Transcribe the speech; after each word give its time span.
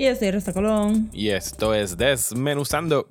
Y 0.00 0.06
yo 0.06 0.16
soy 0.16 0.30
Rosa 0.30 0.54
Colón. 0.54 1.10
y 1.12 1.28
esto 1.28 1.74
es 1.74 1.98
Desmenuzando. 1.98 3.06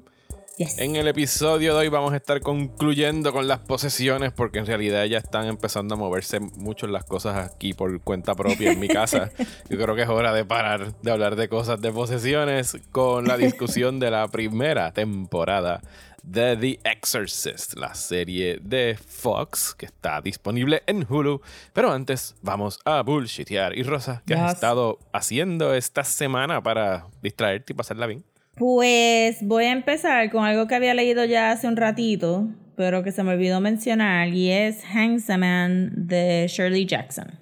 Yes. 0.58 0.80
En 0.80 0.96
el 0.96 1.08
episodio 1.08 1.74
de 1.76 1.82
hoy 1.82 1.88
vamos 1.88 2.14
a 2.14 2.16
estar 2.18 2.42
concluyendo 2.42 3.32
con 3.32 3.48
las 3.48 3.60
posesiones 3.60 4.32
porque 4.32 4.58
en 4.58 4.66
realidad 4.66 5.06
ya 5.06 5.20
están 5.20 5.46
empezando 5.46 5.94
a 5.94 5.98
moverse 6.00 6.40
mucho 6.40 6.88
las 6.88 7.04
cosas 7.04 7.48
aquí 7.48 7.76
por 7.76 8.02
cuenta 8.02 8.34
propia 8.34 8.72
en 8.72 8.80
mi 8.80 8.88
casa. 8.88 9.30
Yo 9.70 9.78
creo 9.78 9.96
que 9.96 10.02
es 10.02 10.10
hora 10.10 10.34
de 10.34 10.46
parar 10.46 11.00
de 11.04 11.12
hablar 11.12 11.36
de 11.36 11.48
cosas 11.48 11.80
de 11.80 11.92
posesiones 11.92 12.76
con 12.92 13.28
la 13.28 13.38
discusión 13.38 14.00
de 14.00 14.10
la 14.10 14.28
primera 14.28 14.92
temporada 14.92 15.82
de 16.24 16.58
The 16.58 16.80
Exorcist, 16.90 17.76
la 17.78 17.94
serie 17.94 18.60
de 18.62 18.98
Fox 18.98 19.74
que 19.76 19.86
está 19.86 20.22
disponible 20.22 20.84
en 20.88 21.06
Hulu. 21.08 21.42
Pero 21.74 21.92
antes 21.92 22.36
vamos 22.42 22.80
a 22.86 23.02
bullshitear. 23.02 23.78
Y 23.78 23.84
Rosa, 23.84 24.24
¿qué 24.26 24.34
has 24.34 24.56
estado 24.56 25.00
haciendo 25.14 25.74
esta 25.74 26.04
semana 26.04 26.62
para 26.62 27.08
distraerte 27.22 27.74
y 27.74 27.76
pasarla 27.76 28.08
bien? 28.08 28.24
Pues 28.56 29.38
voy 29.42 29.66
a 29.66 29.72
empezar 29.72 30.30
con 30.32 30.44
algo 30.44 30.68
que 30.68 30.76
había 30.76 30.94
leído 30.94 31.24
ya 31.26 31.52
hace 31.52 31.68
un 31.68 31.78
ratito, 31.78 32.48
pero 32.76 33.04
que 33.04 33.12
se 33.12 33.24
me 33.24 33.32
olvidó 33.32 33.62
mencionar, 33.62 34.30
y 34.30 34.52
es 34.52 34.84
Hangsaman 34.84 36.08
de 36.08 36.46
Shirley 36.50 36.86
Jackson. 36.86 37.40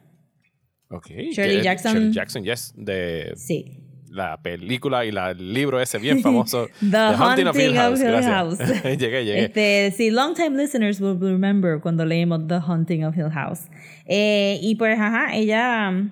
Ok. 0.89 1.07
Shirley 1.07 1.61
Jackson. 1.61 1.93
Shirley 1.93 2.13
Jackson, 2.13 2.43
yes. 2.43 2.73
De 2.75 3.33
Sí. 3.35 3.86
La 4.17 4.35
película 4.41 5.05
y 5.05 5.11
la- 5.11 5.31
el 5.31 5.53
libro 5.53 5.79
ese 5.79 5.97
bien 5.99 6.21
famoso. 6.23 6.67
The, 6.81 6.97
Haunting, 6.97 7.47
of 7.47 7.57
Hill 7.57 7.75
House. 7.75 8.01
Gracias. 8.01 8.83
llegué, 8.83 9.23
llegué. 9.23 9.45
Este, 9.45 9.93
sí, 9.95 10.11
long 10.11 10.33
time 10.33 10.57
listeners 10.61 10.99
will 10.99 11.17
remember 11.19 11.79
cuando 11.79 12.03
leímos 12.05 12.47
The 12.47 12.55
Haunting 12.55 13.05
of 13.05 13.15
Hill 13.17 13.29
House. 13.31 13.61
Eh, 14.05 14.59
y 14.61 14.75
pues, 14.75 14.99
ajá, 14.99 15.35
ella, 15.35 16.09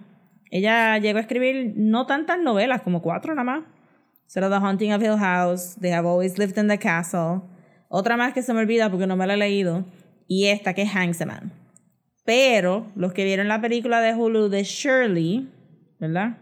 ella 0.52 0.98
llegó 1.00 1.17
a 1.17 1.22
escribir 1.22 1.73
no 1.76 2.06
tantas 2.06 2.39
novelas, 2.39 2.81
como 2.81 3.02
cuatro 3.02 3.33
nada 3.36 3.44
más. 3.44 3.64
Será 4.28 4.50
The 4.50 4.56
Haunting 4.56 4.94
of 4.94 5.02
Hill 5.03 5.17
House, 5.17 5.76
They 5.81 5.92
Have 5.92 6.08
Always 6.08 6.38
Lived 6.38 6.58
in 6.58 6.67
the 6.67 6.78
Castle. 6.80 7.42
Otra 7.89 8.17
más 8.17 8.33
que 8.33 8.42
se 8.42 8.53
me 8.53 8.61
olvida 8.61 8.89
porque 8.89 9.06
no 9.08 9.16
me 9.16 9.28
la 9.28 9.36
he 9.36 9.38
leído. 9.38 9.86
Y 10.28 10.45
esta 10.48 10.73
que 10.73 10.81
es 10.81 10.89
Hangsaman. 10.89 11.52
Pero 12.26 12.88
los 12.95 13.14
que 13.14 13.23
vieron 13.23 13.48
la 13.48 13.61
película 13.61 14.02
de 14.02 14.16
Hulu 14.16 14.50
de 14.50 14.64
Shirley, 14.64 15.48
¿verdad? 16.00 16.38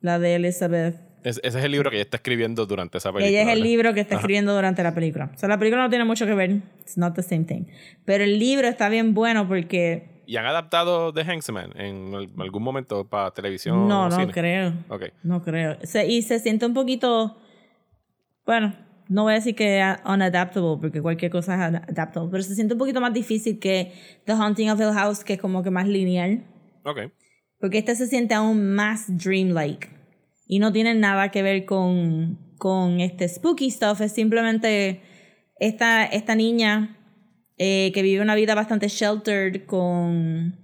La 0.00 0.18
de 0.18 0.34
Elizabeth 0.36 0.96
Es- 1.24 1.40
ese 1.42 1.58
es 1.58 1.64
el 1.64 1.72
libro 1.72 1.90
que 1.90 1.96
ella 1.96 2.04
está 2.04 2.16
escribiendo 2.18 2.64
durante 2.66 2.98
esa 2.98 3.12
película. 3.12 3.28
ella 3.28 3.42
es 3.50 3.56
el 3.56 3.62
libro 3.62 3.92
que 3.92 4.00
está 4.00 4.14
escribiendo 4.16 4.54
durante 4.54 4.82
la 4.82 4.94
película. 4.94 5.30
O 5.34 5.38
sea, 5.38 5.48
la 5.48 5.58
película 5.58 5.82
no 5.82 5.90
tiene 5.90 6.04
mucho 6.04 6.26
que 6.26 6.34
ver. 6.34 6.50
It's 6.80 6.96
not 6.96 7.14
the 7.14 7.22
same 7.22 7.44
thing. 7.44 7.64
Pero 8.04 8.24
el 8.24 8.38
libro 8.38 8.68
está 8.68 8.88
bien 8.88 9.14
bueno 9.14 9.46
porque... 9.48 10.22
¿Y 10.26 10.36
han 10.36 10.46
adaptado 10.46 11.12
The 11.12 11.24
Hangman 11.24 11.72
en 11.80 12.14
al- 12.14 12.28
algún 12.38 12.62
momento 12.62 13.06
para 13.08 13.30
televisión? 13.32 13.88
No, 13.88 14.04
o 14.04 14.08
no 14.10 14.16
cine? 14.16 14.32
creo. 14.32 14.72
No 15.22 15.42
creo. 15.42 15.78
Se- 15.82 16.06
y 16.06 16.22
se 16.22 16.38
siente 16.38 16.66
un 16.66 16.74
poquito... 16.74 17.36
Bueno, 18.46 18.74
no 19.08 19.22
voy 19.24 19.32
a 19.32 19.36
decir 19.36 19.54
que 19.54 19.82
unadaptable 20.04 20.76
porque 20.80 21.00
cualquier 21.02 21.30
cosa 21.30 21.54
es 21.54 21.60
adaptable. 21.74 22.28
Pero 22.30 22.42
se 22.42 22.54
siente 22.54 22.74
un 22.74 22.78
poquito 22.78 23.00
más 23.00 23.12
difícil 23.12 23.58
que 23.58 23.92
The 24.24 24.32
Haunting 24.32 24.70
of 24.70 24.80
Hill 24.80 24.92
House, 24.92 25.24
que 25.24 25.34
es 25.34 25.40
como 25.40 25.62
que 25.62 25.70
más 25.70 25.86
lineal. 25.88 26.42
Ok. 26.84 26.98
Porque 27.60 27.78
este 27.78 27.94
se 27.94 28.06
siente 28.06 28.34
aún 28.34 28.74
más 28.74 29.06
dreamlike. 29.18 29.88
Y 30.46 30.58
no 30.60 30.72
tiene 30.72 30.94
nada 30.94 31.30
que 31.30 31.42
ver 31.42 31.64
con, 31.64 32.38
con 32.56 33.00
este 33.00 33.28
spooky 33.28 33.70
stuff. 33.70 34.00
Es 34.00 34.12
simplemente 34.12 35.02
esta, 35.58 36.04
esta 36.04 36.34
niña 36.34 36.96
eh, 37.58 37.90
que 37.92 38.02
vive 38.02 38.22
una 38.22 38.34
vida 38.34 38.54
bastante 38.54 38.88
sheltered 38.88 39.66
con, 39.66 40.56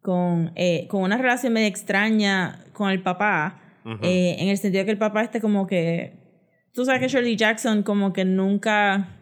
con, 0.00 0.52
eh, 0.56 0.86
con 0.88 1.02
una 1.02 1.16
relación 1.16 1.52
medio 1.52 1.68
extraña 1.68 2.64
con 2.72 2.90
el 2.90 3.02
papá. 3.02 3.58
eh, 4.02 4.36
en 4.38 4.48
el 4.48 4.58
sentido 4.58 4.82
de 4.82 4.86
que 4.86 4.92
el 4.92 4.98
papá 4.98 5.22
esté 5.22 5.40
como 5.40 5.66
que... 5.66 6.20
Tú 6.74 6.84
sabes 6.84 7.00
que 7.00 7.08
Shirley 7.08 7.36
Jackson 7.36 7.82
como 7.82 8.12
que 8.12 8.24
nunca 8.24 9.21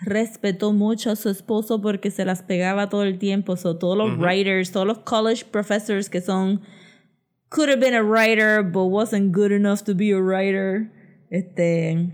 respetó 0.00 0.72
mucho 0.72 1.10
a 1.10 1.16
su 1.16 1.28
esposo 1.28 1.80
porque 1.80 2.10
se 2.10 2.24
las 2.24 2.42
pegaba 2.42 2.88
todo 2.88 3.02
el 3.02 3.18
tiempo. 3.18 3.56
So, 3.56 3.76
todos 3.76 3.96
los 3.96 4.18
writers, 4.18 4.70
todos 4.70 4.86
los 4.86 4.98
college 4.98 5.46
professors 5.50 6.08
que 6.08 6.20
son 6.20 6.60
could 7.48 7.68
have 7.68 7.80
been 7.80 7.94
a 7.94 8.02
writer 8.02 8.62
but 8.62 8.86
wasn't 8.86 9.34
good 9.34 9.52
enough 9.52 9.82
to 9.82 9.94
be 9.94 10.12
a 10.12 10.20
writer. 10.20 10.90
Este 11.30 12.12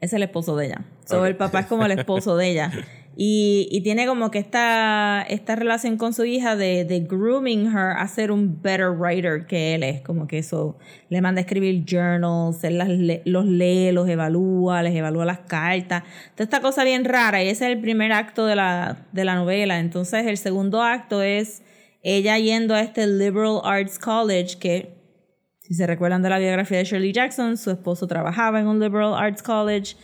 es 0.00 0.12
el 0.12 0.22
esposo 0.22 0.56
de 0.56 0.66
ella. 0.66 0.84
So, 1.06 1.24
el 1.26 1.36
papá 1.36 1.60
es 1.60 1.66
como 1.66 1.84
el 1.84 1.92
esposo 1.92 2.36
de 2.36 2.50
ella. 2.50 2.72
Y, 3.18 3.66
y 3.70 3.80
tiene 3.80 4.06
como 4.06 4.30
que 4.30 4.38
esta, 4.38 5.24
esta 5.26 5.56
relación 5.56 5.96
con 5.96 6.12
su 6.12 6.26
hija 6.26 6.54
de, 6.54 6.84
de 6.84 7.00
grooming 7.00 7.66
her 7.68 7.96
a 7.96 8.06
ser 8.08 8.30
un 8.30 8.60
better 8.60 8.90
writer 8.90 9.46
que 9.46 9.74
él 9.74 9.82
es. 9.82 10.02
Como 10.02 10.26
que 10.26 10.38
eso 10.38 10.76
le 11.08 11.22
manda 11.22 11.40
a 11.40 11.44
escribir 11.44 11.84
journals, 11.86 12.62
él 12.62 12.76
las 12.76 12.90
los 13.24 13.46
lee, 13.46 13.90
los 13.92 14.06
evalúa, 14.06 14.82
les 14.82 14.94
evalúa 14.94 15.24
las 15.24 15.38
cartas. 15.40 16.02
Toda 16.34 16.44
esta 16.44 16.60
cosa 16.60 16.84
bien 16.84 17.06
rara. 17.06 17.42
Y 17.42 17.48
ese 17.48 17.64
es 17.64 17.72
el 17.72 17.80
primer 17.80 18.12
acto 18.12 18.44
de 18.44 18.54
la, 18.54 19.06
de 19.12 19.24
la 19.24 19.34
novela. 19.34 19.78
Entonces 19.78 20.26
el 20.26 20.36
segundo 20.36 20.82
acto 20.82 21.22
es 21.22 21.62
ella 22.02 22.38
yendo 22.38 22.74
a 22.74 22.82
este 22.82 23.06
Liberal 23.06 23.60
Arts 23.64 23.98
College 23.98 24.58
que 24.58 24.96
si 25.66 25.74
se 25.74 25.86
recuerdan 25.86 26.22
de 26.22 26.30
la 26.30 26.38
biografía 26.38 26.78
de 26.78 26.84
Shirley 26.84 27.12
Jackson, 27.12 27.56
su 27.56 27.72
esposo 27.72 28.06
trabajaba 28.06 28.60
en 28.60 28.68
un 28.68 28.78
liberal 28.78 29.14
arts 29.14 29.42
college 29.42 29.96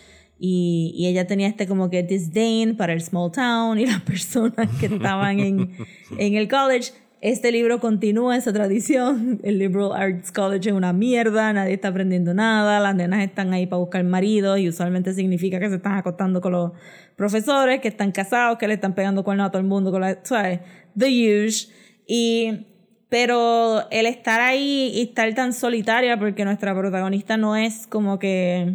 y, 0.44 0.92
y 0.96 1.06
ella 1.06 1.28
tenía 1.28 1.46
este 1.46 1.68
como 1.68 1.88
que 1.88 2.02
disdain 2.02 2.76
para 2.76 2.92
el 2.92 3.00
small 3.00 3.30
town 3.30 3.78
y 3.78 3.86
las 3.86 4.00
personas 4.00 4.68
que 4.80 4.86
estaban 4.86 5.38
en, 5.38 5.70
en 6.18 6.34
el 6.34 6.48
college. 6.48 6.90
Este 7.20 7.52
libro 7.52 7.78
continúa 7.78 8.36
esa 8.36 8.52
tradición. 8.52 9.38
El 9.44 9.60
liberal 9.60 9.92
arts 9.94 10.32
college 10.32 10.70
es 10.70 10.74
una 10.74 10.92
mierda, 10.92 11.52
nadie 11.52 11.74
está 11.74 11.88
aprendiendo 11.88 12.34
nada, 12.34 12.80
las 12.80 12.96
nenas 12.96 13.22
están 13.22 13.52
ahí 13.52 13.66
para 13.66 13.78
buscar 13.78 14.02
maridos 14.02 14.58
y 14.58 14.68
usualmente 14.68 15.14
significa 15.14 15.60
que 15.60 15.68
se 15.68 15.76
están 15.76 15.92
acostando 15.92 16.40
con 16.40 16.50
los 16.50 16.72
profesores, 17.14 17.80
que 17.80 17.86
están 17.86 18.10
casados, 18.10 18.58
que 18.58 18.66
le 18.66 18.74
están 18.74 18.96
pegando 18.96 19.22
cuernos 19.22 19.46
a 19.46 19.50
todo 19.52 19.60
el 19.60 19.68
mundo, 19.68 19.92
con 19.92 20.00
la, 20.00 20.18
¿sabes? 20.24 20.58
The 20.98 21.06
huge. 21.06 21.68
Y 22.08 22.66
pero 23.08 23.88
el 23.92 24.06
estar 24.06 24.40
ahí 24.40 24.90
y 24.92 25.02
estar 25.02 25.32
tan 25.34 25.52
solitaria, 25.52 26.18
porque 26.18 26.44
nuestra 26.44 26.76
protagonista 26.76 27.36
no 27.36 27.54
es 27.54 27.86
como 27.86 28.18
que 28.18 28.74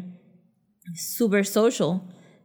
super 0.96 1.46
social, 1.46 2.02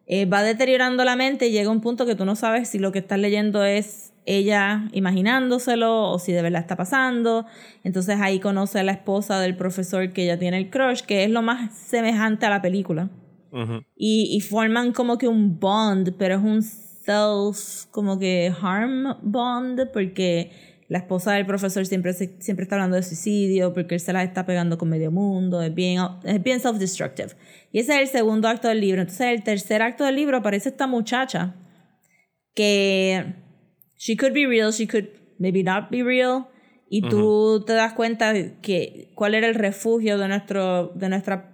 eh, 0.06 0.26
va 0.26 0.42
deteriorando 0.42 1.04
la 1.04 1.16
mente 1.16 1.48
y 1.48 1.52
llega 1.52 1.70
un 1.70 1.80
punto 1.80 2.06
que 2.06 2.14
tú 2.14 2.24
no 2.24 2.36
sabes 2.36 2.68
si 2.68 2.78
lo 2.78 2.92
que 2.92 2.98
estás 2.98 3.18
leyendo 3.18 3.64
es 3.64 4.12
ella 4.24 4.88
imaginándoselo 4.92 6.10
o 6.10 6.18
si 6.18 6.32
de 6.32 6.42
verdad 6.42 6.60
está 6.60 6.76
pasando. 6.76 7.46
Entonces 7.84 8.18
ahí 8.20 8.40
conoce 8.40 8.78
a 8.78 8.82
la 8.84 8.92
esposa 8.92 9.40
del 9.40 9.56
profesor 9.56 10.12
que 10.12 10.24
ella 10.24 10.38
tiene 10.38 10.58
el 10.58 10.70
crush, 10.70 11.02
que 11.02 11.24
es 11.24 11.30
lo 11.30 11.42
más 11.42 11.76
semejante 11.76 12.46
a 12.46 12.50
la 12.50 12.62
película. 12.62 13.10
Y, 13.96 14.34
y 14.34 14.40
forman 14.40 14.92
como 14.92 15.18
que 15.18 15.28
un 15.28 15.60
bond, 15.60 16.14
pero 16.16 16.36
es 16.36 16.42
un 16.42 16.62
self, 16.62 17.84
como 17.90 18.18
que 18.18 18.50
harm 18.62 19.18
bond, 19.20 19.90
porque 19.92 20.50
la 20.92 20.98
esposa 20.98 21.32
del 21.32 21.46
profesor 21.46 21.86
siempre, 21.86 22.12
siempre 22.12 22.64
está 22.64 22.74
hablando 22.74 22.96
de 22.96 23.02
suicidio, 23.02 23.72
porque 23.72 23.94
él 23.94 24.00
se 24.00 24.12
la 24.12 24.22
está 24.22 24.44
pegando 24.44 24.76
con 24.76 24.90
medio 24.90 25.10
mundo, 25.10 25.62
es 25.62 25.74
bien, 25.74 25.98
es 26.22 26.42
bien 26.42 26.60
self-destructive. 26.60 27.30
Y 27.72 27.78
ese 27.78 27.94
es 27.94 28.00
el 28.02 28.08
segundo 28.08 28.46
acto 28.46 28.68
del 28.68 28.82
libro. 28.82 29.00
Entonces, 29.00 29.28
el 29.28 29.42
tercer 29.42 29.80
acto 29.80 30.04
del 30.04 30.16
libro 30.16 30.36
aparece 30.36 30.68
esta 30.68 30.86
muchacha 30.86 31.54
que 32.54 33.24
she 33.96 34.18
could 34.18 34.34
be 34.34 34.46
real, 34.46 34.70
she 34.70 34.86
could 34.86 35.06
maybe 35.38 35.62
not 35.62 35.88
be 35.90 36.02
real. 36.02 36.48
Y 36.90 37.00
tú 37.00 37.64
te 37.66 37.72
das 37.72 37.94
cuenta 37.94 38.34
que 38.60 39.12
cuál 39.14 39.34
era 39.34 39.48
el 39.48 39.54
refugio 39.54 40.18
de 40.18 40.28
nuestro 40.28 40.88
de 40.88 41.08
nuestra 41.08 41.52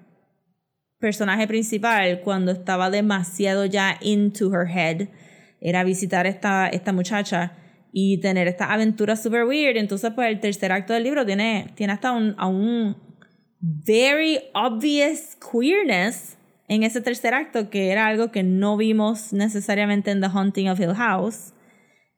personaje 0.98 1.46
principal 1.46 2.22
cuando 2.24 2.50
estaba 2.50 2.90
demasiado 2.90 3.66
ya 3.66 3.98
into 4.00 4.52
her 4.52 4.66
head 4.66 5.06
era 5.60 5.84
visitar 5.84 6.26
esta, 6.26 6.66
esta 6.66 6.92
muchacha 6.92 7.52
y 7.92 8.18
tener 8.18 8.48
esta 8.48 8.72
aventura 8.72 9.16
super 9.16 9.44
weird. 9.44 9.76
Entonces, 9.76 10.12
pues 10.14 10.28
el 10.28 10.40
tercer 10.40 10.72
acto 10.72 10.92
del 10.92 11.04
libro 11.04 11.24
tiene, 11.24 11.72
tiene 11.74 11.92
hasta 11.92 12.12
un, 12.12 12.34
a 12.38 12.46
un 12.46 12.96
very 13.60 14.38
obvious 14.54 15.36
queerness 15.36 16.36
en 16.68 16.82
ese 16.82 17.00
tercer 17.00 17.34
acto, 17.34 17.70
que 17.70 17.90
era 17.90 18.06
algo 18.06 18.30
que 18.30 18.42
no 18.42 18.76
vimos 18.76 19.32
necesariamente 19.32 20.10
en 20.10 20.20
The 20.20 20.26
Haunting 20.26 20.68
of 20.68 20.78
Hill 20.78 20.94
House, 20.94 21.54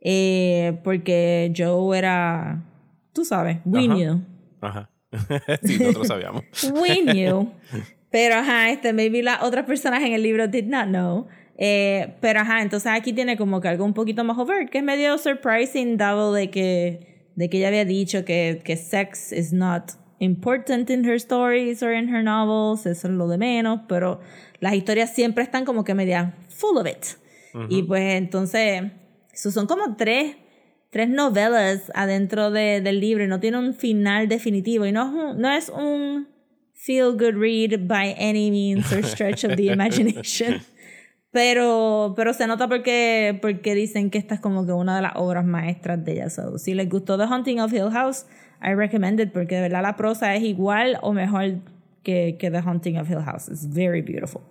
eh, 0.00 0.78
porque 0.82 1.52
Joe 1.56 1.96
era, 1.96 2.64
tú 3.12 3.24
sabes, 3.24 3.58
we 3.64 3.86
Ajá. 3.86 3.94
knew. 3.94 4.20
Ajá. 4.60 4.90
sí, 5.62 5.78
nosotros 5.78 6.08
sabíamos. 6.08 6.44
We 6.72 7.02
knew. 7.02 7.52
Pero 8.10 8.34
ajá, 8.36 8.70
este, 8.70 8.92
maybe 8.92 9.22
las 9.22 9.42
otras 9.42 9.64
personas 9.66 10.02
en 10.02 10.12
el 10.12 10.22
libro 10.22 10.48
did 10.48 10.64
not 10.64 10.86
know. 10.86 11.28
Eh, 11.62 12.16
pero 12.22 12.40
ajá, 12.40 12.62
entonces 12.62 12.90
aquí 12.90 13.12
tiene 13.12 13.36
como 13.36 13.60
que 13.60 13.68
algo 13.68 13.84
un 13.84 13.92
poquito 13.92 14.24
más 14.24 14.38
overt, 14.38 14.70
que 14.70 14.78
es 14.78 14.84
medio 14.84 15.18
surprising, 15.18 15.98
dado 15.98 16.32
de 16.32 16.48
que, 16.50 17.28
de 17.36 17.50
que 17.50 17.58
ella 17.58 17.68
había 17.68 17.84
dicho 17.84 18.24
que, 18.24 18.62
que 18.64 18.76
sex 18.78 19.30
is 19.30 19.52
not 19.52 19.92
important 20.20 20.88
in 20.88 21.04
her 21.04 21.16
stories 21.16 21.82
or 21.82 21.92
in 21.92 22.08
her 22.08 22.24
novels, 22.24 22.86
eso 22.86 23.08
es 23.08 23.14
lo 23.14 23.28
de 23.28 23.36
menos, 23.36 23.80
pero 23.88 24.20
las 24.60 24.72
historias 24.72 25.14
siempre 25.14 25.44
están 25.44 25.66
como 25.66 25.84
que 25.84 25.94
media 25.94 26.34
full 26.48 26.78
of 26.78 26.86
it. 26.86 27.18
Y 27.68 27.82
pues 27.82 28.14
entonces, 28.14 28.84
eso 29.32 29.50
son 29.50 29.66
como 29.66 29.96
tres, 29.96 30.36
tres 30.90 31.10
novelas 31.10 31.90
adentro 31.94 32.50
de, 32.50 32.80
del 32.80 33.00
libro 33.00 33.24
y 33.24 33.26
no 33.26 33.38
tiene 33.38 33.58
un 33.58 33.74
final 33.74 34.28
definitivo 34.28 34.86
y 34.86 34.92
no 34.92 35.02
es 35.02 35.12
un, 35.12 35.40
no 35.42 35.50
es 35.50 35.68
un 35.68 36.28
feel 36.72 37.12
good 37.12 37.34
read 37.34 37.86
by 37.86 38.14
any 38.18 38.50
means 38.50 38.90
or 38.92 39.04
stretch 39.04 39.44
of 39.44 39.56
the 39.56 39.66
imagination. 39.72 40.62
Pero, 41.32 42.14
pero 42.16 42.32
se 42.34 42.46
nota 42.46 42.66
porque, 42.68 43.38
porque 43.40 43.74
dicen 43.74 44.10
que 44.10 44.18
esta 44.18 44.34
es 44.34 44.40
como 44.40 44.66
que 44.66 44.72
una 44.72 44.96
de 44.96 45.02
las 45.02 45.12
obras 45.14 45.44
maestras 45.44 46.04
de 46.04 46.12
ella. 46.12 46.30
So, 46.30 46.58
si 46.58 46.74
les 46.74 46.88
gustó 46.88 47.16
The 47.16 47.24
Haunting 47.24 47.60
of 47.60 47.72
Hill 47.72 47.90
House, 47.92 48.26
I 48.62 48.74
recommend 48.74 49.20
it 49.20 49.32
porque 49.32 49.56
de 49.56 49.62
verdad 49.62 49.82
la 49.82 49.96
prosa 49.96 50.34
es 50.34 50.42
igual 50.42 50.98
o 51.02 51.12
mejor 51.12 51.60
que, 52.02 52.36
que 52.38 52.50
The 52.50 52.58
Haunting 52.58 52.98
of 52.98 53.08
Hill 53.08 53.22
House. 53.22 53.48
It's 53.48 53.68
very 53.72 54.02
beautiful. 54.02 54.42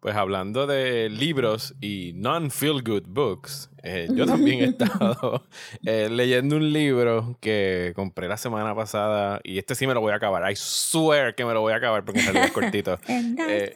Pues 0.00 0.14
hablando 0.16 0.66
de 0.66 1.08
libros 1.10 1.74
y 1.80 2.12
non-feel 2.14 2.82
good 2.82 3.04
books, 3.06 3.70
eh, 3.82 4.08
yo 4.14 4.26
también 4.26 4.60
he 4.60 4.64
estado 4.66 5.44
eh, 5.84 6.08
leyendo 6.08 6.56
un 6.56 6.72
libro 6.72 7.36
que 7.40 7.92
compré 7.96 8.28
la 8.28 8.36
semana 8.36 8.74
pasada 8.74 9.40
y 9.42 9.58
este 9.58 9.74
sí 9.74 9.86
me 9.86 9.94
lo 9.94 10.00
voy 10.00 10.12
a 10.12 10.16
acabar. 10.16 10.50
I 10.50 10.54
swear 10.56 11.34
que 11.34 11.44
me 11.44 11.52
lo 11.52 11.62
voy 11.62 11.72
a 11.72 11.76
acabar 11.76 12.04
porque 12.04 12.20
en 12.20 12.26
realidad 12.26 12.46
es 12.46 12.52
cortito. 12.52 12.98
Eh, 13.48 13.74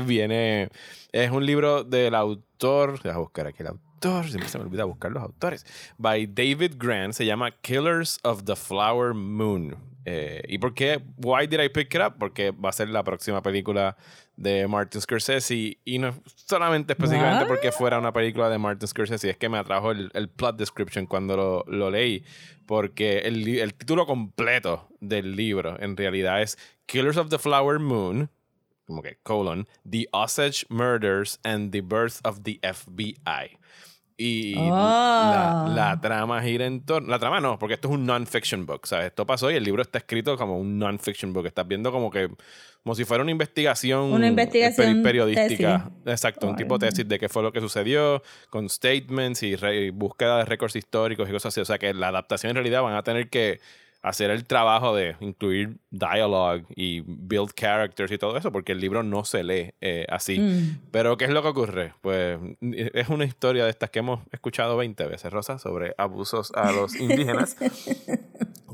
viene, 0.06 0.68
es 1.12 1.30
un 1.30 1.44
libro 1.44 1.84
del 1.84 2.14
autor, 2.14 3.00
voy 3.02 3.12
a 3.12 3.16
buscar 3.18 3.46
aquí 3.46 3.62
el 3.62 3.68
autor, 3.68 4.28
siempre 4.28 4.48
se 4.48 4.58
me 4.58 4.64
olvida 4.64 4.84
buscar 4.84 5.10
los 5.12 5.22
autores, 5.22 5.64
by 5.96 6.26
David 6.26 6.74
Grant, 6.76 7.14
se 7.14 7.24
llama 7.24 7.50
Killers 7.60 8.18
of 8.22 8.44
the 8.44 8.56
Flower 8.56 9.14
Moon. 9.14 9.76
¿Y 10.48 10.58
por 10.58 10.74
qué? 10.74 11.02
Why 11.18 11.46
did 11.46 11.60
I 11.60 11.68
pick 11.68 11.94
it 11.94 12.00
up? 12.00 12.14
Porque 12.18 12.50
va 12.50 12.70
a 12.70 12.72
ser 12.72 12.88
la 12.88 13.04
próxima 13.04 13.42
película 13.42 13.96
de 14.38 14.68
Martin 14.68 15.00
Scorsese 15.00 15.78
y 15.84 15.98
no 15.98 16.14
solamente 16.36 16.92
específicamente 16.92 17.44
porque 17.46 17.72
fuera 17.72 17.98
una 17.98 18.12
película 18.12 18.48
de 18.48 18.56
Martin 18.56 18.86
Scorsese, 18.86 19.30
es 19.30 19.36
que 19.36 19.48
me 19.48 19.58
atrajo 19.58 19.90
el, 19.90 20.10
el 20.14 20.28
plot 20.28 20.56
description 20.56 21.06
cuando 21.06 21.36
lo, 21.36 21.64
lo 21.66 21.90
leí, 21.90 22.24
porque 22.64 23.18
el, 23.18 23.46
el, 23.48 23.74
título 23.74 24.06
completo 24.06 24.88
del 25.00 25.34
libro 25.34 25.76
en 25.80 25.96
realidad 25.96 26.40
es 26.40 26.56
Killers 26.86 27.16
of 27.16 27.30
the 27.30 27.38
Flower 27.38 27.80
Moon, 27.80 28.30
como 28.86 29.02
que 29.02 29.18
colon, 29.24 29.66
The 29.88 30.06
Osage 30.12 30.64
Murders 30.68 31.40
and 31.42 31.72
the 31.72 31.80
Birth 31.80 32.20
of 32.22 32.44
the 32.44 32.60
FBI. 32.62 33.58
Y 34.20 34.56
la, 34.56 35.64
Oh. 35.64 35.68
la 35.74 36.00
trama 36.00 36.42
gira 36.42 36.66
en 36.66 36.84
torno. 36.84 37.08
La 37.08 37.20
trama 37.20 37.38
no, 37.40 37.56
porque 37.58 37.74
esto 37.74 37.86
es 37.88 37.94
un 37.94 38.04
non-fiction 38.04 38.66
book. 38.66 38.86
¿sabes? 38.86 39.06
Esto 39.06 39.24
pasó 39.24 39.48
y 39.50 39.54
el 39.54 39.62
libro 39.62 39.80
está 39.80 39.98
escrito 39.98 40.36
como 40.36 40.58
un 40.58 40.76
non-fiction 40.76 41.32
book. 41.32 41.46
Estás 41.46 41.66
viendo 41.68 41.92
como 41.92 42.10
que. 42.10 42.28
Como 42.82 42.94
si 42.94 43.04
fuera 43.04 43.22
una 43.22 43.30
investigación. 43.32 44.12
Una 44.12 44.26
investigación 44.26 44.96
peri- 44.98 45.02
periodística. 45.02 45.84
tesis. 45.84 46.02
Exacto, 46.06 46.48
un 46.48 46.56
tipo 46.56 46.78
de 46.78 46.88
tesis 46.88 47.06
de 47.06 47.18
qué 47.18 47.28
fue 47.28 47.42
lo 47.42 47.52
que 47.52 47.60
sucedió, 47.60 48.22
con 48.50 48.68
statements 48.68 49.42
y 49.42 49.54
re- 49.56 49.90
búsqueda 49.92 50.38
de 50.38 50.44
récords 50.46 50.74
históricos 50.74 51.28
y 51.28 51.32
cosas 51.32 51.52
así. 51.54 51.60
O 51.60 51.64
sea 51.64 51.78
que 51.78 51.94
la 51.94 52.08
adaptación 52.08 52.50
en 52.50 52.56
realidad 52.56 52.82
van 52.82 52.94
a 52.96 53.02
tener 53.02 53.28
que 53.30 53.60
hacer 54.02 54.30
el 54.30 54.44
trabajo 54.44 54.94
de 54.94 55.16
incluir 55.20 55.78
dialogue 55.90 56.64
y 56.76 57.00
build 57.06 57.52
characters 57.54 58.12
y 58.12 58.18
todo 58.18 58.36
eso, 58.36 58.52
porque 58.52 58.72
el 58.72 58.80
libro 58.80 59.02
no 59.02 59.24
se 59.24 59.42
lee 59.42 59.74
eh, 59.80 60.06
así. 60.08 60.38
Mm. 60.38 60.80
Pero, 60.90 61.16
¿qué 61.16 61.24
es 61.24 61.30
lo 61.30 61.42
que 61.42 61.48
ocurre? 61.48 61.94
Pues 62.00 62.38
es 62.60 63.08
una 63.08 63.24
historia 63.24 63.64
de 63.64 63.70
estas 63.70 63.90
que 63.90 63.98
hemos 63.98 64.20
escuchado 64.32 64.76
20 64.76 65.06
veces, 65.06 65.32
Rosa, 65.32 65.58
sobre 65.58 65.94
abusos 65.98 66.52
a 66.54 66.72
los 66.72 66.94
indígenas. 67.00 67.56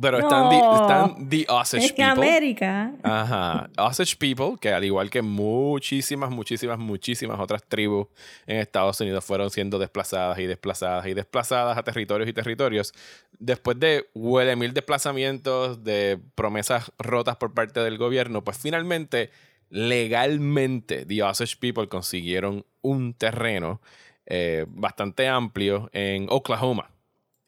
Pero 0.01 0.19
están, 0.19 0.51
the, 0.51 0.59
No. 0.59 0.83
están 0.83 1.29
the 1.29 1.47
Osage 1.49 1.85
Es 1.87 1.93
que 1.93 2.05
people. 2.05 2.29
América. 2.29 2.93
Ajá. 3.03 3.71
Osage 3.79 4.17
People, 4.17 4.57
que 4.61 4.73
al 4.73 4.85
igual 4.85 5.09
que 5.09 5.23
muchísimas, 5.23 6.31
muchísimas, 6.31 6.79
muchísimas 6.79 7.39
otras 7.41 7.63
tribus 7.63 8.09
en 8.47 8.59
Estados 8.59 9.01
Unidos 9.01 9.25
fueron 9.25 9.51
siendo 9.51 9.79
desplazadas 9.79 10.39
y 10.39 10.47
desplazadas 10.47 11.07
y 11.07 11.15
desplazadas 11.15 11.79
a 11.79 11.83
territorios 11.85 12.29
y 12.29 12.33
territorios, 12.33 12.93
después 13.39 13.79
de 13.79 14.09
huele 14.15 14.57
mil 14.57 14.75
desplazamientos, 14.75 15.14
de 15.15 16.19
promesas 16.35 16.93
rotas 16.99 17.37
por 17.37 17.55
parte 17.55 17.81
del 17.81 17.99
gobierno, 17.99 18.45
pues 18.45 18.59
finalmente, 18.59 19.31
legalmente, 19.71 21.07
The 21.07 21.23
Osage 21.23 21.57
People 21.59 21.89
consiguieron 21.89 22.65
un 22.83 23.15
terreno 23.15 23.81
eh, 24.27 24.67
bastante 24.69 25.29
amplio 25.29 25.91
en 25.93 26.27
Oklahoma. 26.31 26.91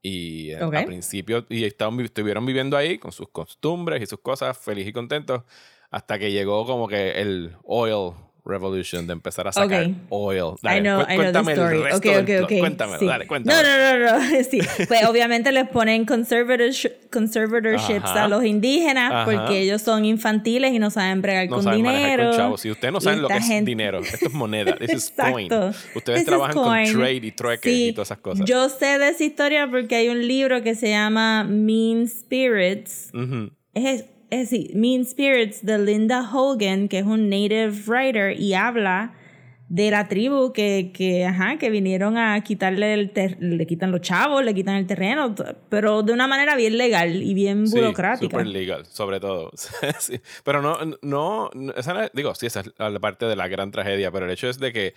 Y 0.03 0.51
eh, 0.51 0.57
al 0.57 0.85
principio 0.87 1.47
y 1.49 1.65
estaban, 1.65 1.97
vi- 1.97 2.05
estuvieron 2.05 2.47
viviendo 2.47 2.77
ahí 2.77 2.99
con 2.99 3.13
sus 3.13 3.29
costumbres 3.31 4.03
y 4.03 4.07
sus 4.07 4.21
cosas, 4.21 4.57
feliz 4.57 4.87
y 4.87 4.93
contentos, 4.93 5.43
hasta 5.91 6.19
que 6.19 6.31
llegó 6.31 6.67
como 6.67 6.89
que 6.89 7.21
el 7.21 7.57
oil 7.65 8.15
revolution 8.47 9.07
de 9.07 9.13
empezar 9.13 9.49
a 9.49 9.53
sacar 9.53 9.85
Ok. 9.87 9.91
oil. 10.11 10.55
Dale, 10.63 10.79
I 10.79 10.81
know, 10.81 11.05
cu- 11.05 11.11
I 11.11 11.15
know 11.17 11.25
the 11.27 11.33
cuéntame 11.33 11.53
story. 11.53 11.77
el 11.79 11.83
resto 11.83 11.99
Ok, 11.99 12.05
del 12.05 12.21
ok, 12.21 12.27
plot. 12.27 12.43
ok. 12.53 12.59
Cuéntamelo, 12.61 12.99
Sí. 13.01 13.07
dale, 13.07 13.27
cuéntamelo. 13.27 13.63
No, 13.69 13.77
no, 13.77 13.99
no, 13.99 14.19
no. 14.19 14.43
Sí. 14.51 14.61
Pues 14.89 15.05
obviamente 15.09 15.53
les 15.53 15.69
ponen 15.69 16.07
conservatorship- 16.07 17.11
conservatorships 17.11 18.05
Ajá. 18.05 18.25
a 18.25 18.29
los 18.29 18.45
indígenas 18.45 19.13
Ajá. 19.13 19.25
porque 19.25 19.61
ellos 19.61 19.83
son 19.83 20.05
infantiles 20.05 20.73
y 20.73 20.79
no 20.79 20.91
saben 20.91 21.23
bregar 21.23 21.49
No 21.49 21.57
con 21.57 21.65
saben 21.65 21.83
dinero. 21.83 22.29
con 22.31 22.37
chavos. 22.37 22.61
Si 22.61 22.71
ustedes 22.71 22.93
no 22.93 23.01
saben 23.01 23.23
lo 23.23 23.29
que 23.29 23.35
esta 23.35 23.45
es 23.45 23.51
gente- 23.53 23.69
dinero, 23.69 23.99
esto 24.03 24.27
es 24.27 24.33
moneda, 24.33 24.77
this 24.77 24.93
is 24.93 25.13
coin. 25.17 25.53
Ustedes 25.53 26.05
This 26.05 26.19
is 26.21 26.25
trabajan 26.27 26.55
con 26.55 26.65
coin. 26.65 26.93
trade 26.93 27.15
y 27.27 27.33
trueques 27.33 27.73
Sí. 27.73 27.89
y 27.89 27.93
todas 27.93 28.09
esas 28.09 28.19
cosas. 28.19 28.47
Yo 28.47 28.69
sé 28.69 28.99
de 28.99 29.09
esa 29.11 29.25
historia 29.25 29.69
porque 29.71 29.97
hay 29.97 30.09
un 30.09 30.27
libro 30.27 30.63
que 30.63 30.75
se 30.75 30.89
llama 30.91 31.45
Mean 31.45 32.07
Spirits. 32.09 33.11
Ujú. 33.13 33.51
Es, 33.75 34.05
es 34.31 34.49
sí, 34.51 34.71
Mean 34.75 35.05
Spirits 35.05 35.65
de 35.65 35.79
Linda 35.79 36.29
Hogan, 36.33 36.89
que 36.89 36.99
es 36.99 37.05
un 37.05 37.29
native 37.29 37.71
writer 37.87 38.39
y 38.41 38.55
habla 38.55 39.15
de 39.69 39.91
la 39.91 40.07
tribu 40.07 40.53
que, 40.53 40.93
que, 40.95 41.25
ajá, 41.27 41.59
que 41.59 41.71
vinieron 41.71 42.17
a 42.17 42.41
quitarle 42.45 42.95
el 42.95 43.11
ter- 43.11 43.37
le 43.41 43.67
quitan 43.67 43.91
los 43.91 44.01
chavos, 44.01 44.45
le 44.45 44.55
quitan 44.55 44.77
el 44.77 44.87
terreno, 44.87 45.35
pero 45.69 46.05
de 46.05 46.13
una 46.13 46.29
manera 46.29 46.55
bien 46.55 46.79
legal 46.79 47.21
y 47.21 47.35
bien 47.35 47.67
Sí, 47.67 47.75
burocrática. 47.77 48.31
super 48.37 48.47
legal, 48.47 48.87
sobre 48.87 49.19
todo. 49.19 49.51
Sí. 49.99 50.21
Pero 50.45 50.63
no, 50.63 50.79
no, 51.03 51.51
no- 51.53 51.73
esa 51.75 52.11
digo, 52.15 52.33
sí, 52.37 52.47
esa 52.47 52.61
es 52.61 52.73
la 52.79 53.01
parte 53.01 53.27
de 53.27 53.35
la 53.35 53.49
gran 53.49 53.73
tragedia, 53.73 54.13
pero 54.13 54.27
el 54.27 54.31
hecho 54.31 54.49
es 54.49 54.59
de 54.61 54.73
que 54.73 54.95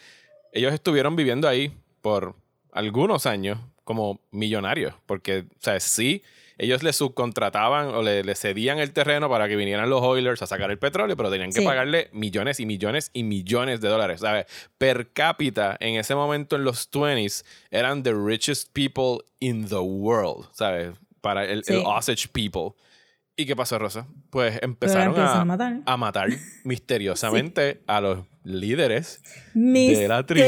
ellos 0.53 0.71
estuvieron 0.74 1.15
viviendo 1.15 1.48
ahí 1.48 1.71
por 2.01 2.36
algunos 2.71 3.25
años 3.25 3.57
como 3.83 4.21
millonarios, 4.29 4.93
porque, 5.07 5.45
o 5.50 5.62
sea, 5.62 5.79
sí, 5.79 6.21
ellos 6.59 6.83
le 6.83 6.93
subcontrataban 6.93 7.87
o 7.87 8.03
le, 8.03 8.23
le 8.23 8.35
cedían 8.35 8.77
el 8.79 8.91
terreno 8.91 9.29
para 9.29 9.47
que 9.47 9.55
vinieran 9.55 9.89
los 9.89 10.01
Oilers 10.03 10.41
a 10.43 10.45
sacar 10.47 10.69
el 10.69 10.77
petróleo, 10.77 11.17
pero 11.17 11.31
tenían 11.31 11.51
que 11.51 11.61
Sí. 11.61 11.65
pagarle 11.65 12.09
millones 12.11 12.59
y 12.59 12.65
millones 12.67 13.09
y 13.13 13.23
millones 13.23 13.81
de 13.81 13.87
dólares, 13.89 14.19
¿sabes? 14.21 14.45
Per 14.77 15.11
cápita, 15.11 15.75
en 15.79 15.95
ese 15.95 16.13
momento 16.15 16.55
en 16.57 16.63
los 16.65 16.91
20s, 16.91 17.43
eran 17.71 18.03
the 18.03 18.13
richest 18.13 18.69
people 18.73 19.23
in 19.39 19.67
the 19.67 19.77
world, 19.79 20.47
¿sabes? 20.51 20.91
Para 21.21 21.45
el, 21.45 21.63
Sí. 21.63 21.73
el 21.73 21.79
Osage 21.85 22.27
people. 22.31 22.73
¿Y 23.41 23.46
qué 23.46 23.55
pasó, 23.55 23.79
Rosa? 23.79 24.05
Pues 24.31 24.60
empezaron 24.62 25.17
a, 25.17 25.39
a 25.41 25.46
matar. 25.46 25.79
a 25.86 25.96
matar 25.98 26.29
misteriosamente 26.65 27.81
a 27.88 28.01
los 28.01 28.25
líderes 28.43 29.22
de 29.53 30.08
la 30.10 30.25
tribu. 30.25 30.46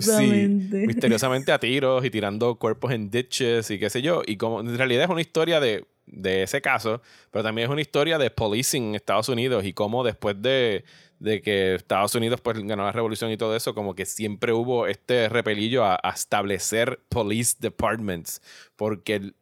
Sí, 0.00 0.20
Misteriosamente. 0.26 0.86
misteriosamente 0.86 1.52
a 1.52 1.58
tiros 1.60 2.04
y 2.04 2.10
tirando 2.10 2.56
cuerpos 2.56 2.90
en 2.92 3.08
ditches 3.10 3.70
y 3.70 3.78
qué 3.78 3.88
sé 3.88 4.02
yo. 4.02 4.22
Y 4.26 4.36
como 4.36 4.60
en 4.60 4.76
realidad 4.76 5.04
es 5.04 5.10
una 5.10 5.20
historia 5.20 5.60
de, 5.60 5.86
de 6.06 6.42
ese 6.42 6.60
caso, 6.60 7.00
pero 7.30 7.44
también 7.44 7.66
es 7.68 7.72
una 7.72 7.80
historia 7.82 8.18
de 8.18 8.30
policing 8.30 8.82
en 8.88 8.94
Estados 8.96 9.28
Unidos 9.28 9.64
y 9.64 9.72
cómo 9.72 10.02
después 10.02 10.34
de, 10.42 10.84
de 11.20 11.40
que 11.40 11.76
Estados 11.76 12.16
Unidos 12.16 12.40
pues 12.40 12.58
ganó 12.64 12.82
la 12.82 12.90
revolución 12.92 13.30
y 13.30 13.36
todo 13.36 13.54
eso, 13.54 13.74
como 13.76 13.94
que 13.94 14.06
siempre 14.06 14.52
hubo 14.52 14.88
este 14.88 15.28
repelillo 15.28 15.84
a, 15.84 16.00
a 16.02 16.10
establecer 16.10 17.00
police 17.10 17.54
departments, 17.60 18.42
porque 18.74 19.14
el- 19.14 19.36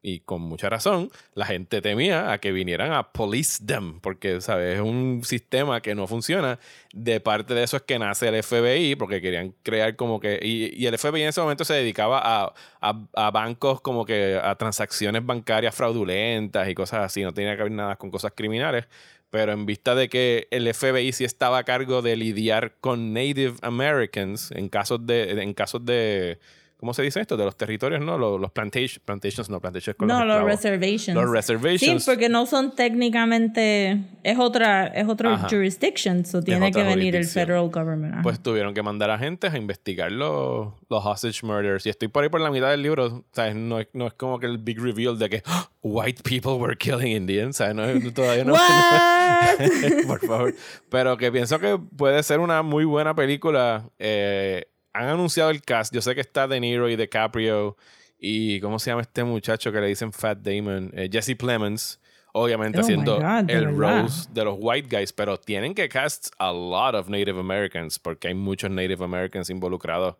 y 0.00 0.20
con 0.20 0.42
mucha 0.42 0.68
razón, 0.68 1.10
la 1.34 1.44
gente 1.44 1.82
temía 1.82 2.32
a 2.32 2.38
que 2.38 2.52
vinieran 2.52 2.92
a 2.92 3.12
police 3.12 3.64
them, 3.64 4.00
porque, 4.00 4.40
¿sabes? 4.40 4.76
Es 4.76 4.80
un 4.80 5.22
sistema 5.24 5.80
que 5.80 5.94
no 5.96 6.06
funciona. 6.06 6.60
De 6.92 7.20
parte 7.20 7.54
de 7.54 7.64
eso 7.64 7.78
es 7.78 7.82
que 7.82 7.98
nace 7.98 8.28
el 8.28 8.42
FBI, 8.42 8.94
porque 8.94 9.20
querían 9.20 9.54
crear 9.64 9.96
como 9.96 10.20
que... 10.20 10.38
Y, 10.40 10.80
y 10.80 10.86
el 10.86 10.96
FBI 10.96 11.22
en 11.22 11.28
ese 11.28 11.40
momento 11.40 11.64
se 11.64 11.74
dedicaba 11.74 12.20
a, 12.22 12.54
a, 12.80 13.06
a 13.14 13.30
bancos 13.32 13.80
como 13.80 14.04
que 14.04 14.38
a 14.40 14.54
transacciones 14.54 15.26
bancarias 15.26 15.74
fraudulentas 15.74 16.68
y 16.68 16.74
cosas 16.74 17.00
así. 17.00 17.22
No 17.24 17.34
tenía 17.34 17.56
que 17.56 17.64
ver 17.64 17.72
nada 17.72 17.96
con 17.96 18.10
cosas 18.10 18.32
criminales. 18.36 18.86
Pero 19.30 19.52
en 19.52 19.66
vista 19.66 19.94
de 19.94 20.08
que 20.08 20.48
el 20.50 20.72
FBI 20.72 21.12
sí 21.12 21.24
estaba 21.24 21.58
a 21.58 21.64
cargo 21.64 22.02
de 22.02 22.16
lidiar 22.16 22.76
con 22.80 23.12
Native 23.12 23.56
Americans 23.62 24.52
en 24.52 24.68
casos 24.68 25.04
de, 25.06 25.42
en 25.42 25.52
casos 25.52 25.84
de 25.84 26.38
¿cómo 26.78 26.94
se 26.94 27.02
dice 27.02 27.20
esto? 27.20 27.36
De 27.36 27.44
los 27.44 27.56
territorios, 27.56 28.00
¿no? 28.00 28.16
Los, 28.16 28.40
los 28.40 28.50
plantation- 28.52 29.00
plantations, 29.04 29.50
no, 29.50 29.60
plantations 29.60 29.96
con 29.96 30.08
No, 30.08 30.24
los 30.24 30.38
los 30.38 30.44
reservations. 30.46 31.14
Los 31.14 31.30
reservations. 31.30 32.04
Sí, 32.04 32.10
porque 32.10 32.28
no 32.28 32.46
son 32.46 32.74
técnicamente. 32.74 33.98
Es 34.22 34.38
otra, 34.38 34.86
es 34.88 35.08
otra 35.08 35.34
Ajá. 35.34 35.48
jurisdiction, 35.48 36.24
so 36.24 36.42
tiene 36.42 36.70
que 36.72 36.82
venir 36.82 37.16
el 37.16 37.24
federal 37.26 37.68
government. 37.70 38.14
ajá. 38.14 38.22
Pues 38.22 38.40
tuvieron 38.40 38.74
que 38.74 38.82
mandar 38.82 39.10
agentes 39.10 39.52
a 39.52 39.58
investigar 39.58 40.10
los, 40.12 40.72
los 40.88 41.04
hostage 41.04 41.44
murders. 41.44 41.84
Y 41.86 41.90
estoy 41.90 42.08
por 42.08 42.22
ahí 42.24 42.28
por 42.30 42.40
la 42.40 42.50
mitad 42.50 42.70
del 42.70 42.82
libro. 42.82 43.24
¿sabes? 43.32 43.54
No, 43.54 43.80
es, 43.80 43.88
no 43.92 44.06
es 44.06 44.14
como 44.14 44.38
que 44.38 44.46
el 44.46 44.58
big 44.58 44.80
reveal 44.80 45.18
de 45.18 45.28
que 45.28 45.42
"Ah, 45.46 45.68
white 45.82 46.22
people 46.22 46.52
were 46.52 46.76
killing 46.76 47.08
Indians. 47.16 47.56
¿sabes? 47.56 47.74
No, 47.74 48.12
todavía 48.12 48.44
no. 48.44 48.54
Por 50.06 50.20
favor. 50.26 50.54
Pero 50.90 51.16
que 51.16 51.30
pienso 51.32 51.58
que 51.58 51.78
puede 51.96 52.22
ser 52.22 52.40
una 52.40 52.62
muy 52.62 52.84
buena 52.84 53.14
película. 53.14 53.88
Eh, 53.98 54.66
han 54.92 55.08
anunciado 55.08 55.50
el 55.50 55.62
cast. 55.62 55.94
Yo 55.94 56.00
sé 56.02 56.14
que 56.14 56.20
está 56.20 56.46
De 56.48 56.60
Niro 56.60 56.88
y 56.88 56.96
DiCaprio. 56.96 57.76
Y 58.18 58.60
¿cómo 58.60 58.78
se 58.78 58.90
llama 58.90 59.02
este 59.02 59.22
muchacho 59.24 59.70
que 59.70 59.80
le 59.80 59.86
dicen 59.86 60.12
Fat 60.12 60.38
Damon? 60.38 60.90
Eh, 60.94 61.08
Jesse 61.10 61.36
Plemons. 61.36 62.00
Obviamente 62.32 62.78
Oh 62.78 62.82
haciendo 62.82 63.16
God, 63.16 63.48
el. 63.50 63.76
Rose 63.76 64.28
de 64.32 64.44
los 64.44 64.56
white 64.58 64.88
guys. 64.94 65.12
Pero 65.12 65.38
tienen 65.38 65.74
que 65.74 65.88
cast 65.88 66.28
a 66.38 66.52
lot 66.52 66.94
of 66.94 67.08
Native 67.08 67.38
Americans. 67.38 67.98
Porque 67.98 68.28
hay 68.28 68.34
muchos 68.34 68.70
Native 68.70 69.04
Americans 69.04 69.50
involucrados 69.50 70.16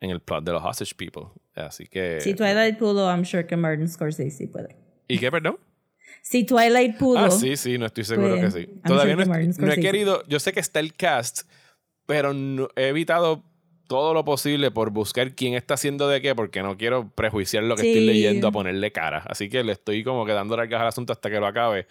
en 0.00 0.10
el 0.10 0.20
plot 0.20 0.44
de 0.44 0.52
los 0.52 0.62
hostage 0.64 0.94
people. 0.94 1.32
Así 1.54 1.86
que... 1.86 2.20
Si 2.20 2.34
Twilight 2.34 2.78
pudo, 2.78 3.08
I'm 3.10 3.24
sure 3.24 3.44
que 3.46 3.56
Martin 3.56 3.88
Scorsese 3.88 4.46
puede. 4.46 4.76
¿Y 5.08 5.18
qué, 5.18 5.30
perdón? 5.30 5.58
Si 6.22 6.44
Twilight 6.44 6.96
pudo. 6.98 7.18
Ah, 7.18 7.30
sí, 7.30 7.56
sí, 7.56 7.78
no 7.78 7.86
estoy 7.86 8.04
seguro 8.04 8.36
Pues, 8.38 8.54
que 8.54 8.60
sí. 8.60 8.66
I'm 8.70 8.82
Todavía 8.82 9.14
sure 9.14 9.26
no, 9.26 9.32
que 9.56 9.66
no 9.66 9.72
he 9.72 9.80
querido, 9.80 10.22
yo 10.28 10.38
sé 10.38 10.52
que 10.52 10.60
está 10.60 10.78
el 10.80 10.94
cast, 10.94 11.48
pero 12.06 12.32
no- 12.34 12.68
he 12.76 12.88
evitado 12.88 13.42
todo 13.88 14.14
lo 14.14 14.24
posible 14.24 14.70
por 14.70 14.90
buscar 14.90 15.34
quién 15.34 15.54
está 15.54 15.74
haciendo 15.74 16.08
de 16.08 16.20
qué, 16.22 16.34
porque 16.34 16.62
no 16.62 16.76
quiero 16.76 17.10
prejuiciar 17.10 17.64
lo 17.64 17.74
que 17.74 17.88
estoy 17.90 18.06
leyendo 18.06 18.46
a 18.48 18.52
ponerle 18.52 18.92
cara. 18.92 19.24
Así 19.26 19.48
que 19.48 19.64
le 19.64 19.72
estoy 19.72 20.04
como 20.04 20.24
que 20.26 20.32
dando 20.32 20.56
largas 20.56 20.80
al 20.80 20.86
asunto 20.88 21.12
hasta 21.12 21.30
que 21.30 21.40
lo 21.40 21.46
acabe. 21.46 21.86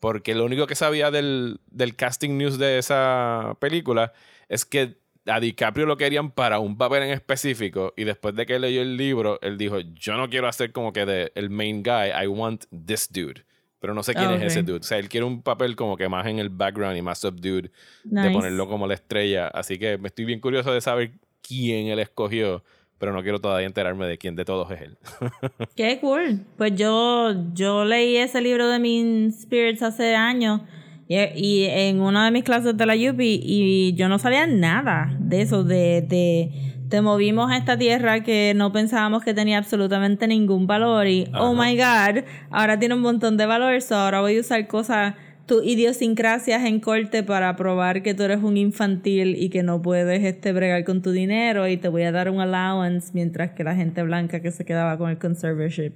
Porque 0.00 0.34
lo 0.34 0.44
único 0.44 0.66
que 0.66 0.74
sabía 0.74 1.10
del, 1.12 1.60
del 1.70 1.94
casting 1.94 2.36
news 2.36 2.58
de 2.58 2.78
esa 2.78 3.56
película 3.60 4.12
es 4.48 4.64
que 4.64 4.96
a 5.26 5.38
DiCaprio 5.38 5.86
lo 5.86 5.96
querían 5.96 6.32
para 6.32 6.58
un 6.58 6.76
papel 6.76 7.04
en 7.04 7.10
específico 7.10 7.94
y 7.96 8.02
después 8.02 8.34
de 8.34 8.44
que 8.44 8.58
leyó 8.58 8.82
el 8.82 8.96
libro, 8.96 9.38
él 9.42 9.56
dijo, 9.56 9.78
yo 9.78 10.16
no 10.16 10.28
quiero 10.28 10.48
hacer 10.48 10.72
como 10.72 10.92
que 10.92 11.06
de, 11.06 11.30
el 11.36 11.50
main 11.50 11.84
guy, 11.84 12.10
I 12.20 12.26
want 12.26 12.64
this 12.84 13.08
dude. 13.12 13.44
Pero 13.78 13.94
no 13.94 14.02
sé 14.02 14.14
quién 14.14 14.28
Ah, 14.28 14.34
es 14.36 14.42
ese 14.42 14.62
dude. 14.62 14.78
O 14.80 14.82
sea, 14.82 14.98
él 14.98 15.08
quiere 15.08 15.26
un 15.26 15.42
papel 15.42 15.76
como 15.76 15.96
que 15.96 16.08
más 16.08 16.26
en 16.26 16.38
el 16.38 16.48
background 16.50 16.96
y 16.96 17.02
más 17.02 17.18
subdued 17.18 17.64
de 18.04 18.22
Nice. 18.22 18.30
ponerlo 18.32 18.68
como 18.68 18.86
la 18.86 18.94
estrella. 18.94 19.48
Así 19.48 19.78
que 19.78 19.98
me 19.98 20.06
estoy 20.08 20.24
bien 20.24 20.38
curioso 20.40 20.72
de 20.72 20.80
saber 20.80 21.12
quién 21.46 21.88
él 21.88 21.98
escogió, 21.98 22.62
pero 22.98 23.12
no 23.12 23.22
quiero 23.22 23.40
todavía 23.40 23.66
enterarme 23.66 24.06
de 24.06 24.18
quién 24.18 24.36
de 24.36 24.44
todos 24.44 24.70
es 24.70 24.82
él. 24.82 24.98
Qué 25.76 25.98
cool. 26.00 26.40
Pues 26.56 26.74
yo, 26.76 27.34
yo 27.52 27.84
leí 27.84 28.16
ese 28.16 28.40
libro 28.40 28.68
de 28.68 28.78
Mean 28.78 29.32
Spirits 29.32 29.82
hace 29.82 30.14
años 30.14 30.60
y, 31.08 31.16
y 31.18 31.64
en 31.64 32.00
una 32.00 32.24
de 32.24 32.30
mis 32.30 32.44
clases 32.44 32.76
de 32.76 32.86
la 32.86 32.94
UPI 32.94 33.40
y 33.44 33.94
yo 33.94 34.08
no 34.08 34.18
sabía 34.18 34.46
nada 34.46 35.14
de 35.18 35.42
eso, 35.42 35.64
de, 35.64 36.02
de 36.02 36.72
te 36.92 37.00
movimos 37.00 37.50
a 37.50 37.56
esta 37.56 37.78
tierra 37.78 38.22
que 38.22 38.52
no 38.54 38.70
pensábamos 38.70 39.24
que 39.24 39.32
tenía 39.32 39.56
absolutamente 39.56 40.26
ningún 40.26 40.66
valor 40.66 41.06
y 41.06 41.26
oh 41.34 41.54
my 41.54 41.74
god, 41.74 42.24
ahora 42.50 42.78
tiene 42.78 42.94
un 42.94 43.00
montón 43.00 43.38
de 43.38 43.46
valor, 43.46 43.80
so 43.80 43.96
ahora 43.96 44.20
voy 44.20 44.36
a 44.36 44.40
usar 44.40 44.66
cosas 44.66 45.14
tus 45.52 45.64
idiosincrasias 45.66 46.64
en 46.64 46.80
corte 46.80 47.22
para 47.22 47.54
probar 47.56 48.02
que 48.02 48.14
tú 48.14 48.22
eres 48.22 48.42
un 48.42 48.56
infantil 48.56 49.36
y 49.36 49.50
que 49.50 49.62
no 49.62 49.82
puedes 49.82 50.24
este 50.24 50.50
bregar 50.54 50.82
con 50.84 51.02
tu 51.02 51.10
dinero 51.10 51.68
y 51.68 51.76
te 51.76 51.88
voy 51.88 52.04
a 52.04 52.12
dar 52.12 52.30
un 52.30 52.40
allowance 52.40 53.10
mientras 53.12 53.50
que 53.50 53.62
la 53.62 53.74
gente 53.74 54.02
blanca 54.02 54.40
que 54.40 54.50
se 54.50 54.64
quedaba 54.64 54.96
con 54.96 55.10
el 55.10 55.18
conservatorship 55.18 55.92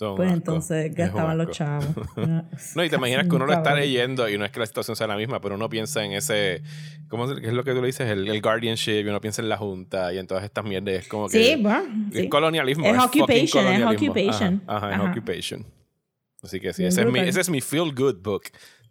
un 0.00 0.14
pues 0.16 0.32
entonces 0.32 0.86
Es 0.86 0.94
gastaban 0.94 1.36
los 1.36 1.50
chavos. 1.50 1.88
No, 2.76 2.84
y 2.84 2.88
te 2.88 2.96
imaginas 2.96 3.26
que 3.28 3.34
uno 3.34 3.44
lo 3.44 3.52
está 3.52 3.74
leyendo 3.74 4.26
y 4.28 4.38
no 4.38 4.46
es 4.46 4.52
que 4.52 4.60
la 4.60 4.66
situación 4.66 4.96
sea 4.96 5.06
la 5.06 5.16
misma, 5.16 5.40
pero 5.40 5.56
uno 5.56 5.68
piensa 5.68 6.02
en 6.04 6.12
ese. 6.12 6.62
¿Cómo 7.08 7.30
es 7.30 7.52
lo 7.52 7.64
que 7.64 7.72
tú 7.74 7.80
le 7.80 7.88
dices? 7.88 8.08
El, 8.08 8.26
el 8.28 8.40
guardianship, 8.40 9.04
y 9.04 9.08
uno 9.08 9.20
piensa 9.20 9.42
en 9.42 9.48
la 9.48 9.56
junta 9.56 10.12
y 10.14 10.18
en 10.18 10.26
todas 10.26 10.44
estas 10.44 10.64
mierdas. 10.64 10.94
Es 10.94 11.08
como 11.08 11.28
que. 11.28 11.42
Sí, 11.42 11.60
bueno, 11.60 12.08
Es 12.12 12.20
sí. 12.20 12.28
colonialismo. 12.28 12.86
Es 12.86 12.96
fucking 12.96 13.22
occupation, 13.22 13.44
es 13.44 13.50
colonialismo. 13.80 14.12
occupation. 14.12 14.62
Ajá, 14.66 14.76
ajá, 14.76 14.90
es 14.94 15.00
Ajá. 15.00 15.10
occupation. 15.10 15.66
Así 16.42 16.60
que 16.60 16.72
sí, 16.72 16.84
ese 16.84 17.00
es, 17.02 17.06
mi, 17.08 17.18
ese 17.18 17.40
es 17.40 17.50
mi 17.50 17.60
feel 17.60 17.92
good 17.92 18.22
book. 18.22 18.42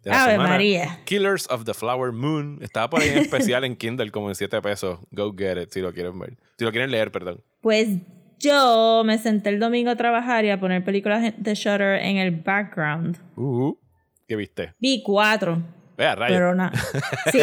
De 0.02 0.10
la 0.10 0.22
Ave 0.22 0.32
semana. 0.32 0.48
María. 0.50 1.00
Killers 1.04 1.46
of 1.50 1.64
the 1.64 1.74
Flower 1.74 2.12
Moon. 2.12 2.58
Estaba 2.62 2.88
por 2.90 3.00
ahí 3.02 3.08
en 3.08 3.18
especial 3.22 3.64
en 3.64 3.76
Kindle 3.76 4.10
como 4.10 4.28
en 4.28 4.34
7 4.34 4.60
pesos. 4.62 5.00
Go 5.10 5.34
get 5.36 5.56
it 5.60 5.70
si 5.70 5.80
lo 5.80 5.92
quieren 5.92 6.18
ver. 6.18 6.36
Si 6.58 6.64
lo 6.64 6.70
quieren 6.70 6.90
leer, 6.90 7.10
perdón. 7.12 7.42
Pues 7.60 7.88
yo 8.38 9.02
me 9.04 9.18
senté 9.18 9.50
el 9.50 9.58
domingo 9.58 9.90
a 9.90 9.96
trabajar 9.96 10.44
y 10.44 10.50
a 10.50 10.60
poner 10.60 10.84
películas 10.84 11.32
de 11.36 11.54
Shutter 11.54 12.00
en 12.02 12.16
el 12.18 12.30
background. 12.30 13.18
Uh, 13.36 13.74
¿Qué 14.28 14.36
viste? 14.36 14.74
Vi 14.78 15.02
cuatro, 15.02 15.60
Vea, 15.96 16.14
rayos. 16.14 16.36
pero 16.36 16.54
nada. 16.54 16.70
Sí. 17.32 17.40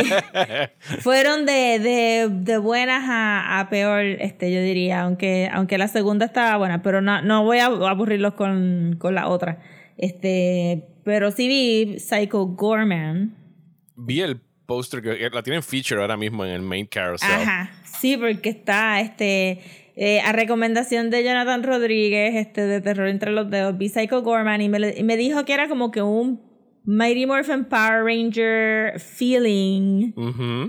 Fueron 1.02 1.46
de, 1.46 1.80
de, 1.80 2.30
de 2.32 2.58
buenas 2.58 3.04
a, 3.10 3.60
a 3.60 3.70
peor, 3.70 4.02
este, 4.06 4.54
yo 4.54 4.62
diría, 4.62 5.02
aunque, 5.02 5.50
aunque 5.52 5.78
la 5.78 5.88
segunda 5.90 6.26
estaba 6.26 6.56
buena, 6.58 6.82
pero 6.82 7.02
no, 7.02 7.22
no 7.22 7.44
voy 7.44 7.58
a 7.60 7.66
aburrirlos 7.66 8.36
con, 8.36 8.96
con 8.98 9.16
la 9.16 9.28
otra. 9.28 9.60
Este, 9.98 10.86
pero 11.06 11.32
sí 11.32 11.48
vi 11.48 12.00
Psycho 12.00 12.48
Gorman. 12.48 13.34
Vi 13.96 14.22
el 14.22 14.42
póster 14.66 15.02
que 15.02 15.30
la 15.32 15.44
tienen 15.44 15.64
feature 15.64 16.02
ahora 16.02 16.18
mismo 16.18 16.44
en 16.44 16.52
el 16.52 16.62
main 16.64 16.88
carousel. 16.88 17.30
Ajá, 17.32 17.72
sí, 18.02 18.18
porque 18.18 18.50
está 18.50 19.00
este 19.00 19.62
eh, 19.96 20.20
a 20.20 20.34
recomendación 20.34 21.12
de 21.12 21.24
Jonathan 21.24 21.64
Rodríguez, 21.64 22.36
este 22.36 22.66
de 22.66 22.82
Terror 22.82 23.08
entre 23.08 23.32
los 23.32 23.50
dedos, 23.50 23.78
vi 23.78 23.88
Psycho 23.88 24.24
Gorman 24.24 24.62
y 24.62 24.68
me, 24.68 24.94
y 24.98 25.04
me 25.04 25.16
dijo 25.16 25.46
que 25.46 25.54
era 25.54 25.70
como 25.70 25.92
que 25.92 26.02
un 26.02 26.42
Mighty 26.88 27.26
Morphin 27.26 27.66
Power 27.66 28.04
Ranger 28.04 29.00
feeling, 29.00 30.12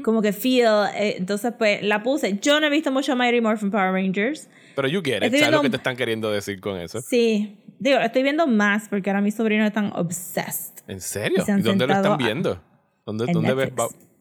como 0.02 0.22
que 0.22 0.32
feel, 0.32 0.86
eh, 0.94 1.16
entonces 1.18 1.52
pues 1.58 1.82
la 1.82 2.02
puse. 2.02 2.38
Yo 2.40 2.60
no 2.60 2.66
he 2.66 2.70
visto 2.70 2.92
mucho 2.92 3.16
Mighty 3.16 3.40
Morphin 3.40 3.70
Power 3.70 3.92
Rangers. 3.92 4.48
Pero 4.74 4.88
you 4.88 5.02
get 5.02 5.18
it. 5.18 5.24
Estoy 5.24 5.40
¿Sabes 5.40 5.54
lo 5.54 5.62
que 5.62 5.70
te 5.70 5.76
están 5.76 5.96
queriendo 5.96 6.30
decir 6.30 6.60
con 6.60 6.78
eso? 6.78 7.00
Sí, 7.00 7.58
digo, 7.78 7.98
estoy 7.98 8.22
viendo 8.22 8.46
más 8.46 8.88
porque 8.88 9.10
ahora 9.10 9.20
mis 9.20 9.34
sobrinos 9.34 9.66
están 9.66 9.92
obsessed. 9.94 10.82
¿En 10.86 11.00
serio? 11.00 11.44
¿Y 11.46 11.62
dónde 11.62 11.86
lo 11.86 11.94
están 11.94 12.18
viendo? 12.18 12.60
¿Dónde, 13.04 13.26
dónde 13.32 13.54
ves? 13.54 13.72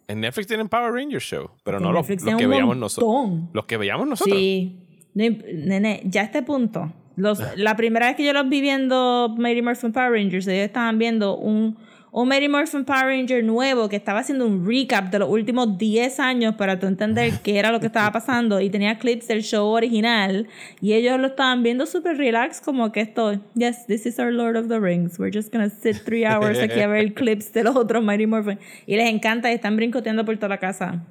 En 0.08 0.22
Netflix 0.22 0.48
tienen 0.48 0.70
Power 0.70 0.92
Rangers 0.94 1.24
Show, 1.24 1.50
pero 1.64 1.80
no 1.80 1.92
los, 1.92 2.08
los 2.08 2.36
que 2.38 2.48
veíamos 2.48 2.78
nosotros. 2.78 3.50
Los 3.54 3.66
que 3.66 3.78
veíamos 3.78 4.08
nosotros. 4.08 4.38
Sí. 4.38 4.80
Nene, 5.16 6.02
ya 6.06 6.22
a 6.22 6.24
este 6.26 6.44
punto. 6.44 6.94
Los, 7.16 7.42
la 7.56 7.76
primera 7.76 8.08
vez 8.08 8.16
que 8.16 8.26
yo 8.26 8.34
los 8.34 8.48
vi 8.50 8.62
viendo 8.62 9.34
Mighty 9.38 9.62
Morphin 9.62 9.92
Power 9.92 10.12
Rangers, 10.12 10.48
ellos 10.48 10.66
estaban 10.66 11.00
viendo 11.00 11.38
un, 11.38 11.78
un 12.18 12.30
Mighty 12.30 12.48
Morphin 12.48 12.86
Power 12.86 13.08
Ranger 13.08 13.44
nuevo 13.44 13.90
que 13.90 13.98
estaba 13.98 14.20
haciendo 14.20 14.48
un 14.48 14.66
recap 14.66 15.12
de 15.12 15.20
los 15.20 15.30
últimos 15.30 15.78
10 15.78 16.22
años 16.22 16.56
para 16.56 16.80
tú 16.80 16.88
entender 16.88 17.42
qué 17.44 17.60
era 17.60 17.74
lo 17.74 17.82
que 17.82 17.88
estaba 17.88 18.10
pasando 18.14 18.62
y 18.62 18.70
tenía 18.70 18.98
clips 18.98 19.28
del 19.28 19.44
show 19.44 19.68
original 19.68 20.48
y 20.80 20.94
ellos 20.94 21.20
lo 21.20 21.28
estaban 21.28 21.62
viendo 21.62 21.86
súper 21.86 22.16
relax 22.16 22.62
como 22.62 22.94
que 22.94 23.02
esto, 23.02 23.34
yes, 23.56 23.86
this 23.88 24.06
is 24.06 24.18
our 24.18 24.32
Lord 24.32 24.56
of 24.56 24.70
the 24.70 24.80
Rings, 24.80 25.20
we're 25.20 25.30
just 25.30 25.52
gonna 25.52 25.70
sit 25.70 26.06
three 26.06 26.24
hours 26.24 26.58
aquí 26.60 26.80
a 26.80 26.88
ver 26.88 27.14
clips 27.16 27.52
de 27.52 27.66
los 27.66 27.76
otros 27.76 28.02
Mighty 28.02 28.28
Morphin 28.28 28.60
y 28.88 28.96
les 28.96 29.10
encanta 29.10 29.52
y 29.52 29.56
están 29.56 29.76
brincoteando 29.76 30.24
por 30.24 30.38
toda 30.38 30.48
la 30.48 30.60
casa. 30.60 31.06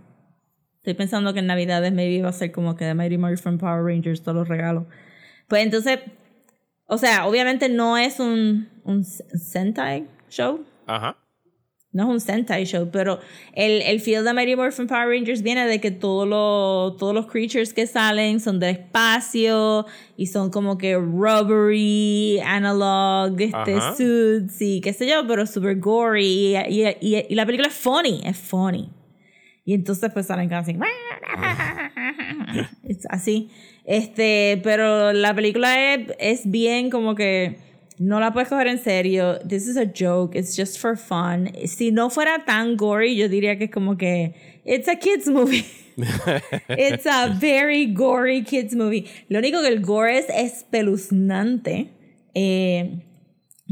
Estoy 0.78 0.94
pensando 0.94 1.34
que 1.34 1.40
en 1.40 1.46
Navidades 1.46 1.92
maybe 1.92 2.23
va 2.23 2.30
a 2.30 2.32
ser 2.32 2.50
como 2.50 2.76
que 2.76 2.87
de 2.87 2.94
Mighty 2.94 3.18
Morphin 3.18 3.58
Power 3.58 3.84
Rangers 3.84 4.23
todos 4.23 4.37
los 4.37 4.49
regalos. 4.49 4.84
Pues 5.49 5.64
entonces, 5.64 5.99
o 6.87 6.96
sea, 6.96 7.26
obviamente 7.26 7.68
no 7.68 7.99
es 7.99 8.20
un, 8.20 8.70
un 8.84 9.04
Sentai 9.04 10.06
show. 10.30 10.64
Ajá. 10.87 11.17
No 11.93 12.03
es 12.03 12.09
un 12.09 12.21
Sentai 12.21 12.64
show, 12.64 12.88
pero 12.93 13.21
el, 13.55 13.81
el 13.83 14.00
feel 14.00 14.25
de 14.25 14.35
Mighty 14.35 14.57
Morphin 14.57 14.88
Power 14.88 15.07
Rangers 15.11 15.43
viene 15.43 15.64
de 15.69 15.81
que 15.81 15.93
todos 15.93 16.26
los, 16.26 16.97
todos 16.97 17.14
los 17.14 17.26
creatures 17.26 17.73
que 17.73 17.87
salen 17.87 18.41
son 18.41 18.59
del 18.59 18.71
espacio 18.71 19.87
y 20.17 20.26
son 20.26 20.50
como 20.50 20.76
que 20.76 20.97
rubbery, 20.97 22.41
analog, 22.41 23.41
este, 23.41 23.76
Ajá. 23.76 23.95
suits 23.97 24.61
y 24.61 24.81
qué 24.81 24.93
sé 24.93 25.07
yo, 25.09 25.25
pero 25.29 25.47
super 25.47 25.79
gory. 25.79 26.57
Y, 26.57 26.57
y, 26.57 26.88
y- 27.00 27.26
y 27.29 27.35
la 27.37 27.47
película 27.47 27.69
es 27.69 27.75
funny, 27.75 28.21
es 28.25 28.37
funny. 28.38 28.91
Y 29.64 29.75
entonces 29.75 30.11
pues 30.12 30.26
salen 30.26 30.50
Es 32.83 33.07
así. 33.09 33.50
Este, 33.85 34.61
pero 34.64 35.12
la 35.12 35.33
película 35.35 35.95
es, 35.95 36.09
es 36.19 36.50
bien 36.50 36.91
como 36.91 37.14
que 37.14 37.57
no 37.99 38.21
la 38.21 38.33
puedes 38.33 38.49
coger 38.49 38.67
en 38.67 38.79
serio. 38.79 39.39
This 39.41 39.67
is 39.67 39.77
a 39.77 39.87
joke. 39.87 40.35
It's 40.37 40.57
just 40.57 40.79
for 40.79 40.97
fun. 40.97 41.51
Si 41.67 41.91
no 41.91 42.11
fuera 42.11 42.45
tan 42.45 42.77
gory, 42.77 43.17
yo 43.17 43.29
diría 43.29 43.57
que 43.59 43.65
es 43.65 43.71
como 43.71 43.97
que 43.97 44.35
it's 44.65 44.89
a 44.89 44.97
kids 44.97 45.29
movie. 45.29 45.65
it's 46.69 47.07
a 47.07 47.29
very 47.29 47.87
gory 47.87 48.43
kids 48.43 48.75
movie. 48.75 49.07
Lo 49.29 49.39
único 49.39 49.61
que 49.63 49.69
el 49.69 49.81
gore 49.81 50.19
es 50.19 50.27
espeluznante. 50.29 51.89
Eh, 52.35 53.05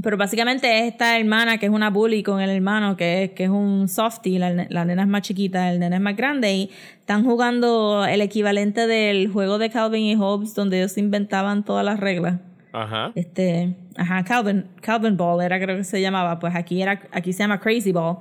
Pero 0.01 0.17
básicamente 0.17 0.79
es 0.79 0.93
esta 0.93 1.19
hermana 1.19 1.59
que 1.59 1.67
es 1.67 1.73
una 1.73 1.91
bully 1.91 2.23
con 2.23 2.41
el 2.41 2.49
hermano 2.49 2.97
que 2.97 3.25
es, 3.25 3.31
que 3.33 3.45
es 3.45 3.51
un 3.51 3.89
softie, 3.89 4.39
la, 4.39 4.67
la 4.71 4.85
nena 4.87 5.03
es 5.03 5.09
más 5.09 5.21
chiquita, 5.21 5.71
el 5.71 5.81
nene 5.81 5.97
es 5.97 6.03
más 6.03 6.17
grande 6.17 6.55
y 6.55 6.71
están 6.99 7.25
jugando 7.25 8.07
el 8.07 8.23
equivalente 8.23 8.87
del 8.87 9.29
juego 9.29 9.59
de 9.59 9.69
Calvin 9.69 10.05
y 10.05 10.15
Hobbes 10.17 10.55
donde 10.55 10.79
ellos 10.79 10.97
inventaban 10.97 11.63
todas 11.65 11.85
las 11.85 12.01
reglas. 12.01 12.41
Ajá. 12.73 13.13
Este, 13.15 13.75
ajá, 13.97 14.25
Calvin, 14.25 14.67
Calvin 14.81 15.17
Ball 15.17 15.43
era 15.43 15.61
creo 15.61 15.77
que 15.77 15.85
se 15.85 16.01
llamaba, 16.01 16.39
pues 16.39 16.55
aquí 16.55 16.83
era 16.83 17.03
aquí 17.13 17.33
se 17.33 17.41
llama 17.41 17.61
Crazy 17.61 17.93
Ball 17.93 18.19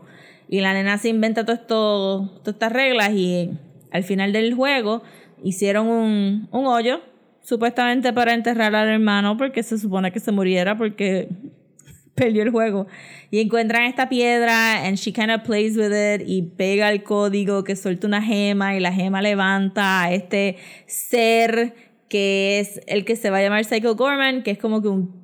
y 0.48 0.62
la 0.62 0.74
nena 0.74 0.98
se 0.98 1.10
inventa 1.10 1.46
todo 1.46 1.56
esto, 1.56 2.40
todas 2.44 2.56
estas 2.56 2.72
reglas 2.72 3.12
y 3.12 3.52
al 3.92 4.04
final 4.04 4.34
del 4.34 4.54
juego 4.54 5.02
hicieron 5.44 5.88
un, 5.88 6.50
un 6.52 6.66
hoyo 6.66 7.02
supuestamente 7.42 8.14
para 8.14 8.34
enterrar 8.34 8.76
al 8.76 8.90
hermano 8.90 9.38
porque 9.38 9.64
se 9.64 9.78
supone 9.78 10.12
que 10.12 10.20
se 10.20 10.32
muriera 10.32 10.78
porque 10.78 11.30
perdió 12.16 12.44
el 12.44 12.50
juego. 12.50 12.88
Y 13.30 13.40
encuentran 13.40 13.84
esta 13.84 14.10
piedra 14.10 14.86
and 14.86 14.98
she 14.98 15.14
kind 15.14 15.32
of 15.32 15.44
plays 15.44 15.78
with 15.78 15.92
it 15.94 16.28
y 16.28 16.42
pega 16.42 16.92
el 16.92 17.04
código 17.04 17.64
que 17.64 17.76
suelta 17.76 18.08
una 18.08 18.22
gema 18.22 18.76
y 18.76 18.80
la 18.80 18.92
gema 18.92 19.22
levanta 19.22 20.04
a 20.04 20.14
este 20.14 20.58
ser 20.86 21.74
que 22.10 22.60
es 22.60 22.82
el 22.88 23.06
que 23.06 23.16
se 23.16 23.30
va 23.30 23.38
a 23.38 23.42
llamar 23.42 23.64
Psycho 23.64 23.96
Gorman, 23.96 24.44
que 24.44 24.52
es 24.52 24.58
como 24.58 24.82
que 24.82 24.90
un 24.90 25.21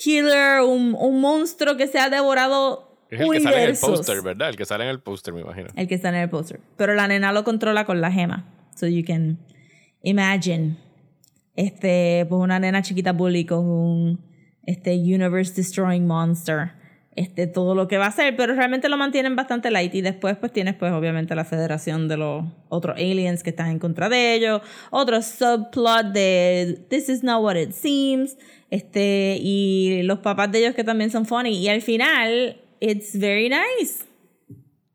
killer, 0.00 0.62
un, 0.62 0.96
un 0.98 1.20
monstruo 1.20 1.76
que 1.76 1.86
se 1.86 1.98
ha 1.98 2.08
devorado 2.08 2.96
Es 3.10 3.20
el 3.20 3.30
que 3.30 3.40
sale 3.40 3.62
en 3.64 3.70
el 3.70 3.76
póster, 3.76 4.22
¿verdad? 4.22 4.48
El 4.48 4.56
que 4.56 4.64
sale 4.64 4.84
en 4.84 4.90
el 4.90 5.00
póster, 5.00 5.34
me 5.34 5.40
imagino. 5.42 5.68
El 5.76 5.86
que 5.86 5.94
está 5.94 6.08
en 6.08 6.14
el 6.14 6.30
póster. 6.30 6.60
Pero 6.76 6.94
la 6.94 7.06
nena 7.06 7.32
lo 7.32 7.44
controla 7.44 7.84
con 7.84 8.00
la 8.00 8.10
gema. 8.10 8.46
So 8.74 8.86
you 8.86 9.04
can 9.04 9.38
imagine. 10.02 10.76
Este, 11.54 12.24
pues 12.28 12.40
una 12.40 12.58
nena 12.58 12.80
chiquita 12.82 13.12
bully 13.12 13.44
con 13.44 13.66
un 13.66 14.20
este 14.64 14.94
universe 14.94 15.52
destroying 15.54 16.06
monster. 16.06 16.72
Este, 17.16 17.48
todo 17.48 17.74
lo 17.74 17.88
que 17.88 17.98
va 17.98 18.04
a 18.04 18.08
hacer, 18.08 18.36
pero 18.36 18.54
realmente 18.54 18.88
lo 18.88 18.96
mantienen 18.96 19.34
bastante 19.34 19.72
light 19.72 19.92
y 19.96 20.00
después 20.00 20.36
pues 20.36 20.52
tienes 20.52 20.76
pues 20.76 20.92
obviamente 20.92 21.34
la 21.34 21.44
federación 21.44 22.06
de 22.06 22.16
los 22.16 22.44
otros 22.68 22.96
aliens 22.96 23.42
que 23.42 23.50
están 23.50 23.68
en 23.68 23.80
contra 23.80 24.08
de 24.08 24.34
ellos, 24.34 24.62
otro 24.90 25.20
subplot 25.20 26.12
de 26.12 26.78
this 26.88 27.08
is 27.08 27.24
not 27.24 27.42
what 27.42 27.56
it 27.56 27.72
seems, 27.72 28.38
este, 28.70 29.38
y 29.42 30.02
los 30.04 30.20
papás 30.20 30.52
de 30.52 30.60
ellos 30.60 30.74
que 30.76 30.84
también 30.84 31.10
son 31.10 31.26
funny 31.26 31.58
y 31.58 31.68
al 31.68 31.82
final 31.82 32.60
it's 32.78 33.18
very 33.18 33.48
nice. 33.48 34.04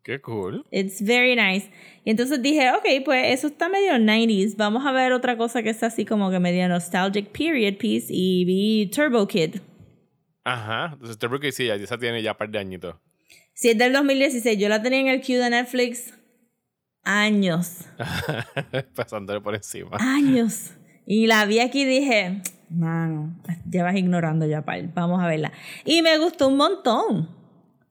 Qué 0.06 0.22
cool. 0.22 0.64
It's 0.72 1.02
very 1.04 1.36
nice. 1.36 1.70
Y 2.06 2.12
entonces 2.12 2.40
dije, 2.40 2.72
ok, 2.72 3.04
pues 3.04 3.34
eso 3.34 3.48
está 3.48 3.70
medio 3.70 3.94
90s. 3.94 4.56
Vamos 4.56 4.86
a 4.86 4.92
ver 4.92 5.12
otra 5.14 5.36
cosa 5.36 5.64
que 5.64 5.72
es 5.72 5.82
así 5.82 6.06
como 6.06 6.30
que 6.30 6.40
medio 6.40 6.70
nostalgic 6.70 7.30
period 7.30 7.78
piece. 7.80 8.14
Y 8.14 8.46
vi 8.46 8.86
Turbo 8.96 9.28
Kid. 9.28 9.56
Ajá. 10.46 10.92
Entonces, 10.94 11.18
Turbo 11.18 11.40
que 11.40 11.52
sí, 11.52 11.66
ya- 11.66 11.76
esa 11.76 11.98
tiene 11.98 12.22
ya 12.22 12.32
un 12.32 12.38
par 12.38 12.50
de 12.50 12.60
añitos. 12.60 12.96
Si 13.54 13.70
es 13.70 13.78
del 13.78 13.92
2016, 13.92 14.58
yo 14.58 14.70
la 14.70 14.82
tenía 14.82 15.00
en 15.02 15.08
el 15.08 15.22
queue 15.22 15.40
de 15.40 15.50
Netflix 15.50 16.14
años. 17.04 17.82
Pasándole 18.96 19.42
por 19.42 19.56
encima. 19.56 19.98
Años. 20.00 20.72
Y 21.06 21.28
la 21.28 21.46
vi 21.46 21.60
aquí 21.60 21.82
y 21.82 21.86
dije, 21.86 22.42
mano, 22.70 23.36
llevas 23.70 23.96
ignorando 23.96 24.46
ya, 24.46 24.64
pal. 24.64 24.92
Vamos 24.94 25.22
a 25.22 25.28
verla. 25.28 25.52
Y 25.84 26.02
me 26.02 26.18
gustó 26.18 26.48
un 26.48 26.58
montón. 26.58 27.30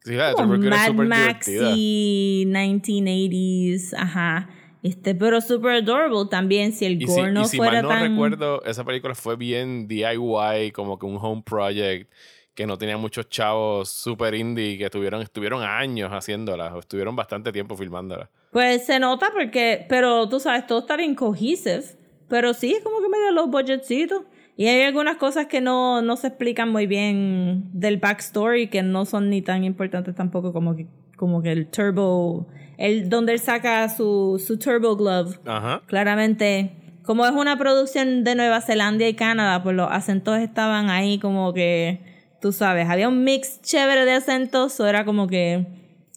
Sí, 0.04 0.12
la 0.14 0.28
de 0.28 0.34
como 0.34 0.54
es 0.54 0.61
Mad 0.61 0.92
Max 1.06 1.49
y 1.76 2.44
1980s, 2.49 3.94
ajá. 3.96 4.50
Este, 4.82 5.14
pero 5.14 5.40
super 5.40 5.76
adorable 5.76 6.28
también 6.30 6.73
si 6.75 6.84
el 6.84 7.00
Y 7.02 7.06
si, 7.06 7.06
gore 7.06 7.32
no 7.32 7.42
y 7.42 7.44
si 7.46 7.56
fuera 7.56 7.75
mal 7.75 7.82
no 7.84 7.88
tan 7.88 8.11
recuerdo, 8.11 8.62
esa 8.64 8.84
película 8.84 9.14
fue 9.14 9.37
bien 9.37 9.88
DIY, 9.88 10.73
como 10.75 10.99
que 10.99 11.06
un 11.06 11.16
home 11.18 11.42
project, 11.42 12.11
que 12.54 12.66
no 12.66 12.78
tenía 12.78 12.96
muchos 12.96 13.28
chavos 13.28 13.88
super 13.88 14.34
indie 14.34 14.78
que 14.78 14.84
estuvieron, 14.84 15.23
estuvieron 15.23 15.62
años 15.62 16.11
haciéndola, 16.11 16.75
o 16.75 16.80
estuvieron 16.80 17.16
bastante 17.16 17.52
tiempo 17.52 17.76
filmándola. 17.76 18.30
Pues 18.52 18.87
se 18.87 19.00
nota 19.00 19.30
porque, 19.32 19.84
pero 19.88 20.28
tú 20.28 20.38
sabes, 20.38 20.66
todo 20.66 20.80
está 20.80 20.96
bien 20.96 21.14
cohesive, 21.14 21.84
pero 22.28 22.54
sí 22.54 22.73
es 22.73 22.82
como 22.82 23.00
que 23.00 23.08
medio 23.08 23.32
low 23.32 23.49
budgetcito. 23.49 24.25
Y 24.56 24.68
hay 24.68 24.82
algunas 24.82 25.16
cosas 25.16 25.46
que 25.46 25.61
no, 25.61 26.00
no 26.00 26.16
se 26.16 26.28
explican 26.28 26.70
muy 26.70 26.87
bien 26.87 27.64
del 27.73 27.96
backstory, 27.96 28.68
que 28.68 28.82
no 28.82 29.04
son 29.04 29.28
ni 29.28 29.42
tan 29.42 29.64
importantes 29.64 30.14
tampoco 30.14 30.52
como 30.52 30.76
que, 30.76 30.87
como 31.16 31.42
que 31.42 31.50
el 31.50 31.66
turbo, 31.66 32.46
el 32.78 33.08
donde 33.08 33.32
él 33.32 33.40
saca 33.40 33.88
su, 33.88 34.40
su 34.45 34.56
turbo 34.56 34.95
glove. 34.95 35.40
Ajá. 35.45 35.82
Claramente, 35.86 36.76
como 37.02 37.26
es 37.26 37.32
una 37.32 37.58
producción 37.58 38.23
de 38.23 38.36
Nueva 38.36 38.60
Zelanda 38.60 39.08
y 39.08 39.14
Canadá, 39.14 39.60
pues 39.64 39.75
los 39.75 39.90
acentos 39.90 40.38
estaban 40.38 40.88
ahí 40.88 41.19
como 41.19 41.52
que, 41.52 42.14
tú 42.45 42.52
sabes, 42.52 42.91
había 42.91 43.09
un 43.09 43.25
mix 43.25 43.63
chévere 43.63 44.04
de 44.04 44.13
acentos, 44.13 44.78
o 44.78 44.87
era 44.87 45.07
como 45.07 45.26
que 45.26 45.65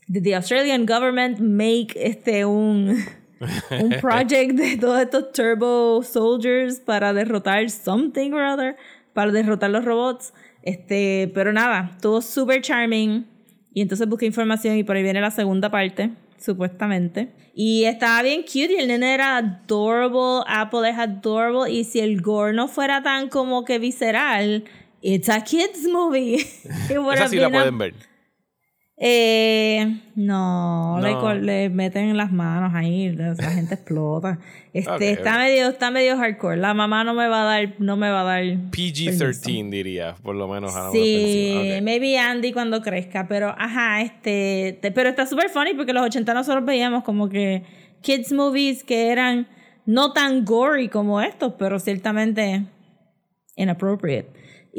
did 0.10 0.24
the 0.24 0.36
Australian 0.36 0.86
government 0.86 1.40
make 1.40 1.94
este 1.96 2.44
un 2.44 3.02
un 3.72 3.90
project 4.02 4.56
de 4.56 4.76
todos 4.76 5.00
estos 5.00 5.32
turbo 5.32 6.04
soldiers 6.04 6.82
para 6.82 7.14
derrotar 7.14 7.70
something 7.70 8.34
or 8.34 8.42
other, 8.42 8.76
para 9.14 9.32
derrotar 9.32 9.70
los 9.70 9.86
robots. 9.86 10.34
Este, 10.64 11.32
pero 11.34 11.54
nada, 11.54 11.92
estuvo 11.96 12.22
super 12.22 12.62
charming. 12.62 13.26
Y 13.74 13.80
entonces 13.80 14.06
busqué 14.06 14.26
información 14.26 14.76
y 14.76 14.84
por 14.84 14.98
ahí 14.98 15.04
viene 15.04 15.22
la 15.22 15.32
segunda 15.32 15.72
parte, 15.72 16.10
supuestamente. 16.38 17.32
Y 17.56 17.86
estaba 17.86 18.22
bien 18.22 18.42
cute 18.42 18.74
y 18.74 18.80
el 18.80 18.90
nene 18.90 19.14
era 19.14 19.38
adorable, 19.38 20.44
Apple 20.46 20.90
es 20.90 20.98
adorable. 20.98 21.72
Y 21.72 21.86
si 21.86 22.02
el 22.02 22.22
gore 22.22 22.52
no 22.52 22.68
fuera 22.68 23.02
tan 23.02 23.30
como 23.30 23.64
que 23.64 23.80
visceral, 23.80 24.66
it's 25.02 25.30
a 25.30 25.42
kids 25.44 25.88
movie. 25.92 26.36
Esa 27.14 27.28
sí 27.28 27.38
la 27.38 27.50
pueden 27.50 27.78
ver. 27.78 27.94
eh, 29.00 30.00
no, 30.16 30.98
Le, 31.02 31.12
No. 31.14 31.34
le 31.36 31.70
meten 31.70 32.18
las 32.18 32.32
manos 32.32 32.74
ahí, 32.74 33.12
la, 33.12 33.36
gente 33.36 33.76
explota. 33.76 34.40
Este, 34.74 35.12
está 35.12 35.38
medio, 35.38 35.70
está 35.70 35.92
medio 35.92 36.18
hardcore. 36.18 36.58
La 36.58 36.74
mamá 36.74 37.04
no 37.04 37.14
me 37.14 37.28
va 37.28 37.42
a 37.42 37.46
dar, 37.46 37.76
no 37.80 37.96
me 37.96 38.10
va 38.10 38.22
a 38.22 38.24
dar. 38.24 38.44
PG-13 38.44 39.70
diría, 39.70 40.16
por 40.24 40.36
lo 40.36 40.48
menos. 40.48 40.76
a 40.76 40.92
Sí, 40.92 41.80
maybe 41.84 42.18
Andy 42.18 42.52
cuando 42.54 42.82
crezca, 42.82 43.28
pero 43.28 43.54
ajá, 43.58 44.02
este, 44.02 44.80
te- 44.82 44.92
pero 44.92 45.10
está 45.10 45.26
súper 45.28 45.50
funny 45.50 45.74
porque 45.76 45.94
los 45.94 46.04
80 46.04 46.34
nosotros 46.34 46.66
veíamos 46.66 47.04
como 47.04 47.30
que 47.30 47.64
kids 48.02 48.32
movies 48.32 48.84
que 48.84 49.10
eran 49.12 49.48
no 49.86 50.12
tan 50.14 50.44
gory 50.44 50.90
como 50.90 51.22
estos, 51.22 51.54
pero 51.58 51.80
ciertamente 51.80 52.64
inappropriate. 53.56 54.30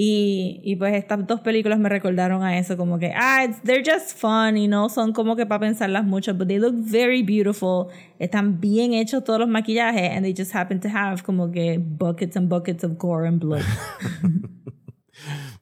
Y, 0.00 0.60
y 0.62 0.76
pues 0.76 0.94
estas 0.94 1.26
dos 1.26 1.40
películas 1.40 1.76
me 1.80 1.88
recordaron 1.88 2.44
a 2.44 2.56
eso, 2.56 2.76
como 2.76 3.00
que, 3.00 3.12
ah, 3.16 3.44
it's- 3.44 3.60
they're 3.64 3.82
just 3.84 4.16
fun 4.16 4.56
y 4.56 4.68
no 4.68 4.88
son 4.88 5.12
como 5.12 5.34
que 5.34 5.44
para 5.44 5.58
pensarlas 5.58 6.04
mucho, 6.04 6.34
but 6.34 6.46
they 6.46 6.60
look 6.60 6.74
very 6.76 7.24
beautiful. 7.24 7.88
Están 8.20 8.60
bien 8.60 8.92
hechos 8.94 9.24
todos 9.24 9.40
los 9.40 9.48
maquillajes 9.48 10.08
and 10.12 10.22
they 10.24 10.32
just 10.32 10.54
happen 10.54 10.78
to 10.78 10.88
have 10.88 11.24
como 11.24 11.50
que 11.50 11.78
buckets 11.80 12.36
and 12.36 12.48
buckets 12.48 12.84
of 12.84 12.92
gore 12.96 13.26
and 13.26 13.40
blood. 13.40 13.62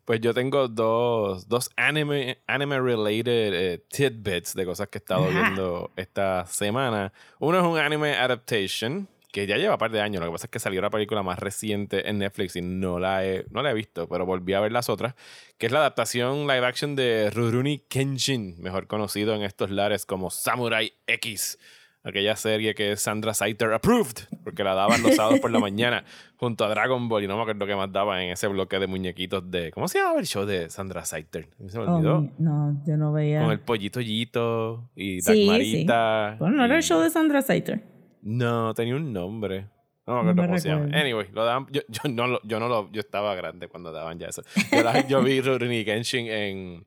Pues 0.05 0.21
yo 0.21 0.33
tengo 0.35 0.69
dos, 0.69 1.49
dos 1.49 1.69
anime, 1.77 2.39
anime 2.47 2.79
related 2.81 3.53
eh, 3.55 3.79
tidbits 3.89 4.55
de 4.55 4.65
cosas 4.65 4.87
que 4.89 4.99
he 4.99 5.01
estado 5.01 5.25
Ajá. 5.25 5.31
viendo 5.33 5.91
esta 5.97 6.47
semana. 6.47 7.13
Uno 7.41 7.59
es 7.59 7.65
un 7.67 7.77
anime 7.79 8.15
adaptation 8.15 9.09
que 9.37 9.47
ya 9.47 9.59
lleva 9.59 9.75
un 9.75 9.79
par 9.79 9.91
de 9.91 10.01
años. 10.01 10.21
Lo 10.21 10.29
que 10.29 10.33
pasa 10.33 10.47
es 10.47 10.51
que 10.51 10.59
salió 10.59 10.81
la 10.81 10.89
película 10.89 11.23
más 11.23 11.39
reciente 11.39 12.09
en 12.09 12.17
Netflix 12.21 12.57
y 12.57 12.63
no 12.63 12.99
la 12.99 13.23
he, 13.27 13.45
no 13.51 13.63
la 13.63 13.71
he 13.71 13.75
visto, 13.75 14.09
pero 14.09 14.25
volví 14.25 14.55
a 14.55 14.61
ver 14.61 14.73
las 14.73 14.89
otras, 14.89 15.15
que 15.59 15.67
es 15.67 15.73
la 15.73 15.81
adaptación 15.81 16.47
live 16.47 16.65
action 16.65 16.97
de 16.97 17.29
Rurouni 17.29 17.81
Kenshin, 17.89 18.57
mejor 18.63 18.87
conocido 18.87 19.35
en 19.35 19.43
estos 19.43 19.71
lares 19.71 20.07
como 20.07 20.31
Samurai 20.31 20.91
X. 21.07 21.59
Aquella 22.03 22.35
serie 22.37 22.75
que 22.75 22.93
es 22.93 23.03
Sandra 23.03 23.35
Saiter 23.35 23.73
approved, 23.75 24.29
porque 24.45 24.65
la 24.65 24.75
daban 24.75 25.03
los 25.03 25.17
sábados 25.17 25.41
por 25.41 25.51
la 25.51 25.59
mañana 25.61 26.05
junto 26.37 26.65
a 26.65 26.69
Dragon 26.71 27.07
Ball 27.09 27.25
y 27.25 27.27
no 27.27 27.37
me 27.37 27.43
acuerdo 27.43 27.67
qué 27.67 27.75
más 27.77 27.93
daban 27.93 28.21
en 28.21 28.31
ese 28.31 28.47
bloque 28.47 28.79
de 28.79 28.87
muñequitos 28.87 29.51
de... 29.51 29.71
¿Cómo 29.73 29.87
se 29.89 29.99
llama 29.99 30.19
el 30.21 30.27
show 30.27 30.47
de 30.47 30.71
Sandra 30.71 31.05
Saiter? 31.05 31.49
Se 31.69 31.79
me 31.79 31.85
Oh, 31.85 31.97
olvidó. 31.97 32.21
mi- 32.23 32.31
no, 32.39 32.83
yo 32.87 32.97
no 32.97 33.13
veía. 33.13 33.43
Con 33.43 33.51
el 33.51 33.59
pollito 33.61 34.01
Yito 34.01 34.89
y 34.97 35.21
Sí, 35.21 35.47
Dagmarita. 35.47 36.37
Bueno, 36.39 36.57
no 36.57 36.65
era 36.65 36.77
el 36.77 36.83
show 36.83 37.01
de 37.01 37.11
Sandra 37.11 37.43
Saiter. 37.43 37.83
No, 38.29 38.75
tenía 38.75 38.97
un 38.97 39.13
nombre. 39.13 39.67
No 40.07 40.23
me 40.23 40.25
No 40.25 40.31
acuerdo 40.31 40.43
me 40.43 40.47
cómo 40.49 40.59
se 40.59 40.69
llama. 40.69 40.99
Anyway, 40.99 41.29
lo 41.33 41.45
daban, 41.45 41.67
yo, 41.71 41.81
yo 41.89 42.01
no 42.11 42.27
lo, 42.27 42.41
yo 42.43 42.59
no 42.61 42.69
lo, 42.69 42.91
yo 42.91 43.01
estaba 43.01 43.35
grande 43.35 43.69
cuando 43.69 43.93
daban 43.93 44.19
ya 44.19 44.27
eso. 44.29 44.43
Yo, 44.73 44.83
la- 44.83 45.07
yo 45.07 45.23
vi 45.23 45.41
Rurouni 45.41 45.85
Kenshin 45.85 46.27
en, 46.29 46.87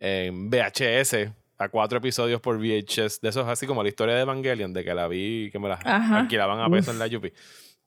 en 0.00 0.50
VHS 0.50 1.30
a 1.58 1.68
cuatro 1.68 1.98
episodios 1.98 2.40
por 2.40 2.58
VHS. 2.58 3.20
De 3.20 3.28
esos 3.28 3.46
así 3.48 3.66
como 3.66 3.82
la 3.82 3.88
historia 3.88 4.14
de 4.16 4.22
Evangelion, 4.22 4.72
de 4.72 4.82
que 4.84 4.92
la 4.94 5.06
vi, 5.08 5.50
que 5.52 5.58
me 5.60 5.68
la 5.68 5.78
Ajá. 5.84 6.18
alquilaban 6.20 6.60
a 6.60 6.68
peso 6.68 6.90
en 6.90 6.98
la 6.98 7.06
Yupi. 7.06 7.32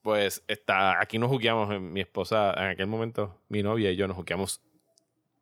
Pues 0.02 0.44
está, 0.48 1.02
aquí 1.02 1.18
nos 1.20 1.30
juqueamos, 1.30 1.74
eh, 1.74 1.80
mi 1.80 2.00
esposa, 2.02 2.54
en 2.58 2.70
aquel 2.70 2.88
momento, 2.88 3.42
mi 3.50 3.64
novia 3.64 3.92
y 3.92 3.96
yo 3.96 4.08
nos 4.08 4.16
juqueamos 4.16 4.62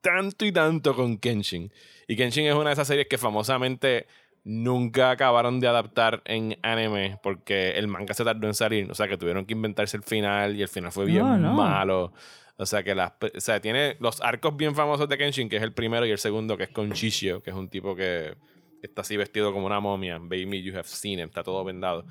tanto 0.01 0.45
y 0.45 0.51
tanto 0.51 0.95
con 0.95 1.17
Kenshin. 1.17 1.71
Y 2.07 2.15
Kenshin 2.15 2.45
es 2.47 2.53
una 2.55 2.69
de 2.69 2.73
esas 2.73 2.87
series 2.87 3.07
que 3.07 3.17
famosamente 3.17 4.07
nunca 4.43 5.11
acabaron 5.11 5.59
de 5.59 5.67
adaptar 5.67 6.21
en 6.25 6.57
anime 6.63 7.19
porque 7.23 7.71
el 7.71 7.87
manga 7.87 8.13
se 8.13 8.23
tardó 8.23 8.47
en 8.47 8.53
salir. 8.53 8.89
O 8.91 8.95
sea, 8.95 9.07
que 9.07 9.17
tuvieron 9.17 9.45
que 9.45 9.53
inventarse 9.53 9.97
el 9.97 10.03
final 10.03 10.55
y 10.55 10.61
el 10.61 10.67
final 10.67 10.91
fue 10.91 11.05
bien 11.05 11.19
No, 11.19 11.37
no. 11.37 11.53
malo. 11.53 12.13
O 12.57 12.65
sea, 12.65 12.83
que 12.83 12.93
las, 12.93 13.13
o 13.35 13.39
sea, 13.39 13.59
tiene 13.61 13.97
los 13.99 14.21
arcos 14.21 14.55
bien 14.55 14.75
famosos 14.75 15.09
de 15.09 15.17
Kenshin, 15.17 15.49
que 15.49 15.57
es 15.57 15.63
el 15.63 15.73
primero, 15.73 16.05
y 16.05 16.11
el 16.11 16.19
segundo, 16.19 16.55
que 16.55 16.63
es 16.65 16.69
con 16.69 16.89
Shishio, 16.91 17.41
que 17.41 17.49
es 17.49 17.55
un 17.55 17.67
tipo 17.69 17.95
que 17.95 18.35
está 18.81 19.01
así 19.01 19.17
vestido 19.17 19.51
como 19.53 19.65
una 19.65 19.79
momia. 19.79 20.19
Baby, 20.19 20.61
you 20.61 20.73
have 20.73 20.83
seen 20.87 21.19
him, 21.19 21.27
está 21.29 21.41
todo 21.43 21.63
vendado. 21.63 22.05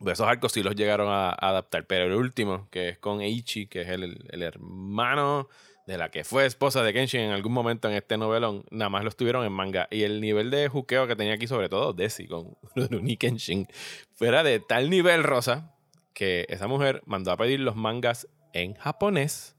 Esos 0.00 0.26
arcos 0.26 0.52
sí 0.52 0.62
los 0.62 0.74
llegaron 0.74 1.08
a, 1.08 1.30
a 1.30 1.48
adaptar. 1.50 1.86
Pero 1.86 2.04
el 2.04 2.12
último, 2.12 2.68
que 2.70 2.88
es 2.90 2.98
con 2.98 3.20
Eiichi, 3.20 3.66
que 3.66 3.82
es 3.82 3.88
el, 3.88 4.24
el 4.30 4.42
hermano 4.42 5.48
de 5.86 5.96
la 5.96 6.10
que 6.10 6.24
fue 6.24 6.46
esposa 6.46 6.82
de 6.82 6.92
Kenshin 6.92 7.20
en 7.20 7.30
algún 7.30 7.52
momento 7.52 7.88
en 7.88 7.94
este 7.94 8.18
novelón, 8.18 8.64
nada 8.70 8.88
más 8.90 9.02
lo 9.04 9.08
estuvieron 9.08 9.44
en 9.46 9.52
manga. 9.52 9.86
Y 9.90 10.02
el 10.02 10.20
nivel 10.20 10.50
de 10.50 10.68
juqueo 10.68 11.06
que 11.06 11.14
tenía 11.14 11.34
aquí, 11.34 11.46
sobre 11.46 11.68
todo 11.68 11.92
Desi 11.92 12.26
con 12.26 12.56
Rurouni 12.76 13.16
Kenshin, 13.16 13.68
fuera 14.12 14.42
de 14.42 14.58
tal 14.60 14.90
nivel 14.90 15.22
rosa 15.22 15.74
que 16.12 16.46
esa 16.48 16.66
mujer 16.66 17.02
mandó 17.06 17.30
a 17.30 17.36
pedir 17.36 17.60
los 17.60 17.76
mangas 17.76 18.28
en 18.52 18.74
japonés 18.74 19.56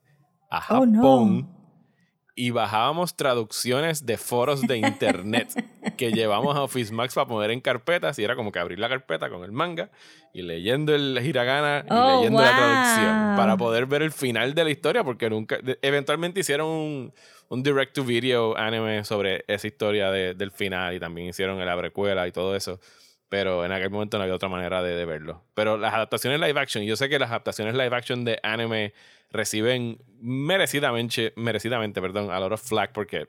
a 0.50 0.78
Oh, 0.78 0.86
no. 0.86 1.58
Y 2.40 2.52
bajábamos 2.52 3.16
traducciones 3.16 4.06
de 4.06 4.18
foros 4.18 4.62
de 4.62 4.78
internet 4.78 5.50
que 5.98 6.12
llevamos 6.12 6.56
a 6.56 6.62
Office 6.62 6.94
Max 6.94 7.16
para 7.16 7.28
poner 7.28 7.50
en 7.50 7.60
carpetas 7.62 8.20
y 8.20 8.24
era 8.24 8.36
como 8.36 8.52
que 8.52 8.60
abrir 8.60 8.78
la 8.78 8.88
carpeta 8.88 9.28
con 9.30 9.44
el 9.44 9.52
manga 9.52 9.90
y 10.34 10.44
leyendo 10.44 10.94
el 10.94 11.20
hiragana 11.24 11.84
y 11.88 11.92
Oh, 11.92 12.18
leyendo 12.18 12.40
la 12.44 12.56
traducción 12.56 13.36
para 13.36 13.58
poder 13.58 13.88
ver 13.88 14.04
el 14.04 14.12
final 14.12 14.54
de 14.54 14.64
la 14.66 14.70
historia 14.70 15.04
porque 15.04 15.30
nunca 15.32 15.58
eventualmente 15.82 16.42
hicieron 16.42 16.68
un, 16.68 17.14
un 17.50 17.64
direct 17.64 17.96
to 17.96 18.04
video 18.04 18.56
anime 18.56 19.04
sobre 19.04 19.44
esa 19.48 19.66
historia 19.66 20.12
de- 20.12 20.36
del 20.36 20.52
final 20.52 20.94
y 20.96 21.00
también 21.00 21.30
hicieron 21.30 21.58
la 21.66 21.76
precuela 21.76 22.28
y 22.28 22.32
todo 22.32 22.56
eso 22.56 22.80
pero 23.30 23.66
en 23.66 23.72
aquel 23.72 23.90
momento 23.90 24.18
no 24.18 24.24
había 24.24 24.36
otra 24.36 24.50
manera 24.50 24.82
de, 24.82 24.96
de 24.96 25.06
verlo. 25.06 25.44
Pero 25.54 25.78
las 25.78 25.94
adaptaciones 25.94 26.40
live 26.40 26.60
action, 26.60 26.84
yo 26.84 26.96
sé 26.96 27.10
que 27.10 27.20
las 27.20 27.30
adaptaciones 27.30 27.74
live 27.74 27.96
action 27.96 28.24
de 28.26 28.40
anime 28.44 28.94
reciben 29.32 29.98
merecidamente, 30.22 31.34
merecidamente 31.36 32.02
perdón, 32.02 32.32
a 32.32 32.40
lot 32.40 32.54
of 32.54 32.62
flack 32.62 32.92
porque 32.94 33.28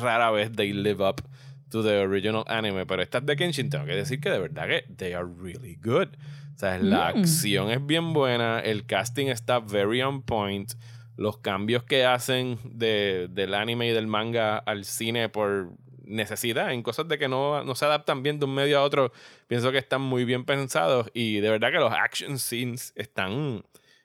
rara 0.00 0.30
vez 0.30 0.50
they 0.52 0.72
live 0.72 1.00
up 1.02 1.22
to 1.70 1.82
the 1.82 1.98
original 1.98 2.44
anime. 2.48 2.86
Pero 2.86 3.02
estas 3.02 3.24
de 3.24 3.36
Kenshin 3.36 3.70
tengo 3.70 3.84
que 3.86 3.94
decir 3.94 4.20
que 4.20 4.30
de 4.30 4.38
verdad 4.38 4.66
que 4.66 4.84
they 4.96 5.12
are 5.12 5.26
really 5.40 5.76
good. 5.82 6.08
O 6.54 6.58
sea, 6.58 6.78
la 6.78 7.12
Mm. 7.14 7.18
acción 7.18 7.70
es 7.70 7.84
bien 7.84 8.12
buena, 8.12 8.60
el 8.60 8.86
casting 8.86 9.26
está 9.26 9.58
very 9.60 10.02
on 10.02 10.22
point. 10.22 10.72
Los 11.16 11.38
cambios 11.38 11.82
que 11.84 12.04
hacen 12.04 12.58
de, 12.64 13.28
del 13.30 13.54
anime 13.54 13.88
y 13.88 13.92
del 13.92 14.06
manga 14.06 14.58
al 14.58 14.84
cine 14.84 15.28
por 15.28 15.70
necesidad, 16.06 16.72
en 16.72 16.82
cosas 16.82 17.06
de 17.08 17.18
que 17.18 17.28
no, 17.28 17.62
no 17.64 17.74
se 17.74 17.84
adaptan 17.84 18.22
bien 18.22 18.38
de 18.38 18.44
un 18.46 18.54
medio 18.54 18.78
a 18.78 18.82
otro, 18.82 19.12
pienso 19.46 19.70
que 19.72 19.78
están 19.78 20.00
muy 20.00 20.24
bien 20.24 20.44
pensados 20.44 21.08
y 21.14 21.40
de 21.40 21.50
verdad 21.50 21.70
que 21.70 21.78
los 21.78 21.92
action 21.92 22.38
scenes 22.38 22.92
están, 22.96 23.62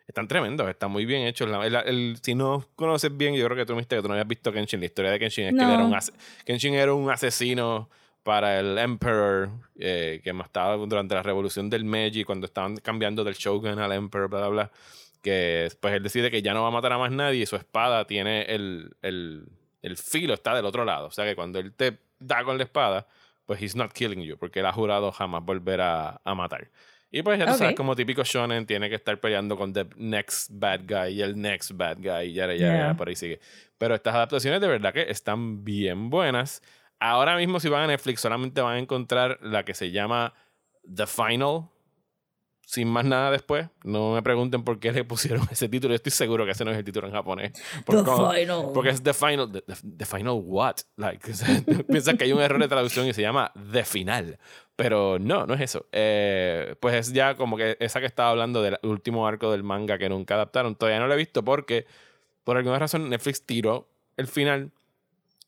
están 0.08 0.28
tremendos, 0.28 0.68
están 0.70 0.92
muy 0.92 1.06
bien 1.06 1.26
hechos. 1.28 1.50
La- 1.50 1.66
el- 1.66 1.76
el- 1.76 2.18
si 2.22 2.36
no 2.36 2.66
conoces 2.76 3.16
bien, 3.16 3.34
yo 3.36 3.46
creo 3.46 3.58
que 3.58 3.66
tú 3.66 3.76
viste 3.76 3.96
que 3.96 4.02
tú 4.02 4.08
no 4.08 4.14
habías 4.16 4.28
visto 4.28 4.52
Kenshin. 4.52 4.80
La 4.80 4.86
historia 4.88 5.12
de 5.12 5.20
Kenshin 5.20 5.46
es 5.46 5.52
que 5.54 5.62
él 5.62 5.68
No. 5.68 5.74
era 5.74 5.84
un 5.86 5.96
Kenshin 6.46 6.74
era 6.74 6.94
un 6.94 7.10
asesino 7.10 7.90
para 8.24 8.60
el 8.60 8.78
Emperor 8.78 9.50
eh, 9.80 10.22
que 10.24 10.32
mataba 10.34 10.76
durante 10.78 11.16
la 11.16 11.24
revolución 11.24 11.70
del 11.70 11.86
Meiji 11.86 12.24
cuando 12.24 12.46
estaban 12.46 12.78
cambiando 12.78 13.24
del 13.24 13.34
Shogun 13.36 13.80
al 13.80 13.92
Emperor, 13.94 14.30
bla, 14.30 14.40
bla, 14.42 14.48
bla. 14.50 14.72
Que 15.24 15.70
pues 15.80 15.94
él 15.96 16.04
decide 16.04 16.30
que 16.32 16.42
ya 16.42 16.54
no 16.54 16.62
va 16.64 16.68
a 16.68 16.72
matar 16.72 16.94
a 16.94 16.98
más 16.98 17.12
nadie 17.12 17.42
y 17.44 17.46
su 17.46 17.56
espada 17.56 18.06
tiene 18.06 18.42
el, 18.44 18.96
el, 19.02 19.46
el 19.82 19.98
filo, 19.98 20.34
está 20.34 20.56
del 20.56 20.66
otro 20.66 20.86
lado. 20.86 21.08
O 21.08 21.12
sea 21.12 21.26
que 21.26 21.36
cuando 21.36 21.60
él 21.60 21.74
te 21.74 21.98
da 22.20 22.44
con 22.44 22.58
la 22.58 22.64
espada, 22.64 23.08
pues 23.46 23.62
he's 23.62 23.76
not 23.76 23.92
killing 23.94 24.22
you, 24.22 24.38
porque 24.38 24.60
él 24.60 24.66
ha 24.66 24.72
jurado 24.74 25.12
jamás 25.12 25.44
volver 25.44 25.82
a, 25.82 26.22
a 26.24 26.36
matar. 26.36 26.70
Y 27.14 27.24
pues 27.24 27.38
ya 27.40 27.46
tú 27.46 27.52
Ok. 27.52 27.58
sabes, 27.58 27.76
como 27.76 27.94
típico 27.96 28.24
shonen, 28.24 28.66
tiene 28.66 28.88
que 28.90 28.96
estar 28.96 29.20
peleando 29.20 29.58
con 29.58 29.74
the 29.74 29.86
next 29.98 30.50
bad 30.54 30.82
guy 30.88 31.14
y 31.16 31.22
el 31.22 31.40
next 31.40 31.72
bad 31.74 31.98
guy 31.98 32.30
y 32.30 32.34
ya, 32.34 32.48
ya, 32.48 32.54
ya, 32.54 32.58
Yeah. 32.58 32.94
por 32.96 33.10
ahí 33.10 33.16
sigue. 33.16 33.40
Pero 33.78 33.96
estas 33.96 34.16
adaptaciones 34.16 34.62
de 34.62 34.68
verdad 34.68 34.94
que 34.94 35.02
están 35.10 35.64
bien 35.66 36.10
buenas. 36.10 36.62
Ahora 37.00 37.36
mismo 37.36 37.60
si 37.60 37.68
van 37.68 37.84
a 37.84 37.88
Netflix 37.88 38.22
solamente 38.22 38.62
van 38.62 38.76
a 38.76 38.80
encontrar 38.80 39.40
la 39.42 39.66
que 39.66 39.74
se 39.74 39.92
llama 39.92 40.34
The 40.96 41.06
Final, 41.08 41.64
sin 42.72 42.88
más 42.88 43.04
nada 43.04 43.32
después. 43.32 43.68
No 43.84 44.14
me 44.14 44.24
pregunten 44.24 44.64
por 44.64 44.80
qué 44.80 44.94
le 44.94 45.04
pusieron 45.04 45.46
ese 45.52 45.68
título. 45.68 45.92
Yo 45.92 45.98
estoy 45.98 46.14
seguro 46.14 46.46
que 46.46 46.52
ese 46.52 46.64
no 46.64 46.72
es 46.72 46.78
el 46.78 46.86
título 46.86 47.06
en 47.08 47.12
japonés. 47.14 47.52
Como- 47.86 48.32
Final. 48.32 48.68
porque 48.74 48.92
es 48.92 49.04
The 49.04 49.14
Final. 49.14 49.52
The, 49.98 50.06
Final 50.06 50.40
what? 50.42 50.76
Like, 50.96 51.34
piensas 51.90 52.16
que 52.16 52.24
hay 52.24 52.32
un 52.32 52.40
error 52.40 52.62
de 52.62 52.70
traducción 52.70 53.06
y 53.08 53.14
se 53.14 53.22
llama 53.22 53.52
The 53.74 53.84
Final. 53.84 54.40
Pero 54.78 55.20
no, 55.20 55.46
no 55.46 55.54
es 55.54 55.60
eso. 55.60 55.88
Eh, 55.92 56.76
pues 56.80 56.96
es 56.96 57.12
ya 57.12 57.36
como 57.36 57.58
que 57.58 57.76
esa 57.82 58.00
que 58.00 58.06
estaba 58.06 58.30
hablando 58.30 58.62
del 58.62 58.80
último 58.84 59.28
arco 59.28 59.52
del 59.52 59.64
manga 59.64 59.98
que 59.98 60.08
nunca 60.08 60.36
adaptaron. 60.36 60.78
Todavía 60.78 61.02
no 61.02 61.08
lo 61.08 61.14
he 61.16 61.18
visto 61.18 61.44
porque 61.44 61.86
por 62.46 62.56
alguna 62.56 62.80
razón 62.80 63.10
Netflix 63.10 63.46
tiró 63.46 63.90
el 64.16 64.28
final 64.28 64.72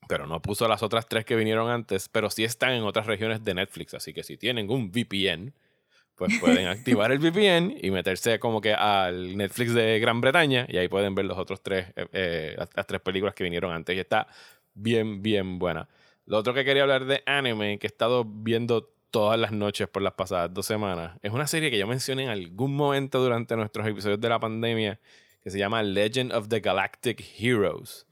pero 0.10 0.28
no 0.28 0.42
puso 0.42 0.68
las 0.68 0.84
otras 0.84 1.08
tres 1.08 1.24
que 1.24 1.38
vinieron 1.38 1.70
antes, 1.70 2.10
pero 2.10 2.30
sí 2.30 2.44
están 2.44 2.74
en 2.74 2.84
otras 2.84 3.06
regiones 3.08 3.46
de 3.46 3.54
Netflix, 3.54 3.94
así 3.94 4.14
que 4.14 4.24
si 4.24 4.36
tienen 4.36 4.70
un 4.70 4.92
VPN, 4.92 5.54
pues 6.16 6.40
pueden 6.40 6.68
activar 6.68 7.12
el 7.12 7.20
VPN 7.20 7.78
y 7.82 7.92
meterse 7.92 8.40
como 8.40 8.62
que 8.62 8.74
al 8.74 9.36
Netflix 9.38 9.74
de 9.74 10.00
Gran 10.00 10.22
Bretaña 10.22 10.66
y 10.70 10.78
ahí 10.78 10.88
pueden 10.88 11.16
ver 11.16 11.26
los 11.26 11.38
otros 11.38 11.62
tres, 11.62 11.88
eh, 11.96 12.08
eh, 12.14 12.56
las, 12.58 12.70
las 12.76 12.88
tres 12.88 13.02
películas 13.02 13.34
que 13.34 13.44
vinieron 13.44 13.72
antes 13.72 13.96
y 13.96 14.00
está 14.00 14.28
bien, 14.74 15.22
bien 15.22 15.60
buena. 15.60 15.88
Lo 16.26 16.38
otro 16.38 16.54
que 16.54 16.64
quería 16.64 16.84
hablar 16.84 17.06
de 17.06 17.24
anime, 17.26 17.80
que 17.80 17.88
he 17.88 17.90
estado 17.90 18.26
viendo 18.26 18.90
todas 19.12 19.40
las 19.40 19.52
noches 19.52 19.88
por 19.88 20.02
las 20.02 20.14
pasadas 20.14 20.54
dos 20.54 20.66
semanas, 20.66 21.18
es 21.22 21.32
una 21.32 21.48
serie 21.48 21.70
que 21.70 21.78
yo 21.78 21.88
mencioné 21.88 22.24
en 22.24 22.30
algún 22.30 22.76
momento 22.76 23.22
durante 23.22 23.56
nuestros 23.56 23.86
episodios 23.88 24.20
de 24.20 24.30
la 24.30 24.40
pandemia, 24.40 25.00
que 25.42 25.50
se 25.50 25.60
llama 25.60 25.84
Legend 25.84 26.32
of 26.32 26.48
the 26.48 26.62
Galactic 26.62 27.24
Heroes 27.38 28.08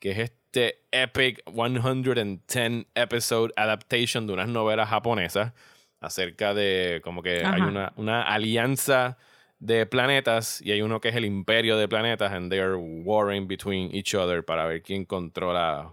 que 0.00 0.10
es 0.10 0.18
este 0.18 0.82
epic 0.90 1.42
110 1.44 2.86
episode 2.94 3.52
adaptation 3.54 4.26
de 4.26 4.32
unas 4.32 4.48
novelas 4.48 4.88
japonesas 4.88 5.52
acerca 6.00 6.54
de 6.54 7.00
como 7.04 7.22
que 7.22 7.44
hay 7.44 7.60
una, 7.60 7.92
una 7.96 8.22
alianza 8.22 9.18
de 9.58 9.84
planetas 9.86 10.62
y 10.62 10.72
hay 10.72 10.82
uno 10.82 11.00
que 11.00 11.10
es 11.10 11.16
el 11.16 11.26
imperio 11.26 11.76
de 11.76 11.86
planetas 11.86 12.32
and 12.32 12.50
they 12.50 12.58
are 12.58 12.76
warring 12.76 13.46
between 13.46 13.94
each 13.94 14.14
other 14.14 14.42
para 14.42 14.66
ver 14.66 14.82
quién 14.82 15.04
controla 15.04 15.92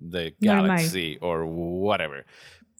the 0.00 0.34
galaxy 0.40 1.18
or 1.20 1.42
whatever. 1.44 2.24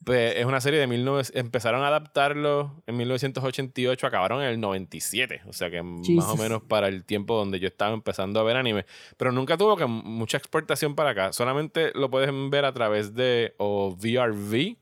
Pues 0.03 0.35
es 0.35 0.45
una 0.45 0.59
serie 0.61 0.79
de 0.79 0.87
19... 0.87 1.23
Empezaron 1.35 1.83
a 1.83 1.89
adaptarlo 1.89 2.81
en 2.87 2.97
1988, 2.97 4.07
acabaron 4.07 4.41
en 4.41 4.47
el 4.47 4.59
97. 4.59 5.41
O 5.45 5.53
sea 5.53 5.69
que 5.69 5.83
más 5.83 6.27
o 6.27 6.37
menos 6.37 6.63
para 6.63 6.87
el 6.87 7.05
tiempo 7.05 7.35
donde 7.35 7.59
yo 7.59 7.67
estaba 7.67 7.93
empezando 7.93 8.39
a 8.39 8.43
ver 8.43 8.57
anime. 8.57 8.85
Pero 9.17 9.31
nunca 9.31 9.57
tuvo 9.57 9.77
que 9.77 9.85
mucha 9.85 10.37
exportación 10.37 10.95
para 10.95 11.11
acá. 11.11 11.33
Solamente 11.33 11.91
lo 11.93 12.09
pueden 12.09 12.49
ver 12.49 12.65
a 12.65 12.73
través 12.73 13.13
de 13.13 13.53
o 13.57 13.95
VRV 13.95 14.77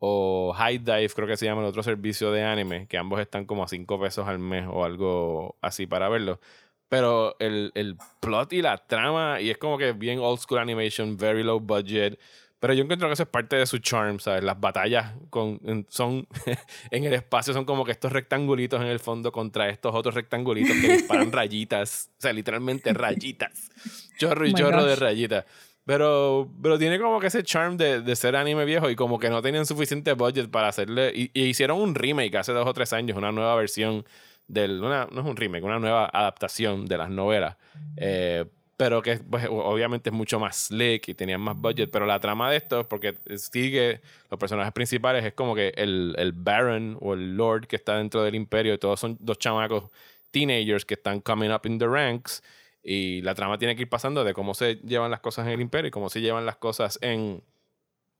o 0.00 0.52
High 0.56 0.78
Dive, 0.78 1.08
creo 1.14 1.28
que 1.28 1.36
se 1.36 1.44
llama 1.46 1.60
el 1.60 1.68
otro 1.68 1.82
servicio 1.82 2.32
de 2.32 2.42
anime, 2.42 2.86
que 2.88 2.98
ambos 2.98 3.20
están 3.20 3.44
como 3.44 3.62
a 3.62 3.68
5 3.68 4.00
pesos 4.00 4.26
al 4.26 4.38
mes 4.38 4.66
o 4.68 4.84
algo 4.84 5.56
así 5.60 5.86
para 5.86 6.08
verlo. 6.08 6.40
Pero 6.88 7.36
el, 7.38 7.70
el 7.74 7.96
plot 8.20 8.52
y 8.54 8.62
la 8.62 8.76
trama, 8.78 9.40
y 9.40 9.50
es 9.50 9.58
como 9.58 9.78
que 9.78 9.92
bien 9.92 10.18
old 10.18 10.40
school 10.40 10.58
animation, 10.58 11.16
very 11.16 11.44
low 11.44 11.60
budget. 11.60 12.18
Pero 12.58 12.74
yo 12.74 12.82
encuentro 12.82 13.08
que 13.08 13.14
eso 13.14 13.22
es 13.22 13.28
parte 13.28 13.56
de 13.56 13.64
su 13.64 13.78
charm, 13.78 14.18
¿sabes? 14.18 14.42
Las 14.42 14.58
batallas 14.60 15.14
con, 15.30 15.60
en- 15.64 15.86
son 15.88 16.26
en 16.90 17.04
el 17.04 17.12
espacio 17.14 17.54
son 17.54 17.64
como 17.64 17.84
que 17.84 17.92
estos 17.92 18.12
rectangulitos 18.12 18.80
en 18.82 18.88
el 18.88 18.98
fondo 19.00 19.30
contra 19.32 19.68
estos 19.68 19.94
otros 19.94 20.14
rectangulitos 20.14 20.76
que 20.80 20.92
disparan 20.94 21.30
rayitas. 21.32 22.10
O 22.18 22.20
sea, 22.22 22.32
literalmente 22.32 22.92
rayitas. 22.92 23.70
Chorro 24.18 24.46
y 24.46 24.52
Oh 24.52 24.56
chorro 24.56 24.84
de 24.84 24.90
gosh. 24.94 24.98
rayitas. 24.98 25.44
Pero, 25.84 26.50
pero 26.62 26.78
tiene 26.78 27.00
como 27.00 27.20
que 27.20 27.28
ese 27.28 27.42
charm 27.42 27.76
de, 27.76 28.00
de 28.02 28.16
ser 28.16 28.36
anime 28.36 28.64
viejo 28.64 28.90
y 28.90 28.96
como 28.96 29.18
que 29.18 29.30
no 29.30 29.42
tenían 29.42 29.66
suficiente 29.66 30.12
budget 30.12 30.50
para 30.50 30.68
hacerle. 30.68 31.12
Y, 31.14 31.30
y 31.34 31.44
hicieron 31.44 31.80
un 31.80 31.94
remake 31.94 32.36
hace 32.36 32.52
dos 32.52 32.66
o 32.66 32.74
tres 32.74 32.92
años, 32.92 33.16
una 33.16 33.32
nueva 33.32 33.54
versión 33.56 34.04
del. 34.46 34.82
Una, 34.82 35.08
no 35.10 35.20
es 35.22 35.26
un 35.26 35.36
remake, 35.36 35.64
una 35.64 35.78
nueva 35.78 36.10
adaptación 36.12 36.86
de 36.86 36.98
las 36.98 37.10
novelas. 37.10 37.56
Eh, 37.96 38.44
pero 38.76 39.02
que 39.02 39.18
pues, 39.18 39.46
obviamente 39.50 40.08
es 40.08 40.14
mucho 40.14 40.40
más 40.40 40.56
slick 40.56 41.08
y 41.08 41.14
tenían 41.14 41.42
más 41.42 41.54
budget. 41.54 41.90
Pero 41.90 42.06
la 42.06 42.18
trama 42.18 42.50
de 42.50 42.56
esto, 42.56 42.88
porque 42.88 43.14
sigue 43.36 44.00
los 44.30 44.40
personajes 44.40 44.72
principales, 44.72 45.22
es 45.22 45.34
como 45.34 45.54
que 45.54 45.74
el, 45.76 46.14
el 46.16 46.32
Baron 46.32 46.96
o 47.00 47.12
el 47.12 47.36
Lord 47.36 47.66
que 47.66 47.76
está 47.76 47.98
dentro 47.98 48.22
del 48.22 48.34
imperio, 48.34 48.72
y 48.72 48.78
todos 48.78 48.98
son 48.98 49.18
dos 49.20 49.38
chamacos 49.38 49.90
teenagers 50.30 50.86
que 50.86 50.94
están 50.94 51.20
coming 51.20 51.50
up 51.50 51.60
in 51.64 51.78
the 51.78 51.86
ranks. 51.86 52.42
Y 52.82 53.22
la 53.22 53.34
trama 53.34 53.58
tiene 53.58 53.76
que 53.76 53.82
ir 53.82 53.88
pasando 53.88 54.24
de 54.24 54.34
cómo 54.34 54.54
se 54.54 54.76
llevan 54.76 55.10
las 55.10 55.20
cosas 55.20 55.46
en 55.46 55.52
el 55.52 55.60
imperio 55.60 55.88
y 55.88 55.90
cómo 55.90 56.08
se 56.08 56.20
llevan 56.20 56.46
las 56.46 56.56
cosas 56.56 56.98
en, 57.02 57.42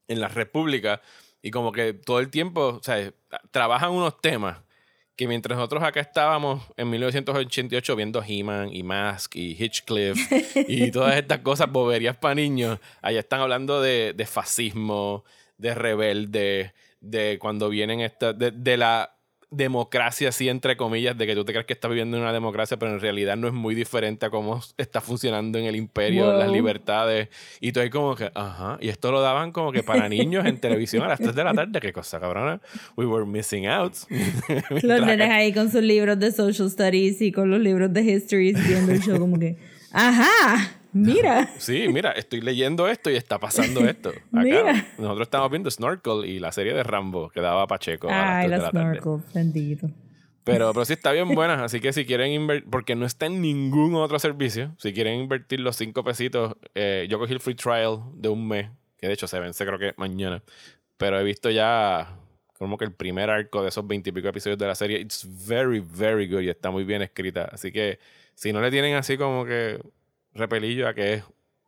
en 0.07 0.19
la 0.19 0.27
república. 0.27 1.01
Y 1.41 1.51
como 1.51 1.71
que 1.71 1.93
todo 1.93 2.19
el 2.19 2.29
tiempo, 2.29 2.79
o 2.79 2.83
sea, 2.83 3.11
trabajan 3.51 3.91
unos 3.91 4.21
temas 4.21 4.59
que 5.15 5.27
mientras 5.27 5.57
nosotros 5.57 5.83
acá 5.83 5.99
estábamos 5.99 6.63
en 6.77 6.89
1988 6.89 7.95
viendo 7.95 8.23
He-Man 8.25 8.73
y 8.73 8.83
Mask 8.83 9.35
y 9.35 9.51
Hitchcliff 9.61 10.17
y 10.67 10.89
todas 10.91 11.15
estas 11.15 11.39
cosas, 11.39 11.71
boberías 11.71 12.17
para 12.17 12.35
niños, 12.35 12.79
allá 13.01 13.19
están 13.19 13.41
hablando 13.41 13.81
de, 13.81 14.13
de 14.13 14.25
fascismo, 14.25 15.23
de 15.57 15.75
rebelde, 15.75 16.73
de 17.01 17.37
cuando 17.39 17.69
vienen 17.69 18.01
estas, 18.01 18.37
de, 18.37 18.51
de 18.51 18.77
la 18.77 19.15
democracia, 19.51 20.29
así 20.29 20.47
entre 20.49 20.77
comillas, 20.77 21.17
de 21.17 21.27
que 21.27 21.35
tú 21.35 21.43
te 21.43 21.51
crees 21.51 21.65
que 21.67 21.73
estás 21.73 21.89
viviendo 21.89 22.15
en 22.17 22.23
una 22.23 22.31
democracia, 22.31 22.77
pero 22.77 22.93
en 22.93 23.01
realidad 23.01 23.35
no 23.35 23.47
es 23.47 23.53
muy 23.53 23.75
diferente 23.75 24.25
a 24.25 24.29
cómo 24.29 24.61
está 24.77 25.01
funcionando 25.01 25.59
en 25.59 25.65
el 25.65 25.75
imperio, 25.75 26.25
Wow. 26.25 26.39
las 26.39 26.51
libertades. 26.51 27.27
Y 27.59 27.73
tú 27.73 27.81
ahí 27.81 27.89
como 27.89 28.15
que, 28.15 28.31
ajá, 28.33 28.77
y 28.81 28.87
esto 28.89 29.11
lo 29.11 29.21
daban 29.21 29.51
como 29.51 29.71
que 29.73 29.83
para 29.83 30.07
niños 30.09 30.45
en 30.45 30.57
televisión 30.57 31.03
a 31.03 31.09
las 31.09 31.19
3 31.19 31.35
de 31.35 31.43
la 31.43 31.53
tarde, 31.53 31.79
qué 31.81 31.91
cosa 31.93 32.19
cabrona. 32.19 32.61
We 32.95 33.05
were 33.05 33.25
missing 33.25 33.67
out. 33.67 33.93
Los 34.69 35.05
nenes 35.05 35.29
ahí 35.29 35.53
con 35.53 35.69
sus 35.69 35.81
libros 35.83 36.17
de 36.17 36.31
social 36.31 36.69
studies 36.71 37.21
y 37.21 37.31
con 37.31 37.49
los 37.51 37.59
libros 37.59 37.91
de 37.93 38.01
history 38.01 38.53
viendo 38.53 38.93
el 38.93 39.01
show 39.01 39.19
como 39.19 39.37
que, 39.37 39.57
ajá, 39.91 40.71
mira. 40.93 41.49
Sí, 41.57 41.87
mira, 41.89 42.11
estoy 42.11 42.41
leyendo 42.41 42.87
esto 42.87 43.09
y 43.09 43.15
está 43.15 43.39
pasando 43.39 43.81
esto. 43.87 44.09
Acá, 44.09 44.43
Mira. 44.43 44.85
Nosotros 44.97 45.27
estamos 45.27 45.49
viendo 45.51 45.69
Snorkel 45.71 46.25
y 46.25 46.39
la 46.39 46.51
serie 46.51 46.73
de 46.73 46.83
Rambo 46.83 47.29
que 47.29 47.41
daba 47.41 47.67
Pacheco 47.67 48.09
a 48.09 48.11
las 48.11 48.25
Ay, 48.29 48.47
3 48.47 48.51
de 48.51 48.57
los 48.57 48.63
la 48.65 48.71
tarde. 48.71 48.99
snorkels, 48.99 49.33
bendito. 49.33 49.89
Pero, 50.43 50.71
pero 50.73 50.85
sí 50.85 50.93
está 50.93 51.11
bien 51.11 51.29
buena, 51.35 51.63
así 51.63 51.79
que 51.79 51.93
si 51.93 52.05
quieren 52.05 52.31
invertir, 52.31 52.69
porque 52.69 52.95
no 52.95 53.05
está 53.05 53.27
en 53.27 53.41
ningún 53.41 53.95
otro 53.95 54.17
servicio, 54.19 54.73
si 54.77 54.91
quieren 54.93 55.19
invertir 55.19 55.59
los 55.59 55.75
cinco 55.75 56.03
pesitos, 56.03 56.55
eh, 56.75 57.05
yo 57.09 57.19
cogí 57.19 57.33
el 57.33 57.39
free 57.39 57.55
trial 57.55 57.99
de 58.15 58.29
un 58.29 58.47
mes, 58.47 58.69
que 58.97 59.07
de 59.07 59.13
hecho 59.13 59.27
se 59.27 59.39
vence 59.39 59.65
creo 59.65 59.77
que 59.77 59.93
mañana, 59.97 60.41
pero 60.97 61.19
he 61.19 61.23
visto 61.23 61.49
ya 61.51 62.17
como 62.57 62.77
que 62.77 62.85
el 62.85 62.93
primer 62.93 63.29
arco 63.31 63.63
de 63.63 63.69
esos 63.69 63.87
veintipico 63.87 64.27
episodios 64.27 64.57
de 64.59 64.67
la 64.67 64.75
serie, 64.75 64.99
it's 64.99 65.27
very, 65.47 65.79
very 65.79 66.27
good 66.27 66.41
y 66.41 66.49
está 66.49 66.69
muy 66.71 66.83
bien 66.83 67.01
escrita, 67.01 67.49
así 67.51 67.71
que 67.71 67.99
si 68.35 68.51
no 68.53 68.61
le 68.61 68.69
tienen 68.71 68.95
así 68.95 69.17
como 69.17 69.45
que 69.45 69.79
repelillo 70.33 70.87
a 70.87 70.93
que 70.93 71.13
es 71.15 71.23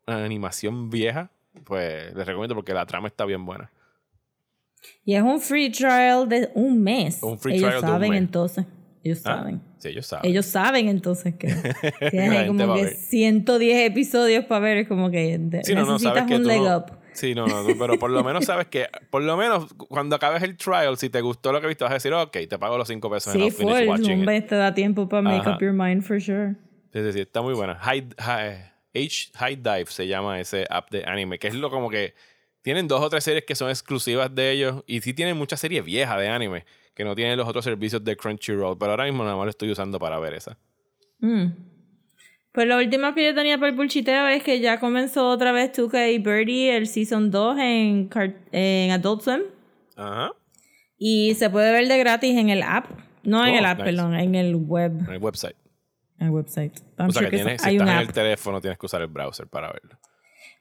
una 0.07 0.23
animación 0.23 0.89
vieja, 0.89 1.29
pues 1.65 2.13
les 2.13 2.25
recomiendo 2.25 2.55
porque 2.55 2.73
la 2.73 2.85
trama 2.85 3.07
está 3.07 3.25
bien 3.25 3.45
buena. 3.45 3.71
Y 5.05 5.15
es 5.15 5.21
un 5.23 5.39
free 5.39 5.69
trial 5.71 6.27
de 6.27 6.49
un 6.55 6.81
mes. 6.83 7.21
Un 7.23 7.39
free 7.39 7.53
Ellos 7.55 7.67
trial 7.69 7.81
de 7.81 7.87
un 7.87 7.93
saben 7.93 8.09
mes. 8.11 8.19
entonces. 8.19 8.65
Ellos 9.05 9.19
Ah, 9.25 9.37
saben. 9.37 9.61
Sí, 9.79 9.89
ellos 9.89 10.05
saben. 10.05 10.31
Ellos 10.31 10.45
saben 10.45 10.87
entonces 10.87 11.35
que 11.35 11.47
gente 11.99 12.47
como 12.47 12.75
que 12.75 12.83
ver. 12.83 12.93
110 12.95 13.91
episodios 13.91 14.45
para 14.45 14.59
ver. 14.61 14.77
Es 14.77 14.87
como 14.87 15.09
que 15.11 15.39
Sí, 15.63 15.73
no, 15.73 15.85
no, 15.85 15.93
necesitas 15.93 16.25
que 16.25 16.35
un 16.35 16.47
leg 16.47 16.61
no- 16.61 16.77
up. 16.77 16.85
Sí, 17.13 17.35
no, 17.35 17.45
no, 17.45 17.63
pero 17.77 17.99
por 17.99 18.09
lo 18.09 18.23
menos 18.23 18.43
sabes 18.45 18.67
que, 18.67 18.87
por 19.11 19.21
lo 19.21 19.37
menos 19.37 19.71
cuando 19.75 20.15
acabes 20.15 20.41
el 20.41 20.57
trial, 20.57 20.97
si 20.97 21.09
te 21.09 21.21
gustó 21.21 21.51
lo 21.51 21.61
que 21.61 21.67
viste, 21.67 21.83
vas 21.83 21.91
a 21.91 21.95
decir, 21.95 22.11
ok, 22.13 22.31
te 22.49 22.57
pago 22.57 22.77
los 22.77 22.87
5 22.87 23.09
pesos 23.11 23.31
Sí, 23.33 23.51
finish 23.51 23.53
full. 23.77 23.87
watching 23.87 24.13
Un 24.15 24.19
it". 24.21 24.25
mes 24.25 24.47
te 24.47 24.55
da 24.55 24.73
tiempo 24.73 25.07
para 25.07 25.21
make 25.21 25.41
Ajá. 25.41 25.55
up 25.55 25.61
your 25.61 25.73
mind 25.73 26.01
for 26.01 26.19
sure. 26.19 26.55
Sí, 26.93 26.99
sí, 27.03 27.13
sí, 27.13 27.19
está 27.21 27.41
muy 27.41 27.53
buena. 27.55 27.75
High, 27.75 28.07
High- 28.19 28.71
H 28.95 29.31
High 29.35 29.55
Dive 29.55 29.85
se 29.87 30.07
llama 30.07 30.39
ese 30.39 30.65
app 30.69 30.91
de 30.91 31.03
anime, 31.05 31.39
que 31.39 31.47
es 31.47 31.55
lo 31.55 31.71
como 31.71 31.89
que 31.89 32.13
tienen 32.61 32.87
dos 32.87 33.01
o 33.01 33.09
tres 33.09 33.23
series 33.23 33.43
que 33.45 33.55
son 33.55 33.69
exclusivas 33.69 34.33
de 34.33 34.51
ellos 34.51 34.83
y 34.85 35.01
sí 35.01 35.13
tienen 35.13 35.35
muchas 35.35 35.59
series 35.59 35.83
viejas 35.83 36.19
de 36.19 36.29
anime 36.29 36.65
que 36.93 37.03
no 37.03 37.15
tienen 37.15 37.35
los 37.37 37.47
otros 37.47 37.65
servicios 37.65 38.03
de 38.03 38.15
Crunchyroll, 38.15 38.77
pero 38.77 38.91
ahora 38.91 39.05
mismo 39.05 39.23
nada 39.23 39.35
más 39.35 39.45
lo 39.45 39.49
estoy 39.49 39.71
usando 39.71 39.97
para 39.97 40.19
ver 40.19 40.35
esa. 40.35 40.57
Mm. 41.19 41.47
Pues 42.51 42.67
lo 42.67 42.77
último 42.77 43.15
que 43.15 43.25
yo 43.25 43.33
tenía 43.33 43.57
para 43.57 43.69
el 43.71 43.75
bulchiteo 43.75 44.27
es 44.27 44.43
que 44.43 44.59
ya 44.59 44.79
comenzó 44.79 45.27
otra 45.27 45.51
vez 45.51 45.71
Tuca 45.71 46.07
y 46.07 46.19
Birdie 46.19 46.77
el 46.77 46.85
Season 46.85 47.31
2 47.31 47.57
en, 47.57 48.09
en 48.51 48.91
Adult 48.91 49.23
Swim. 49.23 49.41
Ajá. 49.95 50.33
Y 50.99 51.33
se 51.33 51.49
puede 51.49 51.71
ver 51.71 51.87
de 51.87 51.97
gratis 51.97 52.37
en 52.37 52.49
el 52.51 52.61
app. 52.61 52.85
No 53.23 53.43
en 53.43 53.55
Oh, 53.55 53.57
el 53.57 53.65
app, 53.65 53.79
nice. 53.79 53.85
perdón, 53.89 54.13
en 54.13 54.35
el 54.35 54.55
web. 54.55 54.91
En 55.07 55.13
el 55.13 55.17
website. 55.17 55.55
El 56.19 56.29
website. 56.29 56.73
I'm 56.97 57.09
o 57.09 57.11
sea 57.11 57.21
sure 57.21 57.25
que 57.25 57.37
que 57.37 57.43
tienes, 57.43 57.63
hay 57.63 57.71
si 57.71 57.75
estás 57.77 57.89
en 57.89 57.95
app. 57.97 58.01
el 58.07 58.13
teléfono 58.13 58.61
tienes 58.61 58.77
que 58.79 58.85
usar 58.85 59.01
el 59.01 59.07
browser 59.07 59.47
para 59.47 59.71
verlo. 59.71 59.97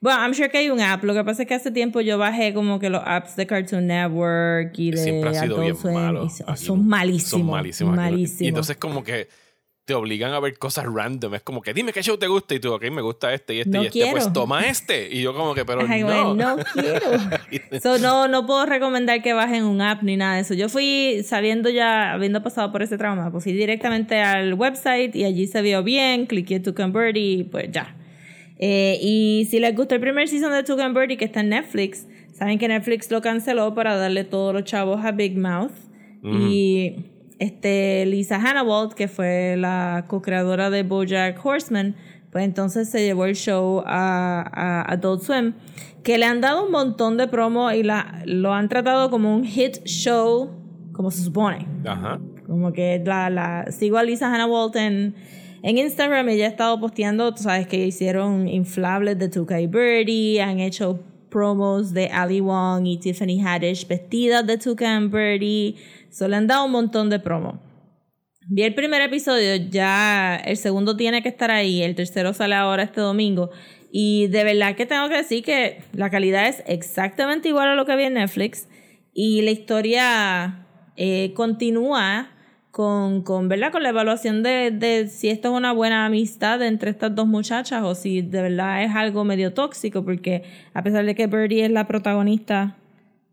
Bueno, 0.01 0.19
I'm 0.21 0.33
sure 0.33 0.49
que 0.49 0.57
hay 0.57 0.69
un 0.69 0.81
app. 0.81 1.03
Lo 1.05 1.13
que 1.13 1.23
pasa 1.23 1.43
es 1.43 1.47
que 1.47 1.53
hace 1.53 1.71
tiempo 1.71 2.01
yo 2.01 2.17
bajé 2.17 2.53
como 2.53 2.77
que 2.79 2.89
los 2.89 3.01
apps 3.05 3.35
de 3.37 3.47
Cartoon 3.47 3.87
Network 3.87 4.77
y 4.77 4.91
de 4.91 4.97
siempre 4.97 5.29
ha 5.29 5.33
sido 5.33 5.55
Adult 5.55 5.61
bien 5.61 5.75
Swim, 5.77 5.93
malo. 5.93 6.25
y 6.25 6.29
son- 6.29 6.57
son 6.57 6.87
malísimos. 6.87 7.29
Son 7.29 7.45
malísimos. 7.45 7.95
Malísimos. 7.95 8.41
Y 8.41 8.47
entonces 8.47 8.75
como 8.77 9.03
que 9.03 9.29
te 9.85 9.93
obligan 9.93 10.33
a 10.33 10.39
ver 10.39 10.57
cosas 10.57 10.85
random. 10.85 11.35
Es 11.35 11.41
como 11.41 11.61
que 11.61 11.73
dime 11.73 11.91
qué 11.91 12.01
show 12.01 12.17
te 12.17 12.27
gusta 12.27 12.55
y 12.55 12.59
tú, 12.59 12.73
ok, 12.73 12.83
me 12.89 13.01
gusta 13.01 13.33
este 13.33 13.55
y 13.55 13.59
este 13.59 13.69
No 13.69 13.83
y 13.83 13.87
este. 13.87 14.11
Pues 14.11 14.31
toma 14.31 14.65
este. 14.65 15.13
Y 15.13 15.21
yo 15.21 15.33
como 15.33 15.53
que, 15.53 15.65
pero 15.65 15.81
Ay, 15.87 16.03
no. 16.03 16.33
no 16.33 16.57
quiero. 16.73 17.81
So, 17.81 17.97
no, 17.99 18.27
no 18.27 18.45
puedo 18.45 18.65
recomendar 18.65 19.21
que 19.21 19.33
bajen 19.33 19.65
un 19.65 19.81
app 19.81 20.03
ni 20.03 20.15
nada 20.15 20.35
de 20.35 20.41
eso. 20.41 20.53
Yo 20.53 20.69
fui 20.69 21.21
sabiendo 21.23 21.69
ya, 21.69 22.13
habiendo 22.13 22.41
pasado 22.41 22.71
por 22.71 22.81
ese 22.81 22.97
trauma, 22.97 23.31
pues 23.31 23.43
fui 23.43 23.53
directamente 23.53 24.19
al 24.19 24.53
website 24.53 25.15
y 25.15 25.25
allí 25.25 25.47
se 25.47 25.61
vio 25.61 25.83
bien, 25.83 26.27
cliqué 26.27 26.59
to 26.59 26.73
convert 26.73 27.17
y 27.17 27.43
pues 27.43 27.69
ya. 27.71 27.95
Eh, 28.59 28.97
y 29.01 29.47
si 29.49 29.59
les 29.59 29.75
gustó 29.75 29.95
el 29.95 30.01
primer 30.01 30.29
season 30.29 30.53
de 30.53 30.63
To 30.63 30.77
Convert 30.77 31.11
y 31.11 31.17
que 31.17 31.25
está 31.25 31.41
en 31.41 31.49
Netflix, 31.49 32.07
saben 32.31 32.59
que 32.59 32.69
Netflix 32.69 33.11
lo 33.11 33.21
canceló 33.21 33.75
para 33.75 33.97
darle 33.97 34.23
todos 34.23 34.53
los 34.53 34.63
chavos 34.63 35.03
a 35.03 35.11
Big 35.11 35.37
Mouth. 35.37 35.73
Y 36.25 36.95
este, 37.43 38.05
Lisa 38.05 38.37
Hannawalt, 38.37 38.93
que 38.93 39.07
fue 39.07 39.55
la 39.57 40.05
co-creadora 40.07 40.69
de 40.69 40.83
Bojack 40.83 41.43
Horseman, 41.45 41.95
pues 42.31 42.45
entonces 42.45 42.89
se 42.89 43.03
llevó 43.03 43.25
el 43.25 43.35
show 43.35 43.83
a, 43.85 44.49
a 44.51 44.93
Adult 44.93 45.23
Swim, 45.23 45.53
que 46.03 46.17
le 46.17 46.25
han 46.25 46.41
dado 46.41 46.65
un 46.65 46.71
montón 46.71 47.17
de 47.17 47.27
promo 47.27 47.71
y 47.71 47.83
la, 47.83 48.23
lo 48.25 48.53
han 48.53 48.69
tratado 48.69 49.09
como 49.09 49.35
un 49.35 49.45
hit 49.45 49.83
show, 49.85 50.49
como 50.93 51.11
se 51.11 51.23
supone. 51.23 51.67
Ajá. 51.85 52.19
Como 52.47 52.73
que 52.73 53.01
la, 53.05 53.29
la 53.29 53.71
sigo 53.71 53.97
a 53.97 54.03
Lisa 54.03 54.33
Hannah 54.33 54.47
Walton 54.47 55.15
en 55.63 55.77
Instagram. 55.77 56.29
Ella 56.29 56.45
ha 56.45 56.49
estado 56.49 56.79
posteando, 56.79 57.33
tú 57.33 57.43
sabes 57.43 57.67
que 57.67 57.85
hicieron 57.85 58.47
inflables 58.47 59.17
de 59.19 59.29
Tuca 59.29 59.61
y 59.61 59.67
Birdie, 59.67 60.41
han 60.41 60.59
hecho 60.59 60.99
promos 61.29 61.93
de 61.93 62.07
Ali 62.07 62.41
Wong 62.41 62.85
y 62.85 62.97
Tiffany 62.97 63.41
Haddish 63.41 63.87
vestidas 63.87 64.45
de 64.45 64.57
Tuca 64.57 64.95
and 64.95 65.11
Birdie. 65.11 65.75
So 66.13 66.27
le 66.27 66.35
han 66.35 66.45
dado 66.45 66.65
un 66.65 66.71
montón 66.71 67.09
de 67.09 67.19
promo. 67.19 67.59
Vi 68.47 68.61
el 68.61 68.75
primer 68.75 69.01
episodio, 69.01 69.55
ya 69.55 70.35
el 70.35 70.57
segundo 70.57 70.95
tiene 70.95 71.23
que 71.23 71.29
estar 71.29 71.49
ahí, 71.49 71.81
el 71.81 71.95
tercero 71.95 72.33
sale 72.33 72.53
ahora 72.53 72.83
este 72.83 73.01
domingo. 73.01 73.49
Y 73.91 74.27
de 74.27 74.43
verdad 74.43 74.75
que 74.75 74.85
tengo 74.85 75.09
que 75.09 75.15
decir 75.15 75.43
que 75.43 75.81
la 75.93 76.11
calidad 76.11 76.47
es 76.47 76.61
exactamente 76.67 77.49
igual 77.49 77.69
a 77.69 77.75
lo 77.75 77.85
que 77.87 77.95
vi 77.95 78.03
en 78.03 78.13
Netflix. 78.13 78.67
Y 79.11 79.41
la 79.41 79.51
historia 79.51 80.67
eh, 80.97 81.33
continúa 81.35 82.29
con, 82.69 83.23
con, 83.23 83.49
¿verdad? 83.49 83.71
con 83.71 83.81
la 83.81 83.89
evaluación 83.89 84.43
de, 84.43 84.69
de 84.69 85.07
si 85.07 85.29
esto 85.29 85.49
es 85.49 85.55
una 85.55 85.71
buena 85.71 86.05
amistad 86.05 86.61
entre 86.61 86.91
estas 86.91 87.15
dos 87.15 87.25
muchachas 87.25 87.81
o 87.83 87.95
si 87.95 88.21
de 88.21 88.41
verdad 88.43 88.83
es 88.83 88.93
algo 88.93 89.23
medio 89.23 89.53
tóxico, 89.53 90.03
porque 90.03 90.43
a 90.75 90.83
pesar 90.83 91.05
de 91.05 91.15
que 91.15 91.25
Birdie 91.25 91.65
es 91.65 91.71
la 91.71 91.87
protagonista 91.87 92.77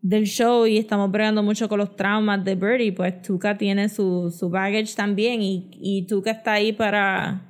del 0.01 0.25
show 0.25 0.65
y 0.65 0.77
estamos 0.77 1.11
bregando 1.11 1.43
mucho 1.43 1.69
con 1.69 1.77
los 1.79 1.95
traumas 1.95 2.43
de 2.43 2.55
Birdie, 2.55 2.91
pues 2.91 3.21
Tuca 3.21 3.57
tiene 3.57 3.87
su, 3.89 4.35
su 4.37 4.49
baggage 4.49 4.95
también 4.95 5.41
y, 5.41 5.69
y 5.73 6.07
Tuca 6.07 6.31
está 6.31 6.53
ahí 6.53 6.73
para 6.73 7.47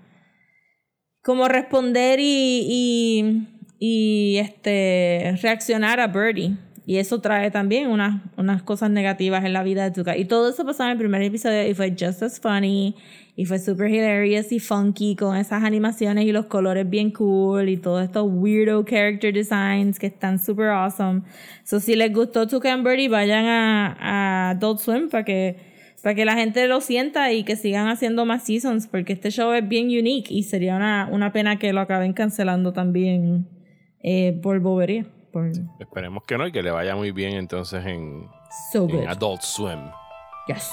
como 1.22 1.48
responder 1.48 2.20
y, 2.20 2.66
y, 2.68 3.48
y 3.80 4.38
este, 4.38 5.38
reaccionar 5.42 6.00
a 6.00 6.08
Birdie. 6.08 6.58
Y 6.86 6.98
eso 6.98 7.22
trae 7.22 7.52
también 7.52 7.88
unas, 7.88 8.22
unas 8.38 8.64
cosas 8.64 8.90
negativas 8.90 9.46
en 9.46 9.54
la 9.54 9.62
vida 9.62 9.84
de 9.84 9.92
Tuca. 9.92 10.18
Y 10.18 10.26
todo 10.26 10.50
eso 10.50 10.66
pasó 10.66 10.84
en 10.84 10.90
el 10.90 10.98
primer 10.98 11.22
episodio 11.22 11.68
y 11.68 11.74
fue 11.76 11.92
just 11.92 12.24
as 12.24 12.40
funny. 12.40 12.96
Y 13.36 13.46
fue 13.46 13.60
super 13.60 13.90
hilarious 13.90 14.52
y 14.52 14.60
funky 14.60 15.16
con 15.16 15.38
esas 15.38 15.64
animaciones 15.64 16.26
y 16.26 16.32
los 16.32 16.48
colores 16.48 16.90
bien 16.90 17.12
cool 17.12 17.70
y 17.70 17.78
todos 17.78 18.04
estos 18.04 18.28
weirdo 18.28 18.84
character 18.84 19.32
designs 19.32 20.00
que 20.00 20.08
están 20.08 20.40
super 20.40 20.70
awesome. 20.70 21.22
So, 21.64 21.80
si 21.80 21.96
les 21.96 22.12
gustó 22.12 22.48
Tuca 22.48 22.74
and 22.74 22.84
Birdie, 22.84 23.10
vayan 23.10 23.46
a, 23.46 23.98
a 24.00 24.50
Adult 24.52 24.80
Swim 24.80 25.10
para 25.10 25.24
que, 25.24 25.58
para 26.04 26.16
que 26.16 26.26
la 26.26 26.34
gente 26.34 26.68
lo 26.68 26.82
sienta 26.82 27.32
y 27.32 27.44
que 27.44 27.56
sigan 27.56 27.88
haciendo 27.88 28.26
más 28.26 28.44
seasons 28.44 28.88
porque 28.88 29.14
este 29.14 29.30
show 29.30 29.54
es 29.54 29.68
bien 29.68 29.86
unique 29.86 30.34
y 30.34 30.44
sería 30.44 30.76
una, 30.76 31.08
una 31.12 31.32
pena 31.32 31.58
que 31.58 31.72
lo 31.74 31.80
acaben 31.80 32.14
cancelando 32.14 32.74
también 32.74 33.48
eh, 34.04 34.38
por 34.42 34.60
bobería. 34.60 35.06
Por, 35.32 35.52
Esperemos 35.80 36.24
que 36.24 36.38
no 36.38 36.48
y 36.48 36.52
que 36.52 36.62
le 36.62 36.72
vaya 36.72 36.96
muy 36.96 37.12
bien 37.12 37.34
entonces 37.34 37.86
en, 37.86 38.30
so 38.72 38.84
en 38.84 38.98
good. 38.98 39.08
Adult 39.08 39.42
Swim. 39.42 39.92
Yes. 40.48 40.72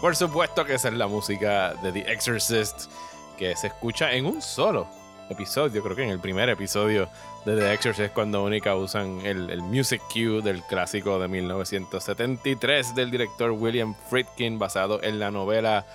Por 0.00 0.16
supuesto 0.16 0.64
que 0.64 0.74
esa 0.74 0.88
es 0.88 0.94
la 0.94 1.06
música 1.06 1.74
de 1.74 1.92
The 1.92 2.12
Exorcist 2.12 2.90
que 3.36 3.54
se 3.54 3.66
escucha 3.66 4.12
en 4.12 4.24
un 4.24 4.40
solo 4.40 4.99
episodio, 5.30 5.82
creo 5.82 5.96
que 5.96 6.02
en 6.02 6.10
el 6.10 6.20
primer 6.20 6.48
episodio 6.48 7.08
de 7.44 7.56
The 7.56 7.72
Exorcist 7.72 8.12
cuando 8.12 8.44
única 8.44 8.74
usan 8.74 9.24
el, 9.24 9.48
el 9.50 9.62
music 9.62 10.02
cue 10.12 10.42
del 10.42 10.62
clásico 10.62 11.18
de 11.18 11.28
1973 11.28 12.94
del 12.94 13.10
director 13.10 13.50
William 13.52 13.94
Friedkin 14.08 14.58
basado 14.58 15.02
en 15.02 15.18
la 15.18 15.30
novela 15.30 15.86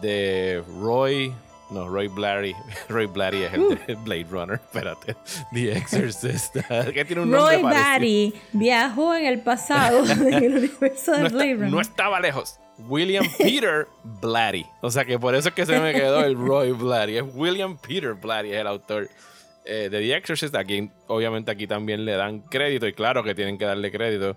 de 0.00 0.62
Roy 0.80 1.34
No, 1.70 1.88
Roy 1.88 2.08
Blatty. 2.08 2.54
Roy 2.88 3.06
Blatty 3.06 3.42
es 3.44 3.54
el 3.54 3.68
de 3.86 3.94
Blade 3.96 4.26
Runner. 4.30 4.54
Espérate. 4.56 5.16
The 5.52 5.76
Exorcist. 5.76 6.56
que 6.92 7.04
tiene 7.04 7.22
un 7.22 7.30
nombre 7.30 7.56
Roy. 7.56 7.62
Batty 7.62 8.34
viajó 8.52 9.14
en 9.14 9.26
el 9.26 9.40
pasado 9.40 10.04
en 10.04 10.32
el 10.32 10.56
universo 10.56 11.12
de 11.12 11.18
no, 11.20 11.26
está- 11.26 11.36
Blade 11.36 11.54
Runner. 11.54 11.70
no 11.70 11.80
estaba 11.80 12.20
lejos. 12.20 12.58
William 12.78 13.24
Peter 13.38 13.86
Blatty. 14.20 14.66
O 14.80 14.90
sea 14.90 15.04
que 15.04 15.18
por 15.18 15.34
eso 15.34 15.48
es 15.48 15.54
que 15.54 15.64
se 15.64 15.78
me 15.78 15.92
quedó 15.94 16.24
el 16.24 16.36
Roy 16.36 16.72
Blatty. 16.72 17.18
Es 17.18 17.24
William 17.34 17.78
Peter 17.78 18.14
Blatty, 18.14 18.50
es 18.52 18.60
el 18.60 18.66
autor 18.66 19.08
eh, 19.64 19.88
de 19.90 20.00
The 20.00 20.16
Exorcist. 20.16 20.54
Aquí, 20.56 20.90
obviamente, 21.06 21.50
aquí 21.50 21.66
también 21.66 22.04
le 22.04 22.12
dan 22.16 22.40
crédito. 22.40 22.86
Y 22.86 22.92
claro 22.92 23.22
que 23.22 23.34
tienen 23.34 23.58
que 23.58 23.64
darle 23.64 23.92
crédito. 23.92 24.36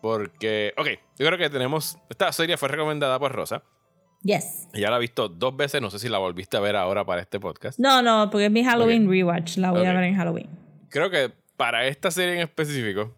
Porque, 0.00 0.72
ok, 0.76 0.88
yo 1.18 1.26
creo 1.26 1.38
que 1.38 1.50
tenemos. 1.50 1.98
Esta 2.10 2.32
serie 2.32 2.56
fue 2.56 2.68
recomendada 2.68 3.18
por 3.18 3.32
Rosa. 3.32 3.62
Yes. 4.24 4.68
Ella 4.72 4.90
la 4.90 4.96
ha 4.96 4.98
visto 4.98 5.28
dos 5.28 5.56
veces. 5.56 5.80
No 5.80 5.90
sé 5.90 5.98
si 5.98 6.08
la 6.08 6.18
volviste 6.18 6.56
a 6.56 6.60
ver 6.60 6.74
ahora 6.76 7.04
para 7.04 7.20
este 7.20 7.38
podcast. 7.38 7.78
No, 7.78 8.02
no, 8.02 8.28
porque 8.30 8.46
es 8.46 8.50
mi 8.50 8.64
Halloween 8.64 9.08
rewatch. 9.08 9.58
La 9.58 9.70
voy 9.70 9.84
a 9.86 9.92
ver 9.92 10.04
en 10.04 10.16
Halloween. 10.16 10.48
creo 10.88 11.10
que 11.10 11.30
para 11.56 11.86
esta 11.86 12.10
serie 12.10 12.34
en 12.36 12.40
específico, 12.40 13.14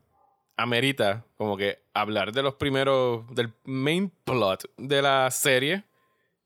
amerita 0.56 1.24
como 1.36 1.56
que 1.56 1.78
hablar 1.94 2.32
de 2.32 2.42
los 2.42 2.54
primeros, 2.54 3.24
del 3.34 3.52
main 3.64 4.10
plot 4.24 4.64
de 4.76 5.00
la 5.02 5.30
serie. 5.30 5.84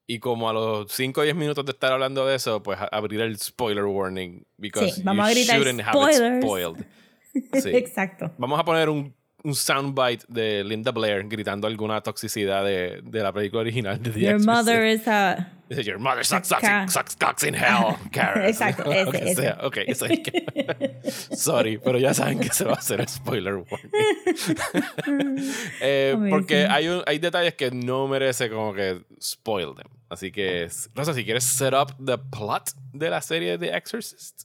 Y 0.07 0.19
como 0.19 0.51
a 0.51 0.53
los 0.53 0.91
5 0.93 1.21
o 1.21 1.25
10 1.25 1.37
minutos 1.37 1.65
de 1.65 1.71
estar 1.71 1.93
hablando 1.93 2.27
de 2.27 2.35
eso, 2.35 2.63
pues 2.65 2.79
abrir 2.91 3.21
el 3.21 3.39
spoiler 3.39 3.85
warning. 3.85 4.45
Because 4.59 4.91
Sí, 4.93 5.03
vamos 5.05 5.25
you 5.27 5.31
a 5.31 5.35
gritar 5.35 5.57
shouldn't 5.59 5.81
have 5.83 5.97
it 6.11 6.15
spoilers. 6.17 6.45
spoiled. 6.45 6.85
Sí. 7.63 7.71
Exacto. 7.77 8.33
Vamos 8.39 8.59
a 8.59 8.65
poner 8.65 8.89
un, 8.89 9.15
un 9.45 9.55
soundbite 9.55 10.25
de 10.29 10.63
Linda 10.65 10.91
Blair 10.93 11.27
gritando 11.29 11.67
alguna 11.67 12.01
toxicidad 12.03 12.65
de, 12.65 13.01
de 13.03 13.23
la 13.23 13.33
película 13.33 13.63
original 13.63 14.03
de 14.03 14.11
The 14.11 14.21
Your 14.21 14.35
Exorcist. 14.37 14.47
mother 14.47 14.85
is 14.87 15.09
a. 15.09 15.53
Your 15.71 16.01
mother 16.01 16.25
sucks, 16.27 16.49
sucks, 16.49 16.93
sucks 16.93 17.15
cocks 17.15 17.45
in 17.45 17.55
hell, 17.55 17.95
Karen. 18.13 18.45
Exacto, 18.49 18.91
ese, 18.91 19.11
que 19.13 19.31
ese. 19.31 19.43
sea. 19.43 19.59
Ok, 19.63 19.77
eso 19.87 20.07
es 20.07 20.19
que- 20.19 21.01
Sorry, 21.37 21.79
pero 21.79 21.97
ya 21.99 22.13
saben 22.13 22.41
que 22.41 22.49
se 22.53 22.65
va 22.65 22.73
a 22.73 22.79
hacer 22.79 23.09
spoiler 23.09 23.55
warning. 23.55 23.91
Eh, 25.81 26.17
porque 26.29 26.67
hay, 26.67 26.89
un- 26.89 27.03
hay 27.07 27.19
detalles 27.19 27.55
que 27.55 27.71
no 27.71 28.09
merece 28.09 28.51
como 28.51 28.75
que 28.75 29.03
spoil 29.23 29.75
them. 29.77 29.87
Así 30.09 30.33
que, 30.33 30.69
Rosa, 30.95 31.15
si 31.15 31.25
quieres 31.25 31.45
set 31.45 31.73
up 31.73 31.95
the 32.05 32.19
plot 32.19 32.71
de 32.93 33.09
la 33.11 33.21
serie 33.21 33.57
The 33.57 33.77
Exorcist. 33.77 34.43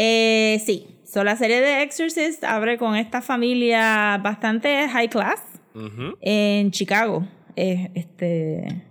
Eh, 0.00 0.62
sí. 0.64 0.86
So, 1.02 1.24
la 1.24 1.34
serie 1.34 1.60
de 1.60 1.82
Exorcist 1.82 2.44
abre 2.44 2.78
con 2.78 2.94
esta 2.94 3.20
familia 3.20 4.20
bastante 4.22 4.88
high 4.88 5.08
class 5.08 5.42
en 6.20 6.70
Chicago. 6.70 7.26
Eh, 7.56 7.90
este. 7.96 8.84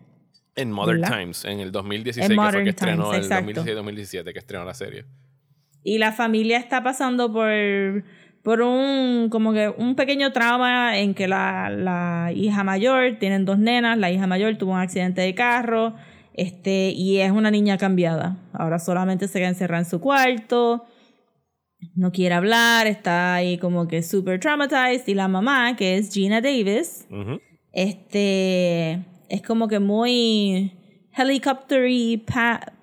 En 0.58 0.70
Modern 0.70 1.00
¿Verdad? 1.00 1.18
Times, 1.18 1.46
en 1.46 1.62
el 1.62 1.72
2016, 1.72 2.30
En 2.30 2.36
que 2.36 2.52
fue 2.52 2.64
que 2.66 2.70
estrenó, 2.72 3.12
Times, 3.12 3.32
el 3.32 3.40
exacto. 3.40 3.64
2016-2017 3.64 4.34
que 4.34 4.40
estrenó 4.40 4.66
la 4.66 4.74
serie. 4.74 5.06
Y 5.82 5.98
la 5.98 6.12
familia 6.12 6.58
está 6.58 6.84
pasando 6.84 7.32
por, 7.32 8.04
por 8.44 8.62
un, 8.62 9.30
como 9.30 9.54
que 9.54 9.70
un 9.70 9.96
pequeño 9.96 10.34
trauma 10.34 10.98
en 10.98 11.14
que 11.14 11.30
la, 11.30 11.70
la 11.70 12.34
hija 12.36 12.66
mayor, 12.66 13.16
tienen 13.18 13.46
dos 13.46 13.60
nenas, 13.60 13.98
la 13.98 14.12
hija 14.12 14.28
mayor 14.28 14.58
tuvo 14.58 14.74
un 14.74 14.80
accidente 14.80 15.22
de 15.22 15.34
carro, 15.34 15.96
este, 16.34 16.90
y 16.90 17.20
es 17.20 17.32
una 17.32 17.50
niña 17.50 17.78
cambiada. 17.78 18.36
Ahora 18.52 18.80
solamente 18.80 19.30
se 19.30 19.40
queda 19.40 19.50
encerrada 19.50 19.84
en 19.84 19.90
su 19.90 20.02
cuarto, 20.02 20.86
no 21.96 22.12
quiere 22.12 22.36
hablar, 22.36 22.88
está 22.88 23.36
ahí 23.36 23.58
como 23.58 23.88
que 23.88 24.02
super 24.04 24.40
traumatized, 24.40 25.08
y 25.08 25.14
la 25.14 25.28
mamá, 25.28 25.76
que 25.76 25.98
es 25.98 26.12
Gina 26.14 26.42
Davis, 26.42 27.08
este 27.74 29.00
es 29.30 29.42
como 29.46 29.68
que 29.68 29.80
muy 29.80 30.72
helicoptery 31.16 32.18
pa- 32.18 32.74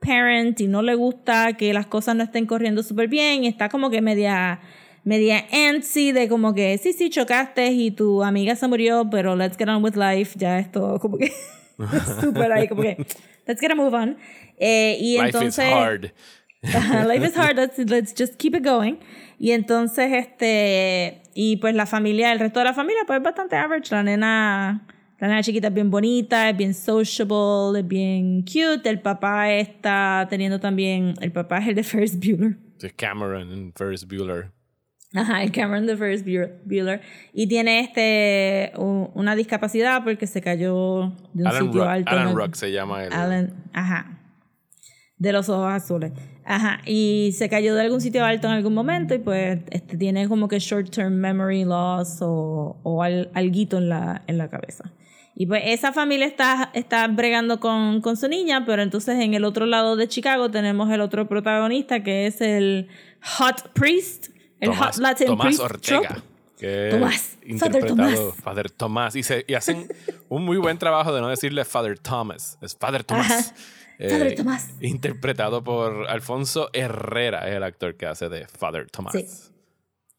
parent 0.00 0.60
y 0.60 0.66
no 0.66 0.82
le 0.82 0.94
gusta 0.94 1.54
que 1.58 1.72
las 1.74 1.86
cosas 1.86 2.16
no 2.16 2.22
estén 2.24 2.46
corriendo 2.46 2.82
súper 2.82 3.08
bien 3.08 3.44
y 3.44 3.48
está 3.48 3.68
como 3.68 3.90
que 3.90 4.00
media 4.00 4.60
media 5.04 5.44
antsy 5.68 6.12
de 6.12 6.28
como 6.28 6.54
que 6.54 6.78
sí 6.78 6.92
sí 6.92 7.10
chocaste 7.10 7.68
y 7.72 7.90
tu 7.90 8.22
amiga 8.22 8.54
se 8.56 8.66
murió 8.68 9.08
pero 9.10 9.34
let's 9.36 9.56
get 9.58 9.68
on 9.68 9.82
with 9.82 9.96
life 9.96 10.38
ya 10.38 10.58
esto 10.58 10.98
como 11.00 11.18
que 11.18 11.32
súper 12.20 12.52
ahí 12.52 12.68
como 12.68 12.82
que 12.82 12.96
let's 13.46 13.60
get 13.60 13.70
a 13.72 13.74
move 13.74 13.94
on 13.96 14.16
Eh, 14.62 14.98
y 15.00 15.14
Life 15.16 15.24
entonces 15.28 15.64
is 15.64 15.72
hard. 15.72 16.12
Life 17.06 17.26
is 17.26 17.34
hard, 17.34 17.56
let's, 17.56 17.78
let's 17.78 18.12
just 18.12 18.38
keep 18.38 18.54
it 18.54 18.62
going. 18.62 18.98
Y 19.38 19.52
entonces, 19.52 20.12
este, 20.12 21.22
y 21.34 21.56
pues 21.56 21.74
la 21.74 21.86
familia, 21.86 22.32
el 22.32 22.38
resto 22.38 22.58
de 22.58 22.66
la 22.66 22.74
familia, 22.74 23.02
pues 23.06 23.16
es 23.16 23.22
bastante 23.22 23.56
average. 23.56 23.94
La 23.94 24.02
nena, 24.02 24.86
la 25.18 25.28
nena 25.28 25.42
chiquita 25.42 25.68
es 25.68 25.74
bien 25.74 25.90
bonita, 25.90 26.50
es 26.50 26.56
bien 26.56 26.74
sociable, 26.74 27.80
es 27.80 27.88
bien 27.88 28.42
cute. 28.42 28.88
El 28.90 29.00
papá 29.00 29.50
está 29.50 30.26
teniendo 30.28 30.60
también, 30.60 31.14
el 31.22 31.32
papá 31.32 31.58
es 31.58 31.68
el 31.68 31.74
de 31.76 31.82
Ferris 31.82 32.18
Bueller. 32.18 32.58
Sí, 32.76 32.90
Cameron 32.90 33.50
en 33.50 33.72
Ferris 33.72 34.06
Bueller. 34.06 34.50
Ajá, 35.14 35.42
el 35.42 35.50
Cameron 35.50 35.86
de 35.86 35.96
Ferris 35.96 36.22
Bueller. 36.22 37.00
Y 37.32 37.46
tiene 37.48 37.80
este, 37.80 38.72
una 38.76 39.34
discapacidad 39.34 40.04
porque 40.04 40.26
se 40.26 40.40
cayó 40.40 41.14
de 41.32 41.42
un 41.42 41.46
Alan, 41.46 41.62
sitio 41.64 41.88
alto. 41.88 42.10
Alan 42.10 42.36
Ruck 42.36 42.54
se 42.54 42.70
llama 42.70 43.04
el. 43.04 43.12
Alan, 43.12 43.64
ajá. 43.72 44.18
De 45.16 45.32
los 45.32 45.48
ojos 45.48 45.72
azules. 45.72 46.12
Ajá. 46.52 46.80
Y 46.84 47.30
se 47.38 47.48
cayó 47.48 47.76
de 47.76 47.82
algún 47.82 48.00
sitio 48.00 48.24
alto 48.24 48.48
en 48.48 48.54
algún 48.54 48.74
momento 48.74 49.14
y 49.14 49.18
pues 49.18 49.60
este, 49.70 49.96
tiene 49.96 50.28
como 50.28 50.48
que 50.48 50.58
short-term 50.58 51.14
memory 51.14 51.64
loss 51.64 52.18
o, 52.22 52.76
o 52.82 53.02
al, 53.04 53.30
alguito 53.34 53.78
en 53.78 53.88
la, 53.88 54.22
en 54.26 54.36
la 54.36 54.48
cabeza. 54.50 54.90
Y 55.36 55.46
pues 55.46 55.62
esa 55.66 55.92
familia 55.92 56.26
está, 56.26 56.70
está 56.74 57.06
bregando 57.06 57.60
con, 57.60 58.00
con 58.00 58.16
su 58.16 58.26
niña, 58.26 58.64
pero 58.66 58.82
entonces 58.82 59.20
en 59.20 59.32
el 59.34 59.44
otro 59.44 59.64
lado 59.64 59.94
de 59.94 60.08
Chicago 60.08 60.50
tenemos 60.50 60.90
el 60.90 61.00
otro 61.00 61.28
protagonista 61.28 62.02
que 62.02 62.26
es 62.26 62.40
el 62.40 62.88
Hot 63.38 63.72
Priest, 63.72 64.30
el 64.58 64.70
Tomás, 64.70 64.96
Hot 64.96 65.02
Latin 65.02 65.26
Tomás 65.28 65.46
Priest. 65.46 65.60
Ortega. 65.62 66.00
trope. 66.08 66.20
Que 66.58 66.88
Tomás, 66.90 67.38
Father 67.38 67.48
interpretado 67.50 67.96
Tomás. 67.96 68.34
Father 68.42 68.70
Tomás. 68.70 69.16
Y, 69.16 69.22
se- 69.22 69.44
y 69.48 69.54
hacen 69.54 69.86
un 70.28 70.44
muy 70.44 70.58
buen 70.58 70.76
trabajo 70.78 71.14
de 71.14 71.20
no 71.22 71.28
decirle 71.28 71.64
Father 71.64 71.98
Thomas. 71.98 72.58
Es 72.60 72.76
Father 72.76 73.02
Tomás. 73.04 73.30
Ajá. 73.30 73.54
Father 74.08 74.34
Tomás. 74.34 74.70
Interpretado 74.80 75.62
por 75.62 76.08
Alfonso 76.08 76.70
Herrera, 76.72 77.48
es 77.48 77.56
el 77.56 77.62
actor 77.62 77.96
que 77.96 78.06
hace 78.06 78.28
de 78.28 78.46
Father 78.46 78.90
Tomás. 78.90 79.12
Sí. 79.12 79.26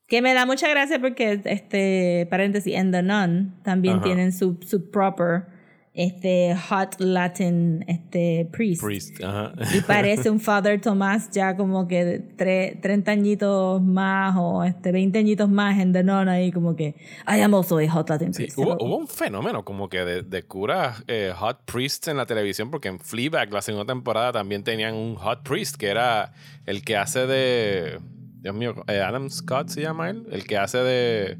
Que 0.08 0.22
me 0.22 0.34
da 0.34 0.46
mucha 0.46 0.68
gracia 0.70 1.00
porque, 1.00 1.42
este, 1.46 2.28
paréntesis, 2.30 2.76
en 2.76 2.92
The 2.92 3.02
Nun 3.02 3.62
también 3.64 3.96
Ajá. 3.96 4.04
tienen 4.04 4.34
su, 4.34 4.58
su 4.62 4.92
proper, 4.92 5.46
este, 5.94 6.56
hot 6.70 6.96
Latin, 7.00 7.84
este, 7.88 8.48
priest. 8.52 8.82
Priest, 8.82 9.24
ajá. 9.24 9.52
Y 9.76 9.82
parece 9.88 10.30
un 10.30 10.40
Father 10.40 10.80
Tomás 10.80 11.30
ya 11.32 11.58
como 11.58 11.88
que 11.88 12.22
tre- 12.38 12.80
30 12.82 13.12
añitos 13.12 13.82
más 13.82 14.36
o 14.38 14.64
este, 14.64 14.92
20 14.94 15.20
añitos 15.20 15.50
más 15.50 15.78
en 15.80 15.92
The 15.92 16.04
Nun 16.04 16.30
ahí 16.30 16.52
como 16.52 16.76
que 16.76 16.96
I 17.28 17.42
am 17.42 17.54
also 17.54 17.78
a 17.80 17.90
hot 17.92 18.10
Latin 18.10 18.34
Sí, 18.34 18.44
priest. 18.44 18.58
hubo, 18.58 18.78
hubo 18.80 18.98
un 18.98 19.08
fenómeno 19.08 19.66
como 19.66 19.90
que 19.90 20.06
de, 20.06 20.22
de 20.24 20.44
curas 20.44 21.04
eh, 21.08 21.34
hot 21.36 21.60
priests 21.66 22.08
en 22.08 22.18
la 22.18 22.26
televisión, 22.26 22.72
porque 22.72 22.88
en 22.88 23.00
Fleabag, 23.00 23.52
la 23.52 23.62
segunda 23.62 23.92
temporada, 23.94 24.32
también 24.32 24.64
tenían 24.64 24.96
un 24.96 25.16
hot 25.16 25.44
priest, 25.44 25.76
que 25.76 25.88
era 25.90 26.32
el 26.66 26.84
que 26.84 26.96
hace 26.98 27.28
de. 27.28 28.00
Dios 28.42 28.56
mío, 28.56 28.74
eh, 28.88 29.02
Adam 29.02 29.30
Scott 29.30 29.68
se 29.70 29.82
llama 29.82 30.10
él, 30.10 30.26
el 30.32 30.46
que 30.46 30.58
hace 30.58 30.78
de 30.80 31.38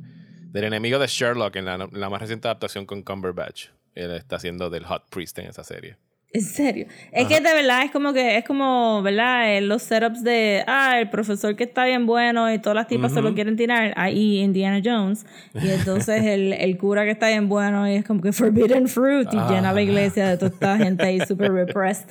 del 0.52 0.66
enemigo 0.66 1.00
de 1.00 1.08
Sherlock 1.08 1.56
en 1.56 1.64
la, 1.66 1.76
en 1.76 1.90
la 2.00 2.10
más 2.10 2.20
reciente 2.22 2.48
adaptación 2.50 2.86
con 2.86 3.02
Cumberbatch. 3.04 3.68
Él 3.96 4.12
está 4.12 4.38
haciendo 4.38 4.70
del 4.70 4.86
hot 4.86 5.10
priest 5.10 5.38
en 5.40 5.48
esa 5.48 5.64
serie. 5.64 5.98
En 6.34 6.44
serio. 6.44 6.88
Es 7.12 7.28
que 7.28 7.42
de 7.42 7.54
verdad 7.54 7.84
es 7.84 7.92
como 7.92 8.14
que 8.14 8.38
es 8.38 8.46
como, 8.46 9.02
¿verdad? 9.02 9.54
Eh, 9.54 9.60
Los 9.60 9.82
setups 9.82 10.24
de, 10.24 10.64
ah, 10.66 10.98
el 10.98 11.10
profesor 11.10 11.58
que 11.58 11.66
está 11.66 11.84
bien 11.84 12.06
bueno 12.06 12.50
y 12.54 12.58
todas 12.58 12.76
las 12.76 12.88
tipas 12.88 13.14
se 13.14 13.22
lo 13.22 13.34
quieren 13.34 13.58
tirar, 13.58 13.94
ahí 13.98 14.40
Indiana 14.40 14.82
Jones. 14.82 15.26
Y 15.54 15.70
entonces 15.70 16.24
el, 16.24 16.54
el 16.54 16.78
cura 16.78 17.04
que 17.04 17.12
está 17.12 17.28
bien 17.28 17.50
bueno 17.50 17.86
y 17.86 17.96
es 17.96 18.06
como 18.06 18.22
que 18.22 18.32
forbidden 18.32 18.88
fruit 18.88 19.28
y 19.34 19.38
llena 19.52 19.74
la 19.74 19.82
iglesia 19.82 20.30
de 20.30 20.38
toda 20.38 20.52
esta 20.52 20.78
gente 20.78 21.04
ahí 21.04 21.20
super 21.28 21.52
repressed. 21.52 22.08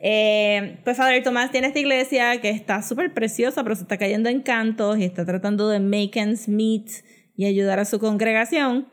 Eh, 0.00 0.76
pues 0.84 0.98
Father 0.98 1.22
Tomás 1.22 1.50
tiene 1.50 1.68
esta 1.68 1.78
iglesia 1.78 2.42
que 2.42 2.50
está 2.50 2.82
súper 2.82 3.14
preciosa, 3.14 3.62
pero 3.62 3.74
se 3.74 3.84
está 3.84 3.96
cayendo 3.96 4.28
en 4.28 4.42
cantos 4.42 4.98
y 4.98 5.04
está 5.04 5.24
tratando 5.24 5.70
de 5.70 5.80
make 5.80 6.20
ends 6.20 6.46
meet 6.46 6.90
y 7.36 7.46
ayudar 7.46 7.78
a 7.78 7.86
su 7.86 7.98
congregación. 7.98 8.86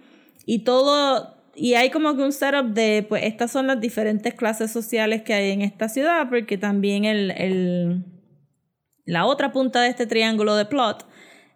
Y 0.45 0.59
todo, 0.59 1.38
y 1.59 1.73
hay 1.75 1.89
como 1.89 2.15
que 2.15 2.21
un 2.23 2.31
setup 2.31 2.73
de, 2.73 3.05
pues 3.07 3.23
estas 3.23 3.51
son 3.51 3.67
las 3.67 3.79
diferentes 3.81 4.33
clases 4.33 4.71
sociales 4.71 5.21
que 5.23 5.33
hay 5.33 5.51
en 5.51 5.61
esta 5.61 5.89
ciudad, 5.89 6.27
porque 6.29 6.57
también 6.57 7.05
el, 7.05 7.31
el, 7.31 8.05
la 9.05 9.25
otra 9.25 9.51
punta 9.51 9.81
de 9.81 9.89
este 9.89 10.07
triángulo 10.07 10.55
de 10.55 10.65
plot 10.65 11.05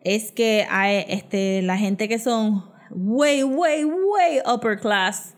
es 0.04 0.32
que 0.32 0.66
hay 0.70 1.06
este, 1.08 1.62
la 1.62 1.78
gente 1.78 2.08
que 2.10 2.20
son 2.20 2.66
way, 2.92 3.44
way, 3.44 3.86
way 3.86 4.40
upper 4.46 4.80
class, 4.80 5.36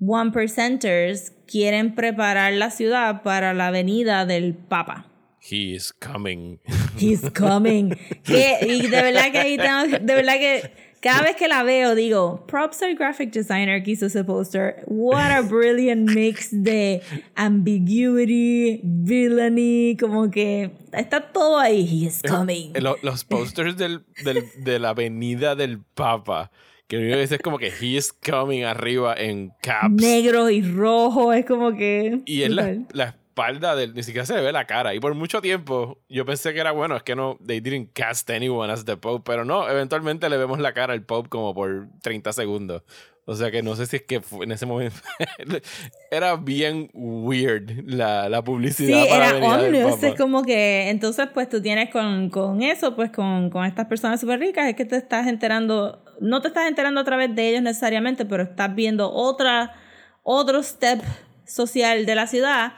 one 0.00 0.30
percenters, 0.32 1.32
quieren 1.46 1.94
preparar 1.94 2.52
la 2.54 2.70
ciudad 2.70 3.22
para 3.22 3.52
la 3.54 3.70
venida 3.70 4.24
del 4.26 4.54
Papa. 4.54 5.04
He 5.50 5.74
is 5.74 5.92
coming. 5.92 6.58
He's 6.98 7.30
coming. 7.30 7.90
Que- 8.24 8.58
y 8.66 8.82
de 8.88 9.02
verdad 9.02 9.30
que 9.30 9.38
ahí 9.38 9.56
tengo- 9.56 9.98
de 9.98 10.14
verdad 10.14 10.34
que 10.34 10.87
cada 11.00 11.22
vez 11.22 11.36
que 11.36 11.48
la 11.48 11.62
veo 11.62 11.94
digo, 11.94 12.44
props 12.46 12.82
al 12.82 12.94
graphic 12.96 13.32
designer 13.32 13.82
que 13.82 13.92
hizo 13.92 14.06
ese 14.06 14.24
poster. 14.24 14.82
What 14.86 15.30
a 15.30 15.42
brilliant 15.42 16.10
mix 16.10 16.48
de 16.50 17.00
ambiguity, 17.36 18.80
villainy, 18.82 19.96
como 19.98 20.30
que 20.30 20.70
está 20.92 21.20
todo 21.32 21.58
ahí. 21.58 21.80
He 21.88 22.06
is 22.06 22.22
coming. 22.28 22.72
Lo- 22.80 22.96
los 23.02 23.24
posters 23.24 23.76
del, 23.76 24.04
del- 24.24 24.44
de 24.64 24.78
la 24.78 24.90
avenida 24.90 25.54
del 25.54 25.80
Papa, 25.94 26.50
que 26.86 26.96
lo 26.96 27.02
único 27.02 27.16
que 27.18 27.34
es 27.34 27.42
como 27.42 27.58
que 27.58 27.68
he 27.80 27.96
is 27.96 28.12
coming 28.12 28.62
arriba 28.64 29.14
en 29.16 29.50
caps. 29.62 29.94
Negro 29.94 30.48
y 30.50 30.62
rojo, 30.62 31.32
es 31.32 31.44
como 31.44 31.76
que... 31.76 32.20
Y 32.24 32.42
es 32.42 32.50
la 32.50 33.16
espalda 33.38 33.76
del. 33.76 33.94
Ni 33.94 34.02
siquiera 34.02 34.26
se 34.26 34.34
le 34.34 34.42
ve 34.42 34.52
la 34.52 34.66
cara. 34.66 34.94
Y 34.94 35.00
por 35.00 35.14
mucho 35.14 35.40
tiempo 35.40 35.98
yo 36.08 36.24
pensé 36.24 36.52
que 36.52 36.60
era 36.60 36.72
bueno, 36.72 36.96
es 36.96 37.02
que 37.02 37.14
no. 37.14 37.38
They 37.46 37.60
didn't 37.60 37.92
cast 37.92 38.28
anyone 38.30 38.72
as 38.72 38.84
the 38.84 38.96
Pope. 38.96 39.30
Pero 39.30 39.44
no, 39.44 39.68
eventualmente 39.68 40.28
le 40.28 40.36
vemos 40.36 40.58
la 40.58 40.72
cara 40.72 40.92
al 40.92 41.02
Pope 41.02 41.28
como 41.28 41.54
por 41.54 41.88
30 42.02 42.32
segundos. 42.32 42.82
O 43.24 43.34
sea 43.34 43.50
que 43.50 43.62
no 43.62 43.76
sé 43.76 43.84
si 43.84 43.96
es 43.96 44.02
que 44.02 44.22
en 44.42 44.52
ese 44.52 44.66
momento. 44.66 44.96
era 46.10 46.36
bien 46.36 46.90
weird 46.94 47.84
la, 47.84 48.28
la 48.28 48.42
publicidad. 48.42 49.02
Sí, 49.02 49.08
para 49.08 49.28
era 49.36 49.40
Papa. 49.40 50.06
es 50.08 50.14
como 50.14 50.42
que 50.42 50.88
entonces 50.88 51.28
pues 51.34 51.48
tú 51.48 51.60
tienes 51.60 51.90
con, 51.90 52.30
con 52.30 52.62
eso, 52.62 52.96
pues 52.96 53.10
con, 53.10 53.50
con 53.50 53.66
estas 53.66 53.86
personas 53.86 54.20
súper 54.20 54.40
ricas, 54.40 54.66
es 54.68 54.76
que 54.76 54.86
te 54.86 54.96
estás 54.96 55.26
enterando, 55.26 56.02
no 56.20 56.40
te 56.40 56.48
estás 56.48 56.68
enterando 56.68 57.02
a 57.02 57.04
través 57.04 57.34
de 57.34 57.50
ellos 57.50 57.62
necesariamente, 57.62 58.24
pero 58.24 58.44
estás 58.44 58.74
viendo 58.74 59.12
otra, 59.12 59.74
otro 60.22 60.62
step 60.62 61.02
social 61.44 62.06
de 62.06 62.14
la 62.14 62.26
ciudad 62.26 62.72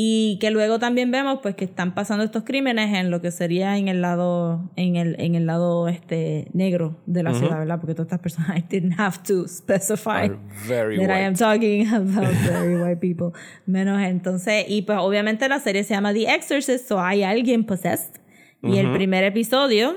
y 0.00 0.38
que 0.38 0.52
luego 0.52 0.78
también 0.78 1.10
vemos 1.10 1.40
pues 1.42 1.56
que 1.56 1.64
están 1.64 1.92
pasando 1.92 2.22
estos 2.22 2.44
crímenes 2.44 2.96
en 2.96 3.10
lo 3.10 3.20
que 3.20 3.32
sería 3.32 3.76
en 3.78 3.88
el 3.88 4.00
lado 4.00 4.70
en 4.76 4.94
el, 4.94 5.16
en 5.18 5.34
el 5.34 5.46
lado 5.46 5.88
este 5.88 6.46
negro 6.52 7.02
de 7.06 7.24
la 7.24 7.34
ciudad, 7.34 7.58
¿verdad? 7.58 7.80
Porque 7.80 7.94
todas 7.94 8.06
estas 8.06 8.20
personas 8.20 8.58
I 8.58 8.64
didn't 8.68 8.94
have 8.96 9.18
to 9.26 9.48
specify 9.48 10.28
that 10.68 10.92
I 10.92 10.98
white. 10.98 11.10
am 11.10 11.34
talking 11.34 11.88
about 11.88 12.32
very 12.46 12.80
white 12.80 13.00
people. 13.00 13.32
Menos 13.66 14.00
entonces, 14.00 14.66
y 14.68 14.82
pues 14.82 14.98
obviamente 15.00 15.48
la 15.48 15.58
serie 15.58 15.82
se 15.82 15.94
llama 15.94 16.12
The 16.12 16.32
Exorcist, 16.32 16.86
so 16.86 17.00
hay 17.00 17.24
alguien 17.24 17.64
possessed. 17.64 18.20
Y 18.62 18.78
el 18.78 18.92
primer 18.92 19.24
episodio, 19.24 19.96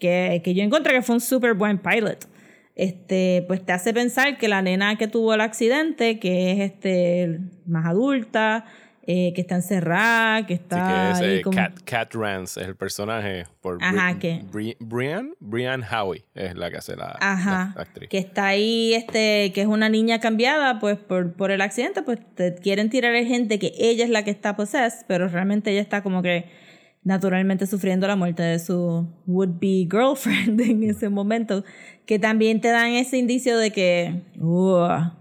que, 0.00 0.40
que 0.42 0.54
yo 0.54 0.62
encontré 0.62 0.94
que 0.94 1.02
fue 1.02 1.16
un 1.16 1.20
súper 1.20 1.52
buen 1.52 1.76
pilot, 1.76 2.26
este, 2.74 3.44
pues 3.48 3.62
te 3.66 3.72
hace 3.72 3.92
pensar 3.92 4.38
que 4.38 4.48
la 4.48 4.62
nena 4.62 4.96
que 4.96 5.08
tuvo 5.08 5.34
el 5.34 5.42
accidente, 5.42 6.18
que 6.18 6.52
es 6.52 6.60
este, 6.72 7.40
más 7.66 7.84
adulta, 7.84 8.64
eh, 9.04 9.32
que 9.34 9.40
está 9.40 9.56
encerrada, 9.56 10.46
que 10.46 10.54
está 10.54 10.76
que 10.76 11.10
es 11.10 11.18
ahí 11.28 11.38
eh, 11.38 11.42
como- 11.42 11.56
Cat, 11.56 11.72
Cat 11.84 12.14
Rance, 12.14 12.60
es 12.60 12.68
el 12.68 12.76
personaje 12.76 13.46
por 13.60 13.78
Bri- 13.78 13.98
Ajá, 13.98 14.18
que- 14.18 14.42
Bri- 14.52 14.76
Brian, 14.78 15.34
Brian 15.40 15.82
Howie 15.82 16.24
es 16.34 16.54
la 16.54 16.70
que 16.70 16.76
hace 16.76 16.94
la, 16.94 17.16
Ajá, 17.20 17.72
la 17.74 17.82
actriz. 17.82 18.08
que 18.08 18.18
está 18.18 18.46
ahí, 18.46 18.94
este, 18.94 19.50
que 19.52 19.60
es 19.62 19.66
una 19.66 19.88
niña 19.88 20.20
cambiada, 20.20 20.78
pues 20.78 20.98
por, 20.98 21.32
por 21.34 21.50
el 21.50 21.60
accidente, 21.62 22.02
pues 22.02 22.20
te 22.36 22.54
quieren 22.54 22.90
tirar 22.90 23.14
a 23.16 23.24
gente 23.24 23.58
que 23.58 23.72
ella 23.76 24.04
es 24.04 24.10
la 24.10 24.22
que 24.24 24.30
está 24.30 24.54
possessed, 24.54 25.04
pero 25.08 25.26
realmente 25.26 25.72
ella 25.72 25.80
está 25.82 26.02
como 26.02 26.22
que 26.22 26.44
naturalmente 27.04 27.66
sufriendo 27.66 28.06
la 28.06 28.14
muerte 28.14 28.44
de 28.44 28.58
su 28.60 29.08
would-be 29.26 29.88
girlfriend 29.90 30.60
en 30.70 30.84
ese 30.84 31.08
momento, 31.08 31.64
que 32.06 32.18
también 32.20 32.60
te 32.60 32.68
dan 32.68 32.92
ese 32.92 33.18
indicio 33.18 33.58
de 33.58 33.72
que, 33.72 34.22
"Ugh, 34.38 35.12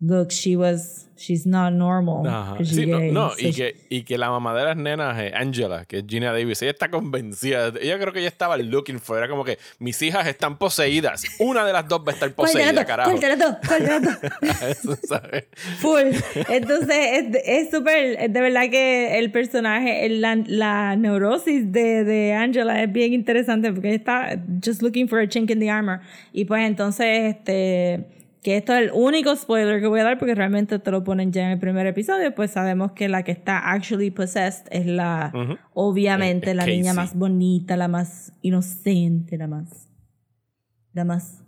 look, 0.00 0.30
she 0.30 0.56
was, 0.56 1.08
she's 1.16 1.46
not 1.46 1.72
normal. 1.72 2.26
Ajá. 2.26 2.56
Sí, 2.64 2.84
no, 2.86 2.98
gay". 2.98 3.10
no, 3.12 3.30
So 3.30 3.36
y, 3.48 3.52
que, 3.54 3.76
y 3.88 4.02
que 4.02 4.18
la 4.18 4.28
mamá 4.28 4.54
de 4.54 4.64
las 4.64 4.76
nenas, 4.76 5.18
eh, 5.18 5.32
Angela, 5.34 5.86
que 5.86 5.98
es 6.00 6.04
Gina 6.06 6.32
Davis, 6.32 6.60
ella 6.60 6.72
está 6.72 6.90
convencida. 6.90 7.72
Ella 7.80 7.98
creo 7.98 8.12
que 8.12 8.18
ella 8.18 8.28
estaba 8.28 8.56
looking 8.58 8.98
for. 9.00 9.16
Era 9.16 9.28
como 9.28 9.42
que 9.44 9.58
mis 9.78 10.00
hijas 10.02 10.26
están 10.26 10.58
poseídas. 10.58 11.24
Una 11.38 11.64
de 11.64 11.72
las 11.72 11.88
dos 11.88 12.00
va 12.06 12.10
a 12.12 12.14
estar 12.14 12.34
¿Cuál 12.34 12.48
poseída, 12.50 12.72
dos? 12.72 12.84
carajo. 12.84 13.10
¿Cuál? 13.18 13.38
¿Cuál 14.84 14.98
¿sabes? 15.08 15.44
Full. 15.78 16.44
Entonces, 16.50 17.36
es- 17.44 17.70
súper, 17.70 18.30
de 18.30 18.40
verdad 18.40 18.68
que 18.70 19.18
el 19.18 19.30
personaje, 19.32 20.04
el- 20.06 20.20
la, 20.20 20.36
la 20.46 20.96
neurosis 20.96 21.72
de, 21.72 22.04
de 22.04 22.34
Angela 22.34 22.82
es 22.82 22.92
bien 22.92 23.12
interesante 23.12 23.72
porque 23.72 23.88
ella 23.88 23.96
está 23.96 24.42
just 24.64 24.82
looking 24.82 25.08
for 25.08 25.18
a 25.20 25.28
chink 25.28 25.50
in 25.50 25.58
the 25.58 25.70
armor. 25.70 26.00
Y 26.32 26.44
pues 26.44 26.66
entonces, 26.66 27.34
este, 27.36 28.04
que 28.46 28.56
esto 28.58 28.72
es 28.74 28.82
el 28.84 28.90
único 28.94 29.34
spoiler 29.34 29.80
que 29.80 29.88
voy 29.88 29.98
a 29.98 30.04
dar 30.04 30.18
porque 30.20 30.32
realmente 30.36 30.78
te 30.78 30.90
lo 30.92 31.02
ponen 31.02 31.32
ya 31.32 31.46
en 31.46 31.50
el 31.50 31.58
primer 31.58 31.84
episodio, 31.88 32.32
pues 32.32 32.52
sabemos 32.52 32.92
que 32.92 33.08
la 33.08 33.24
que 33.24 33.32
está 33.32 33.58
actually 33.72 34.12
possessed 34.12 34.68
es 34.70 34.86
la, 34.86 35.32
obviamente, 35.74 36.54
la 36.54 36.64
niña 36.64 36.94
más 36.94 37.16
bonita, 37.16 37.76
la 37.76 37.88
más 37.88 38.32
inocente, 38.42 39.36
la 39.36 39.48
más, 39.48 39.88
la 40.92 41.04
más 41.04 41.42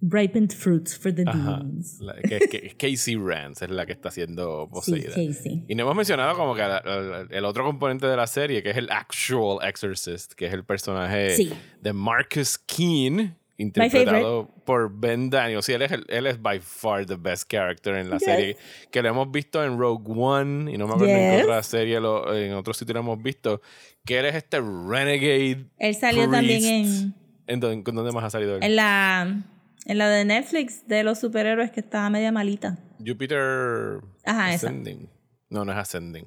ripened 0.00 0.52
fruits 0.52 0.98
for 0.98 1.12
the 1.12 1.22
demons. 1.24 2.00
La- 2.00 2.14
que, 2.14 2.74
Casey 2.76 3.14
Rance 3.14 3.64
es 3.64 3.70
la 3.70 3.86
que 3.86 3.92
está 3.92 4.10
siendo 4.10 4.64
Sí, 4.66 4.70
poseída. 4.72 5.08
Casey. 5.14 5.64
Y 5.68 5.74
no 5.76 5.82
hemos 5.84 5.94
mencionado 5.94 6.36
como 6.36 6.54
que 6.56 6.60
la- 6.62 6.82
la- 6.84 7.26
el 7.30 7.44
otro 7.44 7.64
componente 7.64 8.06
de 8.08 8.16
la 8.16 8.26
serie, 8.26 8.64
que 8.64 8.70
es 8.70 8.76
el 8.76 8.90
actual 8.90 9.58
Exorcist, 9.62 10.32
que 10.34 10.46
es 10.46 10.52
el 10.54 10.64
personaje 10.64 11.36
Sí. 11.36 11.52
de 11.80 11.92
Marcus 11.92 12.58
Keane, 12.58 13.36
interpretado 13.58 14.48
por 14.64 14.90
Ben 14.98 15.28
Daniels. 15.30 15.66
Sí, 15.66 15.72
él 15.72 15.82
es, 15.82 15.92
el- 15.92 16.06
él 16.08 16.26
es 16.26 16.40
by 16.40 16.60
far 16.60 17.04
the 17.04 17.16
best 17.16 17.50
character 17.50 17.94
en 17.96 18.08
la 18.08 18.16
Yes. 18.18 18.24
serie, 18.24 18.56
que 18.90 19.02
lo 19.02 19.08
hemos 19.10 19.30
visto 19.30 19.62
en 19.64 19.78
Rogue 19.78 20.04
One, 20.16 20.72
y 20.72 20.78
no 20.78 20.86
me 20.86 20.94
acuerdo 20.94 21.12
en 21.14 21.32
Yes. 21.34 21.42
otra 21.44 21.62
serie, 21.62 22.00
lo- 22.00 22.34
en 22.34 22.52
otro 22.54 22.72
sitio 22.72 22.94
lo 22.94 23.00
hemos 23.00 23.22
visto, 23.22 23.60
que 24.04 24.18
él 24.20 24.26
es 24.26 24.34
este 24.36 24.60
renegade 24.60 25.66
Él 25.78 25.94
salió 25.94 26.30
también 26.30 26.60
priest. 26.60 27.02
en, 27.02 27.14
¿En 27.48 27.60
dónde, 27.60 27.90
en 27.90 27.96
dónde 27.96 28.12
más 28.12 28.24
ha 28.24 28.30
salido 28.30 28.56
él? 28.56 28.62
en 28.62 28.76
la 28.76 29.44
en 29.86 29.96
la 29.98 30.08
de 30.10 30.24
Netflix 30.26 30.86
de 30.86 31.02
los 31.02 31.18
superhéroes 31.18 31.70
que 31.70 31.80
estaba 31.80 32.10
media 32.10 32.30
malita. 32.30 32.78
Jupiter 33.04 34.00
Ajá, 34.24 34.52
esa. 34.52 34.66
Ascending. 34.68 35.08
No, 35.48 35.64
no 35.64 35.72
es 35.72 35.78
Ascending. 35.78 36.26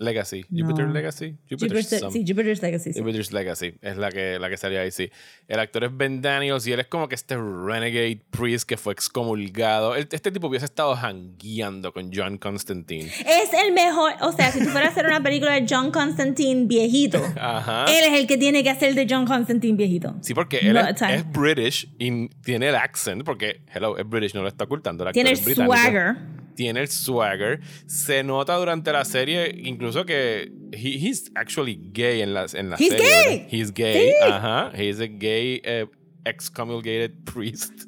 Legacy. 0.00 0.42
Jupiter 0.50 0.86
No. 0.86 0.92
Legacy. 0.92 1.36
Jupiter 1.50 1.76
Jupiter, 1.78 1.98
some- 2.00 2.12
sí, 2.12 2.24
Jupiter's 2.26 2.62
Legacy. 2.62 2.92
sí. 2.92 2.98
Jupiter's 3.00 3.32
Legacy 3.32 3.74
es 3.82 3.96
la 3.96 4.10
que, 4.12 4.38
la 4.38 4.48
que 4.48 4.56
salía 4.56 4.80
ahí, 4.80 4.90
sí. 4.90 5.10
El 5.48 5.58
actor 5.60 5.84
es 5.84 5.96
Ben 5.96 6.20
Daniels 6.22 6.66
y 6.66 6.72
él 6.72 6.80
es 6.80 6.86
como 6.86 7.08
que 7.08 7.14
este 7.14 7.36
renegade 7.36 8.20
priest 8.30 8.68
que 8.68 8.76
fue 8.76 8.92
excomulgado. 8.92 9.94
El- 9.96 10.08
este 10.10 10.30
tipo 10.30 10.46
hubiese 10.48 10.66
estado 10.66 10.94
jangueando 10.96 11.92
con 11.92 12.10
John 12.14 12.38
Constantine. 12.38 13.06
Es 13.06 13.52
el 13.64 13.72
mejor, 13.72 14.12
o 14.20 14.32
sea, 14.32 14.50
si 14.52 14.58
tú 14.60 14.66
fueras 14.66 14.90
a 14.90 14.92
hacer 14.92 15.06
una 15.06 15.22
película 15.22 15.52
de 15.54 15.66
John 15.68 15.90
Constantine 15.90 16.66
viejito, 16.66 17.18
Ajá. 17.40 17.84
él 17.88 18.12
es 18.12 18.20
el 18.20 18.26
que 18.26 18.36
tiene 18.38 18.62
que 18.62 18.70
hacer 18.70 18.94
de 18.94 19.06
John 19.08 19.26
Constantine 19.26 19.76
viejito. 19.76 20.16
Sí, 20.22 20.34
porque 20.34 20.58
él 20.58 20.76
es, 20.76 21.02
es 21.02 21.32
British 21.32 21.88
y 21.98 22.28
tiene 22.42 22.68
el 22.68 22.76
accent, 22.76 23.24
porque, 23.24 23.62
hello, 23.74 23.96
es 23.98 24.08
British, 24.08 24.34
no 24.34 24.42
lo 24.42 24.48
está 24.48 24.64
ocultando. 24.64 25.04
El 25.04 25.08
actor 25.08 25.14
Tiene 25.14 25.30
el 25.30 25.38
es 25.38 25.54
swagger. 25.54 26.16
Tiene 26.58 26.80
el 26.80 26.88
swagger. 26.88 27.60
Se 27.86 28.24
nota 28.24 28.56
durante 28.56 28.90
la 28.92 29.04
serie, 29.04 29.54
incluso 29.62 30.04
que 30.04 30.50
he, 30.72 30.88
he's 31.08 31.30
actually 31.36 31.78
gay 31.92 32.20
en 32.20 32.34
la, 32.34 32.46
en 32.52 32.68
la 32.70 32.76
He's 32.76 32.88
serie. 32.88 33.06
gay. 33.06 33.36
¿verdad? 33.38 33.48
He's 33.52 33.72
gay. 33.72 34.08
Sí. 34.08 34.14
Ajá. 34.24 34.72
He's 34.76 34.98
a 35.00 35.06
gay 35.06 35.60
eh, 35.64 35.86
excomulgated 36.24 37.12
priest. 37.32 37.84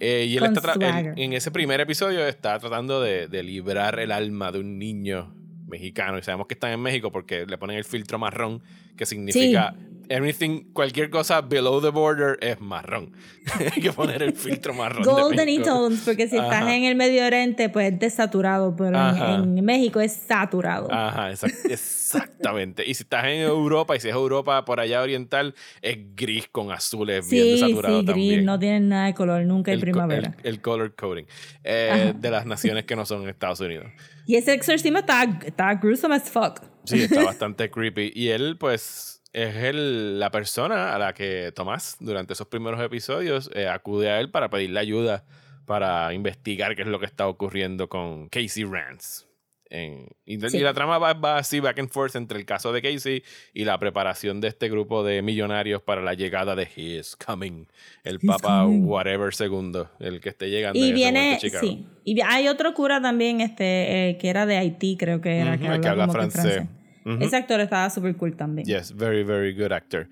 Eh, 0.00 0.26
y 0.28 0.34
él 0.36 0.40
Con 0.44 0.56
está 0.56 1.00
él- 1.00 1.14
en 1.16 1.32
ese 1.32 1.50
primer 1.50 1.80
episodio 1.80 2.24
está 2.26 2.56
tratando 2.60 3.00
de, 3.02 3.26
de 3.26 3.42
librar 3.42 3.98
el 3.98 4.12
alma 4.12 4.52
de 4.52 4.60
un 4.60 4.78
niño 4.78 5.34
mexicano. 5.66 6.16
Y 6.18 6.22
sabemos 6.22 6.46
que 6.46 6.54
están 6.54 6.70
en 6.70 6.80
México 6.80 7.10
porque 7.10 7.46
le 7.46 7.58
ponen 7.58 7.76
el 7.76 7.84
filtro 7.84 8.16
marrón, 8.18 8.62
que 8.96 9.06
significa 9.06 9.74
everything, 10.08 10.64
cualquier 10.72 11.10
cosa 11.10 11.40
below 11.42 11.80
the 11.80 11.90
border 11.90 12.38
es 12.40 12.60
marrón. 12.60 13.12
Hay 13.74 13.80
que 13.82 13.92
poner 13.92 14.22
el 14.22 14.32
filtro 14.32 14.72
marrón. 14.74 15.02
de 15.02 15.10
Golden 15.10 15.46
México. 15.46 15.64
tones, 15.64 16.00
porque 16.04 16.28
si 16.28 16.36
estás 16.36 16.62
Ajá. 16.62 16.74
en 16.74 16.84
el 16.84 16.94
Medio 16.96 17.26
Oriente, 17.26 17.68
pues 17.68 17.92
es 17.92 17.98
desaturado, 17.98 18.74
pero 18.76 18.98
en, 18.98 19.58
en 19.58 19.64
México 19.64 20.00
es 20.00 20.12
saturado. 20.12 20.88
Ajá, 20.92 21.30
exact- 21.32 21.64
exactamente. 21.70 22.82
Y 22.88 22.94
si 22.94 23.02
estás 23.02 23.24
en 23.26 23.40
Europa, 23.42 23.96
y 23.96 24.00
si 24.00 24.08
es 24.08 24.14
Europa 24.14 24.64
por 24.64 24.80
allá 24.80 25.02
oriental, 25.02 25.54
es 25.82 25.98
gris 26.14 26.48
con 26.50 26.70
azules, 26.70 27.28
bien 27.28 27.44
sí, 27.44 27.52
desaturado 27.52 28.00
sí, 28.00 28.06
también. 28.06 28.34
gris, 28.36 28.44
no 28.46 28.58
tienen 28.58 28.88
nada 28.88 29.06
de 29.06 29.14
color, 29.14 29.44
nunca 29.44 29.70
hay 29.70 29.76
el, 29.76 29.80
co- 29.80 29.84
primavera. 29.84 30.34
el- 30.42 30.48
el 30.54 30.60
color 30.60 30.94
coding 30.94 31.24
eh, 31.64 32.12
de 32.16 32.30
las 32.30 32.46
naciones 32.46 32.84
que 32.84 32.96
no 32.96 33.04
son 33.06 33.28
Estados 33.28 33.60
Unidos. 33.60 33.86
Y 34.26 34.36
ese 34.36 34.54
exorcismo 34.54 35.00
está, 35.00 35.22
está 35.44 35.74
gruesome 35.74 36.14
as 36.14 36.30
fuck. 36.30 36.62
Sí, 36.86 37.02
está 37.02 37.22
bastante 37.24 37.70
creepy. 37.70 38.10
Y 38.14 38.28
él, 38.28 38.56
pues, 38.58 39.13
es 39.34 39.54
el, 39.56 40.18
la 40.18 40.30
persona 40.30 40.94
a 40.94 40.98
la 40.98 41.12
que 41.12 41.52
Tomás, 41.54 41.96
durante 42.00 42.32
esos 42.32 42.46
primeros 42.46 42.80
episodios, 42.80 43.50
eh, 43.54 43.68
acude 43.68 44.08
a 44.10 44.20
él 44.20 44.30
para 44.30 44.48
pedirle 44.48 44.80
ayuda 44.80 45.24
para 45.66 46.12
investigar 46.14 46.74
qué 46.76 46.82
es 46.82 46.88
lo 46.88 46.98
que 47.00 47.06
está 47.06 47.26
ocurriendo 47.28 47.88
con 47.88 48.28
Casey 48.28 48.64
Rance. 48.64 49.26
En- 49.70 50.06
y, 50.24 50.38
Sí. 50.50 50.58
y 50.58 50.60
la 50.60 50.72
trama 50.74 50.98
va, 50.98 51.14
va 51.14 51.38
así 51.38 51.58
back 51.58 51.78
and 51.80 51.88
forth 51.90 52.14
entre 52.16 52.38
el 52.38 52.44
caso 52.44 52.70
de 52.72 52.80
Casey 52.82 53.24
y 53.54 53.64
la 53.64 53.78
preparación 53.78 54.40
de 54.40 54.48
este 54.48 54.68
grupo 54.68 55.02
de 55.02 55.20
millonarios 55.22 55.82
para 55.82 56.00
la 56.02 56.14
llegada 56.14 56.54
de 56.54 56.68
He 56.76 56.98
is 57.00 57.16
Coming, 57.16 57.66
el 58.04 58.20
Papa 58.20 58.62
coming. 58.64 58.84
whatever 58.84 59.34
segundo, 59.34 59.90
el 59.98 60.20
que 60.20 60.28
esté 60.28 60.48
llegando. 60.50 60.78
Y 60.78 60.92
viene, 60.92 61.40
sí. 61.40 61.86
Y 62.04 62.20
hay 62.20 62.46
otro 62.48 62.72
cura 62.74 63.00
también, 63.00 63.40
este, 63.40 64.10
eh, 64.10 64.18
que 64.18 64.28
era 64.28 64.46
de 64.46 64.58
Haití, 64.58 64.96
creo 64.96 65.20
que 65.20 65.38
era, 65.38 65.56
que 65.58 65.64
el 65.64 65.72
habla, 65.72 65.80
que 65.80 65.88
habla 65.88 66.28
que 66.28 66.68
Ujú. 67.04 67.22
Ese 67.24 67.36
actor 67.36 67.60
estaba 67.60 67.88
súper 67.90 68.16
cool 68.16 68.36
también. 68.36 68.66
Yes, 68.66 68.94
very, 68.94 69.22
very 69.24 69.52
good 69.54 69.72
actor. 69.72 70.08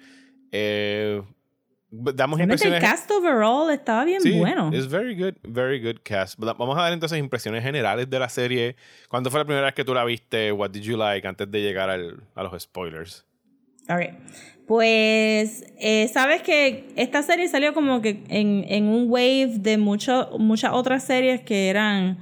Eh, 0.51 1.23
damos 1.91 2.39
Realmente 2.39 2.65
el 2.67 2.75
impresiones. 2.75 2.81
cast 2.83 3.11
overall 3.11 3.71
estaba 3.71 4.05
bien 4.05 4.21
Sí, 4.21 4.39
bueno. 4.39 4.71
es 4.73 4.89
very 4.89 5.15
good, 5.15 5.35
very 5.43 5.79
good 5.83 6.01
cast. 6.03 6.39
Va- 6.43 6.55
Vamos 6.55 6.77
a 6.79 6.83
dar 6.83 6.93
entonces 6.93 7.19
impresiones 7.19 7.63
generales 7.63 8.09
de 8.09 8.19
la 8.19 8.29
serie. 8.29 8.77
¿Cuándo 9.09 9.31
fue 9.31 9.41
la 9.41 9.45
primera 9.45 9.67
vez 9.67 9.75
que 9.75 9.85
tú 9.85 9.93
la 9.95 10.05
viste? 10.05 10.53
What 10.53 10.71
did 10.71 10.83
you 10.83 10.97
like? 10.97 11.27
Antes 11.27 11.51
de 11.51 11.61
llegar 11.61 11.91
al- 11.91 12.23
a 12.35 12.43
los 12.43 12.63
spoilers. 12.63 13.25
Ok. 13.89 14.01
Pues, 14.67 15.65
eh, 15.81 16.09
sabes 16.13 16.41
que 16.43 16.89
esta 16.97 17.23
serie 17.23 17.49
salió 17.49 17.75
como 17.75 18.01
que 18.01 18.23
en, 18.29 18.65
en 18.69 18.85
un 18.85 19.11
wave 19.11 19.59
de 19.59 19.77
mucho- 19.77 20.31
muchas 20.39 20.73
otras 20.73 21.05
series 21.05 21.43
que 21.43 21.69
eran 21.69 22.19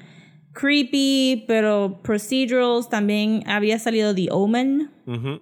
creepy, 0.53 1.45
pero 1.47 2.01
procedurals. 2.03 2.89
También 2.89 3.43
había 3.47 3.79
salido 3.79 4.15
The 4.15 4.29
Omen. 4.31 4.91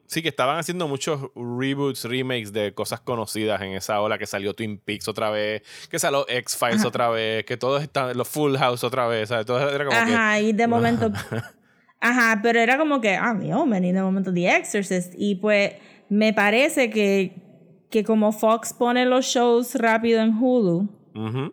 Sí, 0.07 0.23
que 0.23 0.29
estaban 0.29 0.59
haciendo 0.59 0.89
muchos 0.89 1.21
reboots, 1.35 2.05
remakes 2.05 2.53
de 2.53 2.73
cosas 2.73 3.01
conocidas 3.01 3.61
en 3.61 3.73
esa 3.73 4.01
ola 4.01 4.17
que 4.17 4.27
salió 4.27 4.55
Twin 4.55 4.79
Peaks 4.79 5.09
otra 5.09 5.29
vez, 5.29 5.63
que 5.91 5.99
salió 5.99 6.27
X-Files 6.27 6.87
otra 6.87 7.11
vez, 7.11 7.45
que 7.45 7.59
todos 7.59 7.83
están, 7.83 8.17
los 8.17 8.29
Full 8.29 8.57
House 8.57 8.83
otra 8.83 9.07
vez, 9.07 9.29
¿sabes? 9.29 9.45
Todo 9.45 9.59
era 9.69 9.85
como 9.85 9.91
que... 9.91 10.15
Ajá, 10.15 10.41
y 10.41 10.53
de 10.53 10.67
momento. 10.67 11.13
Ajá, 12.01 12.41
pero 12.43 12.61
era 12.61 12.79
como 12.79 13.01
que, 13.01 13.17
ah, 13.17 13.37
The 13.39 13.55
Omen, 13.55 13.85
y 13.85 13.93
de 13.93 14.01
momento 14.01 14.33
The 14.33 14.57
Exorcist. 14.57 15.15
Y 15.19 15.35
pues 15.35 15.75
me 16.09 16.33
parece 16.33 16.89
que, 16.89 17.43
que 17.91 18.05
como 18.05 18.33
Fox 18.33 18.73
pone 18.73 19.05
los 19.05 19.27
shows 19.27 19.75
rápido 19.75 20.23
en 20.23 20.35
Hulu, 20.35 20.89
Ujú. 21.15 21.53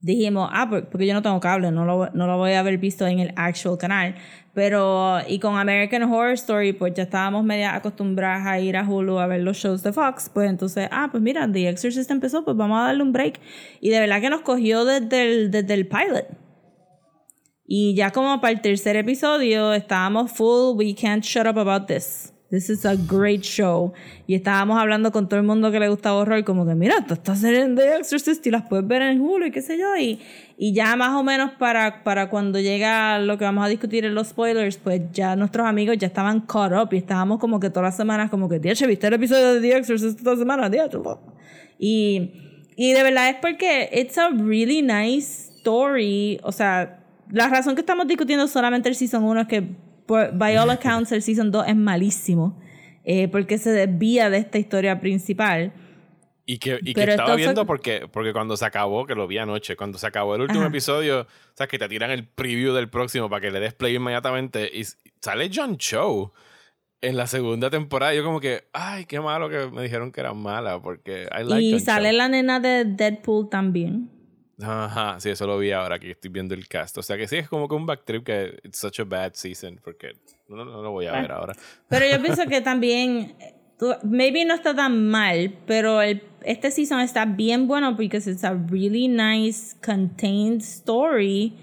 Dijimos, 0.00 0.48
ah, 0.52 0.68
por- 0.68 0.88
porque 0.88 1.06
yo 1.06 1.14
no 1.14 1.22
tengo 1.22 1.40
cable, 1.40 1.70
no 1.70 1.84
lo, 1.84 2.10
no 2.10 2.26
lo 2.26 2.36
voy 2.36 2.52
a 2.52 2.60
haber 2.60 2.78
visto 2.78 3.06
en 3.06 3.18
el 3.20 3.32
actual 3.36 3.78
canal. 3.78 4.14
Pero, 4.54 5.18
y 5.28 5.38
con 5.38 5.56
American 5.56 6.02
Horror 6.02 6.32
Story, 6.32 6.72
pues 6.72 6.94
ya 6.94 7.04
estábamos 7.04 7.44
media 7.44 7.74
acostumbradas 7.76 8.46
a 8.46 8.58
ir 8.58 8.76
a 8.76 8.82
Hulu 8.88 9.18
a 9.18 9.26
ver 9.26 9.40
los 9.42 9.56
shows 9.56 9.82
de 9.82 9.92
Fox. 9.92 10.30
Pues 10.32 10.50
entonces, 10.50 10.88
ah, 10.90 11.08
pues 11.10 11.22
mira, 11.22 11.50
The 11.50 11.68
Exorcist 11.68 12.10
empezó, 12.10 12.44
pues 12.44 12.56
vamos 12.56 12.78
a 12.80 12.84
darle 12.86 13.02
un 13.02 13.12
break. 13.12 13.40
Y 13.80 13.90
de 13.90 14.00
verdad 14.00 14.20
que 14.20 14.30
nos 14.30 14.40
cogió 14.40 14.84
desde 14.84 15.22
el, 15.22 15.50
desde 15.50 15.74
el 15.74 15.86
pilot. 15.86 16.26
Y 17.70 17.94
ya 17.94 18.10
como 18.10 18.40
para 18.40 18.52
el 18.52 18.60
tercer 18.62 18.96
episodio 18.96 19.74
estábamos 19.74 20.32
full, 20.32 20.76
we 20.76 20.94
can't 20.94 21.22
shut 21.22 21.46
up 21.46 21.58
about 21.58 21.86
this. 21.86 22.32
This 22.50 22.70
is 22.70 22.86
a 22.86 22.96
great 22.96 23.42
show. 23.42 23.92
Y 24.26 24.34
estábamos 24.34 24.78
hablando 24.78 25.12
con 25.12 25.28
todo 25.28 25.38
el 25.38 25.44
mundo 25.44 25.70
que 25.70 25.78
le 25.78 25.88
gustaba 25.90 26.16
horror, 26.16 26.44
como 26.44 26.66
que 26.66 26.74
mira, 26.74 27.04
tú 27.06 27.12
estás 27.12 27.44
en 27.44 27.76
The 27.76 27.96
Exorcist 27.96 28.46
y 28.46 28.50
las 28.50 28.66
puedes 28.66 28.86
ver 28.88 29.02
en 29.02 29.20
Hulu 29.20 29.46
y 29.46 29.50
qué 29.50 29.60
sé 29.60 29.76
yo. 29.76 29.94
Y, 29.98 30.18
y 30.56 30.72
ya 30.72 30.96
más 30.96 31.14
o 31.14 31.22
menos 31.22 31.50
para, 31.58 32.02
para 32.04 32.30
cuando 32.30 32.58
llega 32.58 33.18
lo 33.18 33.36
que 33.36 33.44
vamos 33.44 33.66
a 33.66 33.68
discutir 33.68 34.06
en 34.06 34.14
los 34.14 34.28
spoilers, 34.28 34.78
pues 34.78 35.02
ya 35.12 35.36
nuestros 35.36 35.66
amigos 35.66 35.98
ya 35.98 36.06
estaban 36.06 36.40
caught 36.40 36.72
up 36.72 36.88
y 36.94 36.96
estábamos 36.96 37.38
como 37.38 37.60
que 37.60 37.68
todas 37.68 37.84
las 37.90 37.96
semanas 37.96 38.30
como 38.30 38.48
que, 38.48 38.58
"Diache, 38.58 38.86
¿viste 38.86 39.06
el 39.08 39.14
episodio 39.14 39.52
de 39.54 39.60
The 39.60 39.76
Exorcist 39.76 40.18
esta 40.18 40.36
semana? 40.36 40.70
Po". 40.70 41.20
Y, 41.78 42.32
y 42.76 42.92
de 42.92 43.02
verdad 43.02 43.28
es 43.28 43.36
porque 43.42 43.90
it's 43.92 44.16
a 44.16 44.30
really 44.30 44.80
nice 44.80 45.52
story. 45.58 46.40
O 46.42 46.52
sea, 46.52 47.00
la 47.30 47.48
razón 47.48 47.74
que 47.74 47.82
estamos 47.82 48.06
discutiendo 48.06 48.48
solamente 48.48 48.88
el 48.88 48.94
Season 48.94 49.22
1 49.22 49.42
es 49.42 49.48
que, 49.48 49.68
por, 50.08 50.32
by 50.36 50.56
all 50.56 50.70
accounts, 50.78 51.12
el 51.12 51.22
Season 51.22 51.52
2 51.52 51.68
es 51.68 51.76
malísimo. 51.76 52.58
eh, 53.04 53.28
porque 53.28 53.56
se 53.58 53.70
desvía 53.70 54.28
de 54.28 54.38
esta 54.38 54.58
historia 54.58 55.00
principal. 55.00 55.72
Y 56.44 56.58
que, 56.58 56.78
y 56.82 56.94
que 56.94 57.04
estaba 57.04 57.36
viendo 57.36 57.64
porque, 57.66 58.08
porque 58.10 58.32
cuando 58.32 58.56
se 58.56 58.64
acabó, 58.66 59.06
que 59.06 59.14
lo 59.14 59.26
vi 59.26 59.38
anoche, 59.38 59.76
cuando 59.76 59.98
se 59.98 60.06
acabó 60.06 60.34
el 60.34 60.42
último 60.42 60.60
Ajá. 60.60 60.68
episodio, 60.68 61.20
o 61.22 61.26
sea, 61.54 61.66
que 61.66 61.78
te 61.78 61.88
tiran 61.88 62.10
el 62.10 62.26
preview 62.26 62.72
del 62.74 62.88
próximo 62.88 63.28
para 63.30 63.40
que 63.42 63.50
le 63.50 63.60
des 63.60 63.74
play 63.74 63.94
inmediatamente 63.96 64.70
y 64.72 64.82
sale 65.22 65.50
John 65.54 65.76
Cho 65.78 66.32
en 67.02 67.16
la 67.16 67.26
segunda 67.26 67.68
temporada. 67.70 68.14
Yo 68.14 68.24
como 68.24 68.40
que, 68.40 68.64
ay, 68.72 69.04
qué 69.04 69.20
malo 69.20 69.48
que 69.50 69.66
me 69.68 69.82
dijeron 69.82 70.10
que 70.10 70.20
era 70.20 70.32
mala 70.34 70.80
porque 70.80 71.28
I 71.38 71.44
like 71.44 71.62
y 71.62 71.70
John 71.72 71.80
sale 71.80 72.10
Cho. 72.10 72.16
la 72.16 72.28
nena 72.28 72.60
de 72.60 72.84
Deadpool 72.86 73.48
también. 73.50 74.10
Ajá, 74.60 75.20
sí, 75.20 75.30
eso 75.30 75.46
lo 75.46 75.58
vi 75.58 75.70
ahora 75.70 75.98
que 75.98 76.10
estoy 76.10 76.30
viendo 76.30 76.54
el 76.54 76.66
cast. 76.66 76.98
O 76.98 77.02
sea 77.02 77.16
que 77.16 77.28
sí, 77.28 77.36
es 77.36 77.48
como 77.48 77.68
que 77.68 77.74
un 77.74 77.86
backtrip 77.86 78.24
que 78.24 78.58
it's 78.64 78.78
such 78.78 78.98
a 79.00 79.04
bad 79.04 79.32
season 79.34 79.80
porque 79.82 80.16
no, 80.48 80.64
no 80.64 80.82
lo 80.82 80.90
voy 80.90 81.06
a 81.06 81.12
ver 81.12 81.30
ahora. 81.30 81.54
Pero 81.88 82.06
yo 82.10 82.20
pienso 82.20 82.44
que 82.46 82.60
también, 82.62 83.36
maybe 84.02 84.44
no 84.44 84.54
está 84.54 84.74
tan 84.74 85.08
mal, 85.08 85.54
pero 85.66 86.02
el, 86.02 86.22
este 86.42 86.70
season 86.70 87.00
está 87.00 87.24
bien 87.24 87.68
bueno 87.68 87.94
porque 87.94 88.16
it's 88.16 88.42
a 88.42 88.54
really 88.54 89.06
nice 89.06 89.76
contained 89.84 90.60
story 90.60 91.54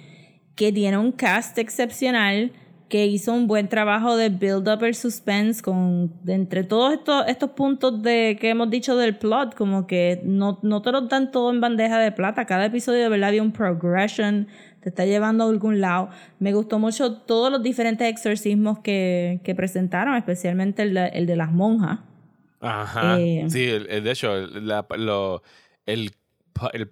que 0.55 0.71
tiene 0.71 0.97
un 0.97 1.11
cast 1.11 1.57
excepcional 1.57 2.53
que 2.89 3.05
hizo 3.07 3.33
un 3.33 3.47
buen 3.47 3.67
trabajo 3.67 4.15
de 4.15 4.29
build 4.29 4.67
up 4.69 4.83
el 4.83 4.93
suspense 4.95 5.61
con 5.61 6.11
de 6.23 6.33
entre 6.33 6.63
todos 6.63 6.93
estos, 6.93 7.27
estos 7.27 7.49
puntos 7.51 8.01
de 8.03 8.37
que 8.39 8.49
hemos 8.51 8.69
dicho 8.69 8.95
del 8.95 9.17
plot 9.17 9.55
como 9.55 9.87
que 9.87 10.21
no, 10.23 10.59
no 10.61 10.81
te 10.83 10.91
lo 10.91 11.01
dan 11.01 11.31
todo 11.31 11.51
en 11.51 11.59
bandeja 11.61 11.97
de 11.99 12.11
plata. 12.11 12.45
Cada 12.45 12.65
episodio 12.65 13.01
de 13.01 13.09
verdad 13.09 13.29
había 13.29 13.41
un 13.41 13.51
progression 13.51 14.47
te 14.81 14.89
está 14.89 15.03
llevando 15.05 15.45
a 15.45 15.49
algún 15.49 15.81
lado. 15.81 16.09
Me 16.37 16.53
gustó 16.53 16.77
mucho 16.77 17.13
todos 17.21 17.51
los 17.51 17.63
diferentes 17.63 18.07
exorcismos 18.07 18.77
que, 18.79 19.39
que 19.43 19.55
presentaron 19.55 20.15
especialmente 20.15 20.83
el 20.83 20.93
de, 20.93 21.07
el 21.07 21.25
de 21.25 21.35
las 21.35 21.51
monjas. 21.51 22.01
Ajá. 22.61 23.19
Eh, 23.19 23.45
sí, 23.49 23.63
el- 23.63 23.87
el- 23.89 24.03
de 24.03 24.11
hecho, 24.11 24.35
el, 24.35 24.67
la- 24.67 24.85
lo- 24.97 25.41
el, 25.87 26.11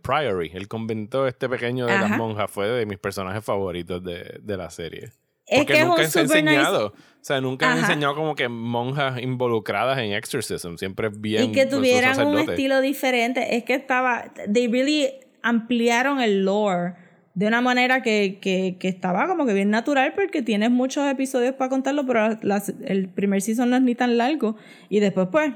Priory, 0.02 0.52
el 0.56 0.68
convento 0.68 1.28
este 1.28 1.48
pequeño 1.48 1.86
de 1.86 1.94
las 1.94 2.18
monjas, 2.18 2.50
fue 2.50 2.68
de 2.68 2.86
mis 2.88 2.98
personajes 2.98 3.46
favoritos 3.46 4.04
de, 4.04 4.40
de 4.42 4.58
la 4.58 4.72
serie. 4.72 5.12
Es 5.48 5.60
Porque 5.60 5.74
que 5.74 5.80
es 5.80 5.86
nunca 5.88 6.02
un 6.04 6.08
se 6.10 6.20
ha 6.20 6.24
super 6.24 6.44
nice 6.44 6.56
enseñado. 6.56 6.88
O 6.88 7.26
sea, 7.26 7.40
nunca 7.40 7.72
han 7.72 7.78
Ajá. 7.78 7.88
enseñado 7.88 8.16
como 8.16 8.36
que 8.36 8.50
monjas 8.50 9.22
involucradas 9.22 9.98
en 10.00 10.12
exorcism. 10.14 10.76
Siempre 10.76 11.08
es 11.08 11.22
bien. 11.22 11.44
y 11.46 11.52
que 11.54 11.66
pues, 11.66 11.70
tuvieran 11.70 12.26
un 12.28 12.38
estilo 12.40 12.82
diferente. 12.82 13.56
Es 13.56 13.64
que 13.64 13.76
estaba, 13.76 14.26
they 14.52 14.68
really 14.68 15.10
ampliaron 15.42 16.20
el 16.20 16.44
lore 16.44 16.96
de 17.34 17.48
una 17.48 17.62
manera 17.62 18.02
que, 18.02 18.40
que, 18.42 18.78
que 18.80 18.88
estaba 18.90 19.28
como 19.28 19.46
que 19.46 19.54
bien 19.54 19.70
natural 19.70 20.14
porque 20.14 20.42
tienes 20.42 20.70
muchos 20.70 21.10
episodios 21.10 21.56
para 21.56 21.70
contarlo, 21.70 22.06
pero 22.06 22.38
las- 22.42 22.74
el 22.86 23.10
primer 23.10 23.42
season 23.42 23.70
no 23.70 23.76
es 23.78 23.82
ni 23.82 23.96
tan 23.96 24.18
largo. 24.18 24.56
Y 24.90 25.00
después 25.00 25.30
pues 25.32 25.54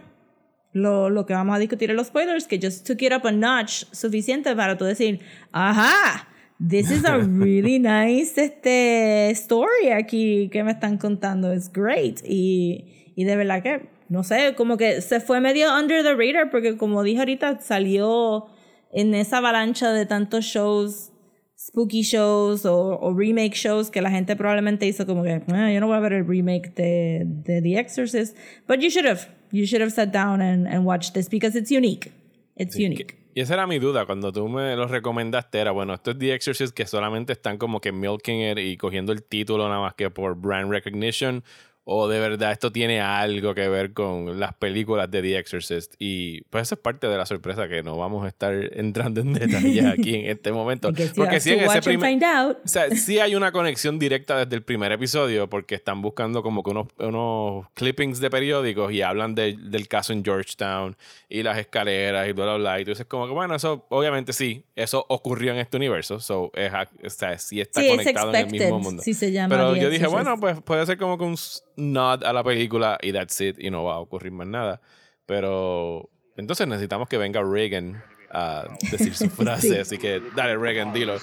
lo, 0.71 1.09
lo 1.09 1.25
que 1.25 1.33
vamos 1.33 1.55
a 1.55 1.59
discutir 1.59 1.89
en 1.91 1.97
los 1.97 2.07
spoilers, 2.07 2.47
que 2.47 2.59
just 2.61 2.87
took 2.87 3.01
it 3.01 3.11
up 3.13 3.27
a 3.27 3.31
notch 3.31 3.83
suficiente 3.91 4.55
para 4.55 4.77
tú 4.77 4.85
decir, 4.85 5.19
ajá, 5.51 6.27
this 6.59 6.89
is 6.91 7.03
a 7.05 7.17
really 7.19 7.79
nice 7.79 8.37
este, 8.37 9.29
story 9.31 9.89
aquí 9.93 10.49
que 10.51 10.63
me 10.63 10.71
están 10.71 10.97
contando, 10.97 11.53
it's 11.53 11.71
great. 11.71 12.19
Y, 12.25 13.11
y 13.15 13.23
de 13.25 13.35
verdad 13.35 13.61
que, 13.63 13.89
no 14.09 14.23
sé, 14.23 14.55
como 14.55 14.77
que 14.77 15.01
se 15.01 15.19
fue 15.19 15.39
medio 15.41 15.73
under 15.77 16.03
the 16.03 16.15
radar 16.15 16.49
porque 16.49 16.77
como 16.77 17.03
dije 17.03 17.19
ahorita, 17.19 17.59
salió 17.61 18.45
en 18.91 19.13
esa 19.13 19.37
avalancha 19.37 19.91
de 19.91 20.05
tantos 20.05 20.45
shows 20.45 21.11
spooky 21.59 22.03
shows 22.03 22.65
o, 22.65 22.99
o 23.01 23.13
remake 23.13 23.55
shows 23.55 23.89
que 23.89 23.99
la 24.01 24.11
gente 24.11 24.35
probablemente 24.35 24.85
hizo 24.85 25.05
como 25.07 25.23
que 25.23 25.41
"Ah, 25.51 25.71
yo 25.71 25.79
no 25.79 25.87
voy 25.87 25.97
a 25.97 25.99
ver 25.99 26.13
el 26.13 26.25
remake 26.27 26.71
de, 26.75 27.23
de 27.25 27.61
The 27.63 27.79
Exorcist 27.79 28.37
but 28.67 28.79
you 28.79 28.89
should 28.91 29.07
have 29.07 29.21
you 29.51 29.65
should 29.65 29.81
have 29.81 29.91
sat 29.91 30.13
down 30.13 30.39
and, 30.41 30.67
and 30.67 30.85
watched 30.85 31.13
this 31.15 31.27
because 31.29 31.57
it's 31.57 31.71
unique. 31.71 32.11
It's 32.55 32.75
Sí, 32.75 32.85
unique. 32.85 33.07
que- 33.07 33.15
y 33.37 33.41
esa 33.41 33.53
era 33.53 33.67
mi 33.67 33.77
duda 33.77 34.07
cuando 34.07 34.33
tú 34.33 34.49
me 34.49 34.75
lo 34.75 34.87
recomendaste. 34.87 35.59
Era 35.59 35.69
bueno, 35.69 35.93
esto 35.93 36.09
es 36.09 36.17
The 36.17 36.33
Exorcist 36.33 36.73
que 36.75 36.87
solamente 36.87 37.33
están 37.33 37.59
como 37.59 37.79
que 37.79 37.91
milking 37.91 38.41
it 38.41 38.57
y 38.57 38.77
cogiendo 38.77 39.11
el 39.11 39.21
título 39.21 39.69
nada 39.69 39.79
más 39.79 39.93
que 39.93 40.09
por 40.09 40.35
brand 40.35 40.71
recognition. 40.71 41.43
O 41.89 42.09
de 42.09 42.19
verdad 42.19 42.51
esto 42.51 42.69
tiene 42.69 42.99
algo 42.99 43.55
que 43.55 43.69
ver 43.69 43.93
con 43.93 44.41
las 44.41 44.53
películas 44.55 45.09
de 45.09 45.21
The 45.21 45.37
Exorcist. 45.37 45.93
Y 45.99 46.41
pues 46.49 46.63
eso 46.63 46.75
es 46.75 46.81
parte 46.81 47.07
de 47.07 47.15
la 47.15 47.25
sorpresa 47.25 47.69
que 47.69 47.81
no 47.81 47.95
vamos 47.95 48.25
a 48.25 48.27
estar 48.27 48.53
entrando 48.73 49.21
en 49.21 49.31
detalles 49.33 49.85
aquí 49.85 50.15
en 50.15 50.25
este 50.31 50.51
momento. 50.51 50.89
Porque 51.15 51.39
sí 51.39 51.51
en 51.53 51.61
ese 51.61 51.81
primer. 51.81 52.17
O 52.63 52.67
sea, 52.67 52.89
sí 52.91 53.19
hay 53.19 53.35
una 53.35 53.53
conexión 53.53 53.99
directa 53.99 54.37
desde 54.43 54.55
el 54.57 54.63
primer 54.63 54.91
episodio 54.91 55.49
porque 55.49 55.75
están 55.75 56.01
buscando 56.01 56.43
como 56.43 56.61
que 56.61 56.71
unos, 56.71 56.87
unos 56.99 57.67
clippings 57.73 58.19
de 58.19 58.29
periódicos 58.29 58.91
y 58.91 59.01
hablan 59.01 59.33
de- 59.33 59.55
del 59.57 59.87
caso 59.87 60.11
en 60.11 60.25
Georgetown 60.25 60.97
y 61.29 61.41
las 61.43 61.57
escaleras 61.57 62.27
y 62.27 62.33
bla, 62.33 62.43
bla, 62.45 62.57
bla. 62.57 62.81
Y 62.81 62.83
tú 62.83 62.91
dices 62.91 63.05
como 63.05 63.27
que, 63.27 63.33
bueno, 63.33 63.55
eso 63.55 63.85
obviamente 63.89 64.33
sí, 64.33 64.63
eso 64.75 65.05
ocurrió 65.07 65.53
en 65.53 65.59
este 65.59 65.77
universo. 65.77 66.19
So, 66.19 66.51
es, 66.53 66.71
o 66.73 67.09
sea, 67.09 67.37
sí 67.37 67.61
está 67.61 67.79
Sí, 67.79 67.87
es 67.87 67.97
conectado 67.97 68.33
en 68.33 68.45
el 68.45 68.51
mismo 68.51 68.79
mundo. 68.79 69.01
si 69.03 69.13
se 69.13 69.31
llama 69.31 69.55
Pero 69.55 69.75
yo 69.77 69.89
dije, 69.89 70.07
bueno, 70.07 70.37
pues 70.37 70.59
puede 70.61 70.85
ser 70.85 70.97
como 70.97 71.17
que 71.17 71.23
un 71.23 71.37
nod 71.77 72.23
a 72.23 72.33
la 72.33 72.43
película 72.43 72.97
y 73.01 73.13
that's 73.13 73.39
it 73.39 73.57
y 73.59 73.69
no 73.69 73.83
va 73.85 73.93
a 73.93 73.99
ocurrir 73.99 74.31
más 74.33 74.47
nada. 74.47 74.81
Pero 75.25 76.09
entonces 76.35 76.67
necesitamos 76.67 77.07
que 77.07 77.17
venga 77.17 77.41
Reagan 77.41 78.03
a 78.31 78.65
decir 78.91 79.15
su 79.15 79.29
frase. 79.29 79.69
Sí. 79.69 79.79
Así 79.79 79.97
que 79.97 80.21
dale, 80.35 80.57
Reagan, 80.57 80.93
dilo. 80.93 81.17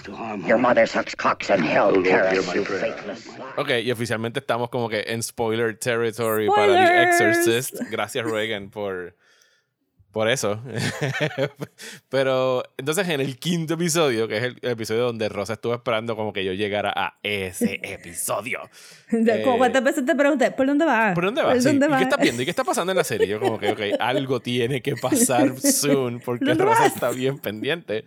Your 0.46 0.58
mother 0.58 0.88
sucks 0.88 1.14
cocks 1.14 1.50
in 1.50 1.62
hell, 1.62 2.02
Paris, 2.02 2.52
you 2.54 2.64
faithless 2.64 3.24
slut. 3.24 3.58
Ok, 3.58 3.70
y 3.82 3.90
oficialmente 3.90 4.40
estamos 4.40 4.70
como 4.70 4.88
que 4.88 5.04
en 5.06 5.22
spoiler 5.22 5.76
territory 5.78 6.48
para 6.48 6.72
The 6.74 6.86
Spoilers. 6.86 7.48
Exorcist. 7.48 7.90
Gracias, 7.90 8.24
Reagan, 8.24 8.70
por, 8.70 9.14
Por 10.14 10.28
eso. 10.30 10.62
Pero 12.08 12.62
entonces 12.76 13.08
en 13.08 13.20
el 13.20 13.38
quinto 13.38 13.74
episodio, 13.74 14.28
que 14.28 14.36
es 14.38 14.42
el, 14.44 14.58
el 14.62 14.70
episodio 14.70 15.02
donde 15.02 15.28
Rosa 15.28 15.54
estuvo 15.54 15.74
esperando 15.74 16.16
como 16.16 16.32
que 16.32 16.44
yo 16.44 16.52
llegara 16.52 16.92
a 16.94 17.18
ese 17.22 17.80
episodio. 17.82 18.60
Eh, 19.12 19.42
¿Cuántas 19.58 19.82
veces 19.84 20.06
te 20.06 20.14
pregunté, 20.14 20.50
¿por 20.52 20.66
dónde 20.66 20.84
vas? 20.84 21.14
¿Por 21.14 21.24
dónde 21.24 21.42
vas? 21.42 21.52
¿Por 21.54 21.62
Sí. 21.62 21.68
dónde 21.68 21.86
¿Y 21.86 21.88
vas? 21.90 21.98
qué 21.98 22.04
estás 22.04 22.20
viendo? 22.20 22.42
¿Y 22.42 22.44
qué 22.44 22.50
está 22.50 22.64
pasando 22.64 22.92
en 22.92 22.98
la 22.98 23.04
serie? 23.04 23.26
Yo 23.28 23.40
como 23.40 23.58
que, 23.58 23.70
ok, 23.72 23.80
algo 24.00 24.40
tiene 24.40 24.80
que 24.82 24.94
pasar 24.96 25.58
soon 25.60 26.20
porque 26.20 26.44
¿Dónde 26.46 26.64
Rosa 26.64 26.82
vas? 26.84 26.94
está 26.94 27.10
bien 27.10 27.38
pendiente. 27.38 28.04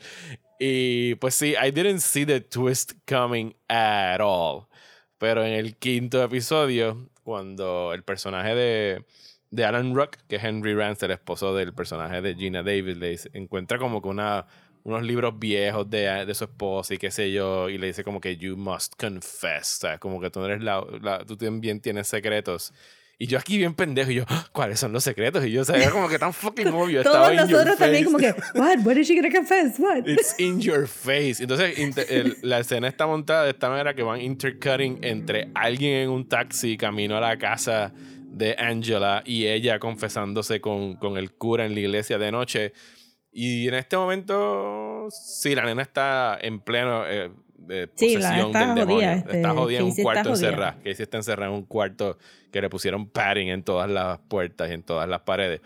Y 0.59 1.15
pues 1.15 1.35
sí, 1.35 1.53
I 1.61 1.71
didn't 1.71 1.99
see 1.99 2.25
the 2.25 2.41
twist 2.41 2.93
coming 3.07 3.53
at 3.67 4.19
all. 4.21 4.65
Pero 5.19 5.43
en 5.45 5.53
el 5.53 5.75
quinto 5.77 6.23
episodio, 6.23 7.09
cuando 7.23 7.93
el 7.93 8.03
personaje 8.03 8.55
de, 8.55 9.05
de 9.51 9.65
Alan 9.65 9.95
Rock, 9.95 10.17
que 10.27 10.35
es 10.37 10.43
Henry 10.43 10.73
Rance, 10.73 11.05
el 11.05 11.11
esposo 11.13 11.55
del 11.55 11.73
personaje 11.73 12.21
de 12.21 12.35
Gina 12.35 12.63
Davis, 12.63 12.97
le 12.97 13.09
dice- 13.11 13.29
encuentra 13.33 13.77
como 13.77 14.01
que 14.01 14.09
una, 14.09 14.45
unos 14.83 15.03
libros 15.03 15.37
viejos 15.39 15.89
de, 15.89 16.25
de 16.25 16.33
su 16.35 16.43
esposa 16.45 16.93
y 16.93 16.97
qué 16.97 17.11
sé 17.11 17.31
yo, 17.31 17.69
y 17.69 17.77
le 17.77 17.87
dice 17.87 18.03
como 18.03 18.19
que 18.21 18.35
you 18.37 18.57
must 18.57 18.93
confess, 18.99 19.67
sea, 19.79 19.97
como 19.99 20.19
que 20.19 20.29
tú, 20.29 20.43
eres 20.43 20.61
la, 20.61 20.83
la- 21.01 21.25
tú 21.25 21.37
también 21.37 21.79
tienes 21.81 22.07
secretos. 22.07 22.73
Y 23.19 23.25
yo 23.25 23.39
aquí 23.39 23.57
bien 23.57 23.73
pendejo, 23.73 24.11
y 24.11 24.15
yo, 24.15 24.25
"Ah, 24.27 24.45
¿cuáles 24.51 24.79
son 24.79 24.93
los 24.93 25.03
secretos? 25.03 25.43
Y 25.43 25.49
yo, 25.51 25.61
o 25.61 25.65
sea, 25.65 25.75
era 25.75 25.89
como 25.89 26.07
que 26.07 26.19
tan 26.19 26.33
fucking 26.33 26.67
obvio. 26.67 27.01
Todos 27.03 27.33
nosotros 27.33 27.75
también 27.77 28.03
como 28.05 28.19
que, 28.19 28.31
what? 28.53 28.77
What 28.85 28.95
is 28.95 29.07
she 29.07 29.15
gonna 29.15 29.33
confess? 29.33 29.79
What? 29.79 30.07
It's 30.07 30.35
in 30.39 30.61
your 30.61 30.85
face. 30.87 31.41
Entonces, 31.41 31.79
inter- 31.79 32.05
el- 32.09 32.37
la 32.43 32.59
escena 32.59 32.87
está 32.87 33.07
montada 33.07 33.45
de 33.45 33.51
esta 33.51 33.69
manera 33.69 33.95
que 33.95 34.03
van 34.03 34.21
intercutting 34.21 34.99
entre 35.03 35.49
alguien 35.55 35.93
en 36.03 36.09
un 36.11 36.27
taxi 36.29 36.77
camino 36.77 37.17
a 37.17 37.21
la 37.21 37.37
casa 37.39 37.91
de 38.37 38.55
Angela 38.57 39.23
y 39.25 39.47
ella 39.47 39.79
confesándose 39.79 40.61
con, 40.61 40.95
con 40.95 41.17
el 41.17 41.33
cura 41.33 41.65
en 41.65 41.73
la 41.73 41.79
iglesia 41.81 42.17
de 42.17 42.31
noche. 42.31 42.73
Y 43.31 43.67
en 43.67 43.73
este 43.75 43.97
momento, 43.97 45.07
sí, 45.11 45.53
la 45.55 45.63
nena 45.65 45.81
está 45.83 46.37
en 46.41 46.59
pleno 46.59 47.05
eh, 47.07 47.31
eh, 47.69 47.87
Sí, 47.95 48.17
la 48.17 48.29
posesión 48.29 48.47
está 48.47 48.59
del 48.59 48.85
jodida, 48.85 48.85
demonio. 48.85 49.11
este, 49.17 49.37
está 49.37 49.53
jodida 49.53 49.79
en 49.79 49.85
un 49.85 49.95
cuarto 49.95 50.29
encerrada. 50.29 50.75
Casey 50.77 51.03
está 51.03 51.17
encerrada 51.17 51.51
en 51.51 51.57
un 51.57 51.65
cuarto 51.65 52.17
que 52.51 52.61
le 52.61 52.69
pusieron 52.69 53.09
padding 53.09 53.49
en 53.49 53.63
todas 53.63 53.89
las 53.89 54.19
puertas 54.19 54.69
y 54.69 54.73
en 54.73 54.83
todas 54.83 55.07
las 55.09 55.21
paredes. 55.21 55.61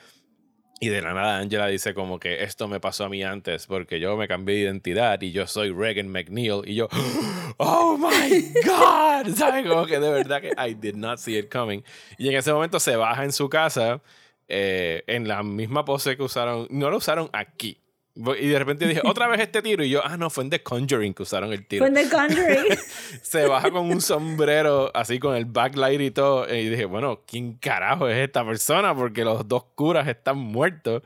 Y 0.84 0.89
de 0.89 0.99
la 1.03 1.13
nada 1.13 1.38
Angela 1.38 1.67
dice 1.67 1.93
como 1.93 2.19
que 2.19 2.43
esto 2.43 2.67
me 2.67 2.79
pasó 2.79 3.05
a 3.05 3.09
mí 3.09 3.21
antes 3.21 3.67
porque 3.67 3.99
yo 3.99 4.17
me 4.17 4.27
cambié 4.27 4.55
de 4.55 4.61
identidad 4.63 5.21
y 5.21 5.32
yo 5.32 5.45
soy 5.45 5.71
Regan 5.71 6.07
McNeil 6.07 6.63
y 6.65 6.73
yo, 6.73 6.89
oh 7.57 7.99
my 7.99 8.51
god, 8.65 9.32
¿sabes? 9.36 9.67
Como 9.67 9.86
que 9.86 9.99
de 9.99 10.09
verdad 10.09 10.41
que 10.41 10.53
I 10.57 10.73
did 10.73 10.95
not 10.95 11.19
see 11.19 11.38
it 11.38 11.53
coming. 11.53 11.84
Y 12.17 12.29
en 12.29 12.36
ese 12.36 12.51
momento 12.51 12.79
se 12.79 12.95
baja 12.95 13.23
en 13.23 13.32
su 13.32 13.47
casa 13.47 14.01
eh, 14.47 15.03
en 15.05 15.27
la 15.27 15.43
misma 15.43 15.86
pose 15.86 16.17
que 16.17 16.23
usaron, 16.23 16.65
no 16.71 16.89
lo 16.89 16.97
usaron 16.97 17.29
aquí. 17.32 17.77
Y 18.14 18.47
de 18.47 18.59
repente 18.59 18.88
dije, 18.88 19.01
otra 19.05 19.28
vez 19.28 19.39
este 19.39 19.62
tiro 19.62 19.86
y 19.86 19.89
yo, 19.89 20.01
ah, 20.03 20.18
no, 20.18 20.30
fue 20.30 20.43
en 20.43 20.49
The 20.49 20.62
Conjuring 20.62 21.14
que 21.14 21.24
usaron 21.24 21.53
el 21.53 21.66
tiro 21.66 21.86
Fue 21.86 21.88
en 21.88 22.09
The 22.09 22.16
Conjuring. 22.16 22.78
se 23.22 23.45
baja 23.45 23.72
con 23.72 23.89
un 23.89 24.01
sombrero 24.01 24.91
así 24.93 25.18
con 25.18 25.36
el 25.36 25.45
backlight 25.45 26.01
y 26.01 26.12
todo. 26.12 26.53
Y 26.53 26.70
dije, 26.70 26.86
bueno, 26.86 27.22
¿quién 27.26 27.53
carajo 27.53 28.09
es 28.09 28.18
esta 28.18 28.45
persona? 28.45 28.93
Porque 28.93 29.24
los 29.24 29.47
dos 29.47 29.64
curas 29.76 30.07
están 30.09 30.38
muertos. 30.38 31.03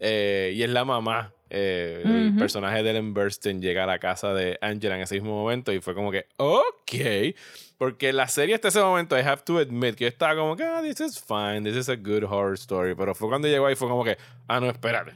Eh, 0.00 0.52
y 0.54 0.62
es 0.62 0.70
la 0.70 0.84
mamá. 0.84 1.32
Eh, 1.50 2.02
El 2.04 2.36
personaje 2.36 2.82
de 2.82 2.90
Ellen 2.90 3.14
Burstyn 3.14 3.62
llega 3.62 3.84
a 3.84 3.86
la 3.86 3.98
casa 3.98 4.34
de 4.34 4.58
Angela 4.60 4.96
en 4.96 5.02
ese 5.02 5.14
mismo 5.14 5.30
momento 5.30 5.72
y 5.72 5.80
fue 5.80 5.94
como 5.94 6.10
que, 6.10 6.26
ok. 6.36 7.34
Porque 7.78 8.12
la 8.12 8.26
serie 8.26 8.56
hasta 8.56 8.68
ese 8.68 8.80
momento, 8.80 9.16
I 9.16 9.20
have 9.22 9.42
to 9.44 9.58
admit, 9.58 9.94
que 9.94 10.04
yo 10.04 10.08
estaba 10.08 10.34
como 10.34 10.56
que, 10.56 10.64
ah, 10.64 10.82
this 10.82 10.98
is 11.00 11.16
fine, 11.20 11.62
this 11.62 11.76
is 11.76 11.88
a 11.88 11.94
good 11.94 12.24
horror 12.24 12.54
story. 12.54 12.96
Pero 12.96 13.14
fue 13.14 13.28
cuando 13.28 13.46
llegó 13.46 13.66
ahí, 13.66 13.76
fue 13.76 13.88
como 13.88 14.02
que, 14.02 14.18
ah, 14.48 14.58
no, 14.58 14.68
espérate. 14.68 15.12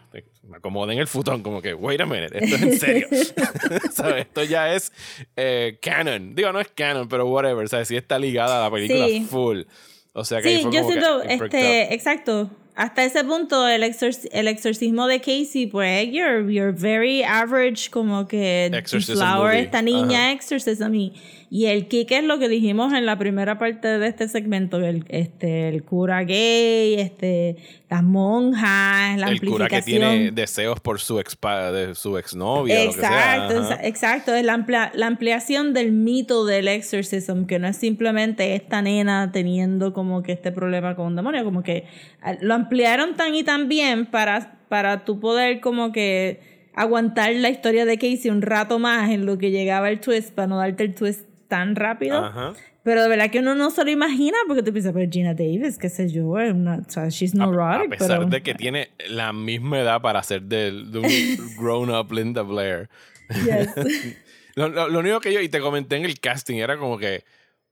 Me 0.48 0.58
acomodé 0.58 0.92
en 0.92 1.00
el 1.00 1.08
futón, 1.08 1.42
como 1.42 1.60
que, 1.60 1.74
wait 1.74 2.00
a 2.00 2.06
minute, 2.06 2.38
esto 2.38 2.54
es 2.56 2.62
en 2.62 2.78
serio. 2.78 3.08
¿Sabes? 3.92 4.26
Esto 4.26 4.44
ya 4.44 4.72
es 4.74 4.92
eh, 5.34 5.78
canon. 5.82 6.36
Digo, 6.36 6.52
no 6.52 6.60
es 6.60 6.68
canon, 6.68 7.08
pero 7.08 7.26
whatever. 7.26 7.68
¿Sabes? 7.68 7.88
Sí 7.88 7.96
está 7.96 8.16
ligada 8.18 8.60
a 8.60 8.68
la 8.68 8.70
película 8.74 9.06
Sí. 9.08 9.26
full. 9.28 9.62
O 10.12 10.24
sea 10.24 10.40
que 10.40 10.48
ahí 10.50 10.56
Sí, 10.58 10.62
fue 10.62 10.72
yo 10.72 10.82
como 10.82 10.94
que 10.94 11.00
siento, 11.00 11.16
up. 11.18 11.24
este, 11.44 11.94
exacto. 11.94 12.50
Hasta 12.74 13.04
ese 13.04 13.22
punto, 13.24 13.68
el, 13.68 13.82
exorc- 13.82 14.28
el 14.32 14.48
exorcismo 14.48 15.06
de 15.06 15.18
Casey, 15.20 15.66
pues, 15.66 16.06
you're, 16.10 16.50
you're 16.50 16.72
very 16.72 17.22
average, 17.22 17.90
como 17.90 18.26
que 18.26 18.70
Flower, 19.04 19.56
esta 19.56 19.82
niña 19.82 20.26
Ajá. 20.28 20.32
exorcism. 20.32 20.94
Y, 20.94 21.12
y 21.54 21.66
el 21.66 21.86
kick 21.86 22.10
es 22.12 22.24
lo 22.24 22.38
que 22.38 22.48
dijimos 22.48 22.94
en 22.94 23.04
la 23.04 23.18
primera 23.18 23.58
parte 23.58 23.86
de 23.98 24.06
este 24.06 24.26
segmento, 24.26 24.78
el, 24.78 25.04
este, 25.08 25.68
el 25.68 25.82
cura 25.84 26.24
gay, 26.24 26.94
este, 26.94 27.56
las 27.90 28.02
monjas, 28.02 29.18
la 29.18 29.26
el 29.28 29.38
cura 29.40 29.68
que 29.68 29.76
amplificación. 29.76 30.12
tiene 30.12 30.30
deseos 30.32 30.80
por 30.80 30.98
su 30.98 31.18
ex 31.20 31.36
de 31.72 31.94
su 31.94 32.16
exnovia 32.16 32.82
Exacto, 32.84 33.54
lo 33.54 33.60
que 33.60 33.66
sea. 33.66 33.74
Ajá. 33.74 33.82
exa- 33.82 33.86
exacto. 33.86 34.34
Es 34.34 34.44
la, 34.46 34.54
amplia- 34.54 34.92
la 34.94 35.06
ampliación 35.06 35.74
del 35.74 35.92
mito 35.92 36.46
del 36.46 36.68
exorcism, 36.68 37.44
que 37.44 37.58
no 37.58 37.68
es 37.68 37.76
simplemente 37.76 38.54
esta 38.54 38.80
nena 38.80 39.30
teniendo 39.30 39.92
como 39.92 40.22
que 40.22 40.32
este 40.32 40.52
problema 40.52 40.96
con 40.96 41.08
un 41.08 41.16
demonio, 41.16 41.44
como 41.44 41.62
que 41.62 41.84
ah, 42.22 42.34
lo 42.40 42.54
ampliaron 42.54 43.14
tan 43.14 43.34
y 43.34 43.44
tan 43.44 43.68
bien 43.68 44.06
para, 44.06 44.58
para 44.70 45.04
tú 45.04 45.20
poder 45.20 45.60
como 45.60 45.92
que 45.92 46.40
aguantar 46.74 47.34
la 47.34 47.50
historia 47.50 47.84
de 47.84 47.98
Casey 47.98 48.30
un 48.30 48.40
rato 48.40 48.78
más 48.78 49.10
en 49.10 49.26
lo 49.26 49.36
que 49.36 49.50
llegaba 49.50 49.90
el 49.90 50.00
twist, 50.00 50.30
para 50.32 50.46
no 50.48 50.56
darte 50.56 50.84
el 50.84 50.94
twist 50.94 51.26
tan 51.52 51.76
rápido. 51.76 52.16
Ajá. 52.24 52.54
Pero 52.82 53.02
de 53.02 53.08
verdad 53.10 53.30
que 53.30 53.40
uno 53.40 53.54
no 53.54 53.70
se 53.70 53.84
lo 53.84 53.90
imagina 53.90 54.36
porque 54.48 54.62
tú 54.62 54.72
piensas, 54.72 54.92
pero 54.94 55.08
Gina 55.10 55.34
Davis, 55.34 55.76
qué 55.78 55.88
sé 55.90 56.08
yo, 56.08 56.24
una, 56.30 56.78
o 56.78 56.90
sea, 56.90 57.08
she's 57.10 57.34
A, 57.38 57.44
a 57.44 57.46
neurotic. 57.46 57.90
pesar 57.90 58.18
pero- 58.20 58.30
de 58.30 58.42
que 58.42 58.54
tiene 58.54 58.90
la 59.08 59.32
misma 59.34 59.80
edad 59.80 60.00
para 60.00 60.22
ser 60.22 60.42
de, 60.42 60.72
de 60.72 60.98
un 60.98 61.56
grown-up 61.58 62.10
Linda 62.10 62.40
Blair. 62.42 62.88
Yes. 63.28 63.68
Lo, 64.54 64.68
lo- 64.68 64.88
lo 64.88 64.98
único 64.98 65.20
que 65.20 65.32
yo, 65.32 65.40
y 65.40 65.48
te 65.48 65.60
comenté 65.60 65.96
en 65.96 66.04
el 66.04 66.18
casting, 66.20 66.56
era 66.56 66.76
como 66.76 66.98
que, 66.98 67.24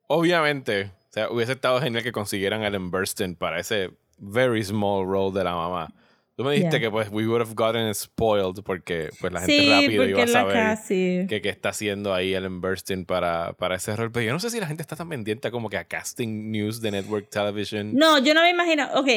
obviamente, 0.07 0.85
o 0.85 1.13
sea, 1.13 1.31
hubiese 1.31 1.53
estado 1.53 1.81
genial 1.81 2.03
que 2.03 2.13
consiguieran 2.13 2.63
a 2.63 2.69
Ellen 2.69 2.91
Burstyn 2.91 3.35
para 3.37 3.59
ese 3.61 3.91
very 4.19 4.63
small 4.65 5.05
role 5.07 5.37
de 5.39 5.45
la 5.45 5.55
mamá. 5.55 5.93
Tú 6.41 6.45
me 6.45 6.53
dijiste 6.55 6.79
Yeah. 6.79 6.81
que 6.87 6.91
pues 6.91 7.11
we 7.13 7.27
would 7.27 7.43
have 7.43 7.53
gotten 7.55 7.95
spoiled 7.95 8.63
porque 8.65 9.11
pues 9.21 9.31
la 9.31 9.41
gente 9.41 9.53
Sí, 9.61 9.69
rápido 9.71 10.05
iba 10.09 10.23
a 10.23 10.27
saber 10.27 11.27
que, 11.29 11.43
que 11.43 11.49
está 11.51 11.69
haciendo 11.69 12.15
ahí 12.15 12.33
Ellen 12.33 12.63
Burstyn 12.63 13.05
para, 13.05 13.53
para 13.53 13.75
ese 13.77 13.95
rol. 13.95 14.11
Pero 14.11 14.25
yo 14.25 14.33
no 14.33 14.41
sé 14.41 14.49
si 14.49 14.59
la 14.59 14.67
gente 14.67 14.81
está 14.81 14.97
tan 14.97 15.11
pendiente 15.11 15.51
como 15.51 15.69
que 15.69 15.77
a 15.77 15.85
casting 15.85 16.51
news 16.51 16.81
de 16.81 16.93
network 16.93 17.29
television. 17.29 17.95
No, 17.95 18.17
yo 18.25 18.33
no 18.33 18.41
me 18.41 18.49
imagino. 18.49 18.89
Ok, 18.95 19.09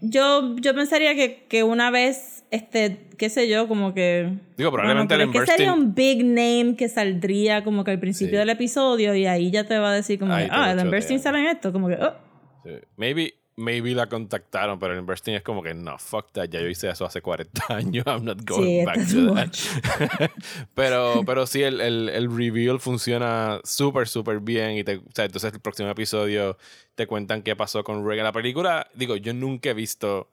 yo, 0.00 0.56
yo 0.56 0.74
pensaría 0.74 1.14
que, 1.14 1.44
que 1.50 1.64
una 1.64 1.90
vez, 1.90 2.44
este, 2.50 2.96
qué 3.18 3.28
sé 3.28 3.46
yo, 3.46 3.68
como 3.68 3.92
que. 3.92 4.30
Digo, 4.56 4.72
probablemente 4.72 5.16
Bueno, 5.16 5.30
Ellen 5.32 5.44
que 5.46 5.52
sería 5.52 5.74
Burstyn- 5.74 5.78
un 5.78 5.94
big 5.94 6.24
name 6.24 6.76
que 6.78 6.88
saldría 6.88 7.62
como 7.62 7.84
que 7.84 7.90
al 7.90 8.00
principio 8.00 8.32
Sí. 8.32 8.38
del 8.38 8.48
episodio 8.48 9.14
y 9.14 9.26
ahí 9.26 9.50
ya 9.50 9.64
te 9.64 9.78
va 9.78 9.90
a 9.90 9.94
decir 9.96 10.18
como, 10.18 10.32
Ahí 10.32 10.46
que, 10.46 10.50
ah, 10.54 10.72
Ellen. 10.72 10.90
Burstyn 10.90 11.20
sale 11.20 11.40
en 11.40 11.46
esto, 11.48 11.72
como 11.74 11.88
que, 11.88 11.96
oh. 11.96 12.14
Sí. 12.64 12.70
Maybe, 12.96 13.34
maybe 13.56 13.94
la 13.94 14.08
contactaron, 14.08 14.78
pero 14.78 14.92
Ellen 14.92 15.06
Burstyn 15.06 15.34
es 15.34 15.42
como 15.42 15.62
que 15.62 15.74
no, 15.74 15.98
fuck 15.98 16.32
that, 16.32 16.48
ya 16.48 16.60
yo 16.60 16.68
hice 16.68 16.88
eso 16.88 17.04
hace 17.04 17.20
40 17.20 17.62
años, 17.68 18.04
I'm 18.06 18.24
not 18.24 18.44
going 18.44 18.64
Sí, 18.64 18.84
back 18.84 19.08
to 19.10 19.34
that. 19.34 20.30
pero, 20.74 21.22
pero 21.26 21.46
sí, 21.46 21.62
el, 21.62 21.80
el, 21.80 22.08
el 22.08 22.34
reveal 22.34 22.80
funciona 22.80 23.60
súper, 23.64 24.08
súper 24.08 24.40
bien. 24.40 24.72
Y 24.72 24.84
te, 24.84 24.96
o 24.96 25.02
sea, 25.14 25.26
entonces 25.26 25.52
el 25.52 25.60
próximo 25.60 25.90
episodio 25.90 26.56
te 26.94 27.06
cuentan 27.06 27.42
qué 27.42 27.56
pasó 27.56 27.84
con 27.84 28.06
Regan. 28.06 28.24
La 28.24 28.32
película, 28.32 28.88
digo, 28.94 29.16
yo 29.16 29.34
nunca 29.34 29.70
he 29.70 29.74
visto 29.74 30.30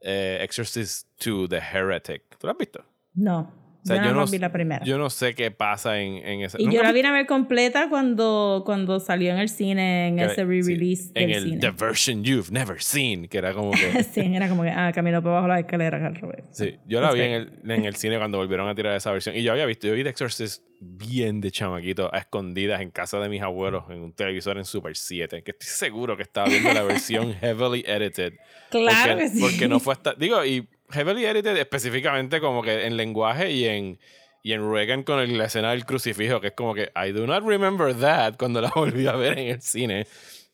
eh, 0.00 0.38
Exorcist 0.42 1.08
2 1.24 1.48
The 1.48 1.58
Heretic. 1.58 2.38
¿Tú 2.38 2.46
la 2.46 2.52
has 2.52 2.58
visto? 2.58 2.84
No. 3.14 3.63
O 3.84 3.86
sea, 3.86 3.96
yo, 3.98 4.04
yo 4.04 4.12
no, 4.14 4.26
vi 4.26 4.38
la 4.38 4.50
primera. 4.50 4.82
yo 4.84 4.96
no 4.96 5.10
sé 5.10 5.34
qué 5.34 5.50
pasa 5.50 6.00
en, 6.00 6.14
en 6.26 6.40
esa. 6.40 6.58
y 6.58 6.64
¿Nunca 6.64 6.78
yo 6.78 6.82
la 6.82 6.92
vine 6.92 7.08
a 7.08 7.12
ver 7.12 7.26
completa 7.26 7.90
cuando, 7.90 8.62
cuando 8.64 8.98
salió 8.98 9.30
en 9.30 9.38
el 9.38 9.50
cine, 9.50 10.08
en 10.08 10.16
visto? 10.16 10.32
ese 10.32 10.44
re-release 10.44 11.02
Sí, 11.04 11.10
En 11.14 11.30
el 11.30 11.44
cine. 11.44 11.58
The 11.58 11.70
Version 11.70 12.24
You've 12.24 12.50
Never 12.50 12.82
Seen, 12.82 13.28
que 13.28 13.36
era 13.36 13.52
como 13.52 13.72
que. 13.72 14.02
sí, 14.12 14.20
era 14.20 14.48
como 14.48 14.62
que, 14.62 14.70
ah, 14.70 14.90
caminó 14.94 15.22
por 15.22 15.32
abajo 15.32 15.48
la 15.48 15.60
escalera 15.60 16.06
al 16.06 16.14
revés. 16.14 16.44
Sí, 16.50 16.76
yo 16.86 17.00
la 17.02 17.12
vi 17.12 17.20
en 17.20 17.32
el, 17.32 17.70
en 17.70 17.84
el 17.84 17.94
cine 17.96 18.16
cuando 18.16 18.38
volvieron 18.38 18.68
a 18.68 18.74
tirar 18.74 18.96
esa 18.96 19.12
versión. 19.12 19.36
Y 19.36 19.42
yo 19.42 19.52
había 19.52 19.66
visto, 19.66 19.86
yo 19.86 19.92
vi 19.92 20.02
The 20.02 20.10
Exorcist 20.10 20.62
bien 20.80 21.40
de 21.40 21.50
chamaquito, 21.50 22.12
a 22.12 22.18
escondidas 22.18 22.80
en 22.80 22.90
casa 22.90 23.18
de 23.18 23.28
mis 23.28 23.42
abuelos, 23.42 23.84
en 23.90 24.02
un 24.02 24.12
televisor 24.12 24.58
en 24.58 24.64
Super 24.64 24.96
7, 24.96 25.42
que 25.42 25.50
estoy 25.50 25.68
seguro 25.68 26.16
que 26.16 26.22
estaba 26.22 26.48
viendo 26.48 26.72
la 26.72 26.82
versión 26.82 27.34
heavily 27.40 27.84
edited. 27.86 28.34
Claro 28.70 29.12
porque, 29.12 29.24
que 29.24 29.28
sí. 29.30 29.40
Porque 29.40 29.68
no 29.68 29.80
fue 29.80 29.94
hasta... 29.94 30.14
Digo, 30.14 30.44
y 30.44 30.68
heavily 30.90 31.24
edited 31.24 31.56
específicamente 31.56 32.40
como 32.40 32.62
que 32.62 32.86
en 32.86 32.96
lenguaje 32.96 33.50
y 33.52 33.64
en... 33.66 33.98
Y 34.46 34.52
en 34.52 34.70
Reagan 34.70 35.04
con 35.04 35.20
el- 35.20 35.38
la 35.38 35.46
escena 35.46 35.70
del 35.70 35.86
crucifijo, 35.86 36.38
que 36.38 36.48
es 36.48 36.52
como 36.52 36.74
que 36.74 36.90
I 36.94 37.12
do 37.12 37.26
not 37.26 37.42
remember 37.46 37.94
that 37.94 38.34
cuando 38.38 38.60
la 38.60 38.70
volví 38.76 39.06
a 39.06 39.12
ver 39.16 39.38
en 39.38 39.48
el 39.48 39.62
cine. 39.62 40.06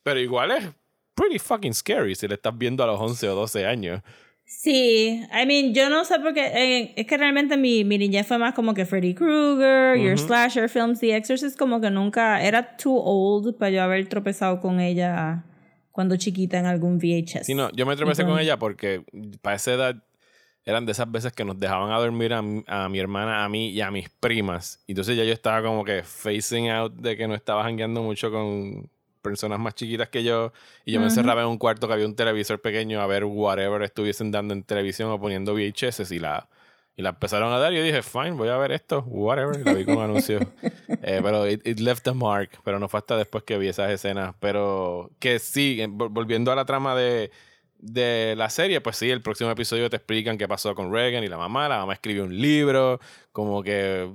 Pero 0.04 0.20
igual 0.20 0.52
es 0.52 0.64
pretty 1.16 1.40
fucking 1.40 1.74
scary 1.74 2.14
si 2.14 2.28
le 2.28 2.34
estás 2.34 2.56
viendo 2.56 2.84
a 2.84 2.86
los 2.86 3.00
11 3.00 3.28
o 3.30 3.34
12 3.34 3.66
años. 3.66 4.00
Sí, 4.44 5.20
I 5.32 5.44
mean, 5.44 5.74
yo 5.74 5.88
no 5.90 6.04
sé 6.04 6.20
por 6.20 6.32
qué, 6.34 6.46
eh, 6.54 6.92
es 6.96 7.04
que 7.06 7.16
realmente 7.16 7.56
mi, 7.56 7.84
mi 7.84 7.98
niñez 7.98 8.26
fue 8.28 8.38
más 8.38 8.54
como 8.54 8.74
que 8.74 8.84
Freddy 8.86 9.12
Krueger, 9.14 9.96
Your. 9.98 10.16
Slasher 10.18 10.68
Films, 10.68 11.00
The 11.00 11.16
Exorcist, 11.16 11.58
como 11.58 11.80
que 11.80 11.90
nunca, 11.90 12.44
era 12.44 12.76
too 12.76 12.96
old 12.96 13.56
para 13.58 13.70
yo 13.70 13.82
haber 13.82 14.08
tropezado 14.08 14.60
con 14.60 14.78
ella. 14.78 15.44
cuando, 15.90 16.16
chiquita 16.16 16.58
en 16.60 16.66
algún 16.66 16.98
VHS. 16.98 17.44
Sí, 17.46 17.54
no, 17.54 17.70
yo 17.72 17.86
me 17.86 17.96
tropecé 17.96 18.24
con 18.24 18.38
ella 18.38 18.56
porque 18.58 19.02
para 19.42 19.56
esa 19.56 19.72
edad 19.74 19.96
eran 20.64 20.86
de 20.86 20.92
esas 20.92 21.10
veces 21.10 21.32
que 21.32 21.44
nos 21.44 21.58
dejaban 21.58 21.90
a 21.92 21.98
dormir 21.98 22.32
a, 22.34 22.42
mi- 22.42 22.64
a 22.66 22.88
mi 22.88 22.98
hermana, 22.98 23.44
a 23.44 23.48
mí 23.48 23.70
y 23.70 23.80
a 23.80 23.90
mis 23.90 24.08
primas. 24.10 24.82
Y 24.86 24.92
entonces 24.92 25.16
ya 25.16 25.24
yo 25.24 25.32
estaba 25.32 25.62
como 25.62 25.84
que 25.84 26.02
facing 26.02 26.68
out 26.70 26.92
de 26.94 27.16
que 27.16 27.26
no 27.26 27.34
estaba 27.34 27.62
jangueando 27.64 28.02
mucho 28.02 28.30
con 28.30 28.90
personas 29.22 29.58
más 29.58 29.74
chiquitas 29.74 30.08
que 30.08 30.22
yo. 30.22 30.52
Y 30.84 30.92
yo 30.92 31.00
me 31.00 31.06
encerraba 31.06 31.42
en 31.42 31.48
un 31.48 31.58
cuarto 31.58 31.86
que 31.88 31.94
había 31.94 32.06
un 32.06 32.14
televisor 32.16 32.60
pequeño 32.60 33.00
a 33.00 33.06
ver 33.06 33.24
whatever 33.24 33.82
estuviesen 33.82 34.30
dando 34.30 34.54
en 34.54 34.62
televisión 34.62 35.10
o 35.10 35.20
poniendo 35.20 35.54
VHS 35.54 36.10
y 36.14 36.18
la, 36.18 36.48
y 36.96 37.02
la 37.02 37.10
empezaron 37.10 37.52
a 37.52 37.58
dar. 37.58 37.72
Y 37.72 37.76
yo 37.76 37.82
dije, 37.82 38.02
fine, 38.02 38.32
voy 38.32 38.48
a 38.48 38.56
ver 38.56 38.72
esto, 38.72 39.00
whatever. 39.08 39.60
Y 39.60 39.64
la 39.64 39.72
vi 39.74 39.84
con 39.84 39.98
anuncios. 39.98 40.42
Eh, 41.02 41.20
pero 41.22 41.46
it, 41.48 41.66
it 41.66 41.78
left 41.80 42.06
a 42.08 42.12
mark. 42.12 42.50
Pero 42.62 42.78
no 42.78 42.86
fue 42.86 42.98
hasta 42.98 43.16
después 43.16 43.42
que 43.44 43.56
vi 43.56 43.68
esas 43.68 43.90
escenas. 43.90 44.34
Pero 44.38 45.10
que 45.18 45.38
sí, 45.38 45.80
en- 45.80 45.96
vol- 45.98 46.10
volviendo 46.10 46.52
a 46.52 46.54
la 46.54 46.66
trama 46.66 46.94
de, 46.94 47.30
de 47.80 48.34
la 48.36 48.50
serie, 48.50 48.80
pues 48.80 48.96
sí, 48.96 49.10
el 49.10 49.22
próximo 49.22 49.50
episodio 49.50 49.90
te 49.90 49.96
explican 49.96 50.38
qué 50.38 50.46
pasó 50.46 50.74
con 50.74 50.92
Reagan 50.92 51.24
y 51.24 51.28
la 51.28 51.38
mamá. 51.38 51.68
La 51.68 51.78
mamá 51.78 51.94
escribió 51.94 52.24
un 52.24 52.38
libro, 52.40 53.00
como 53.32 53.62
que 53.62 54.10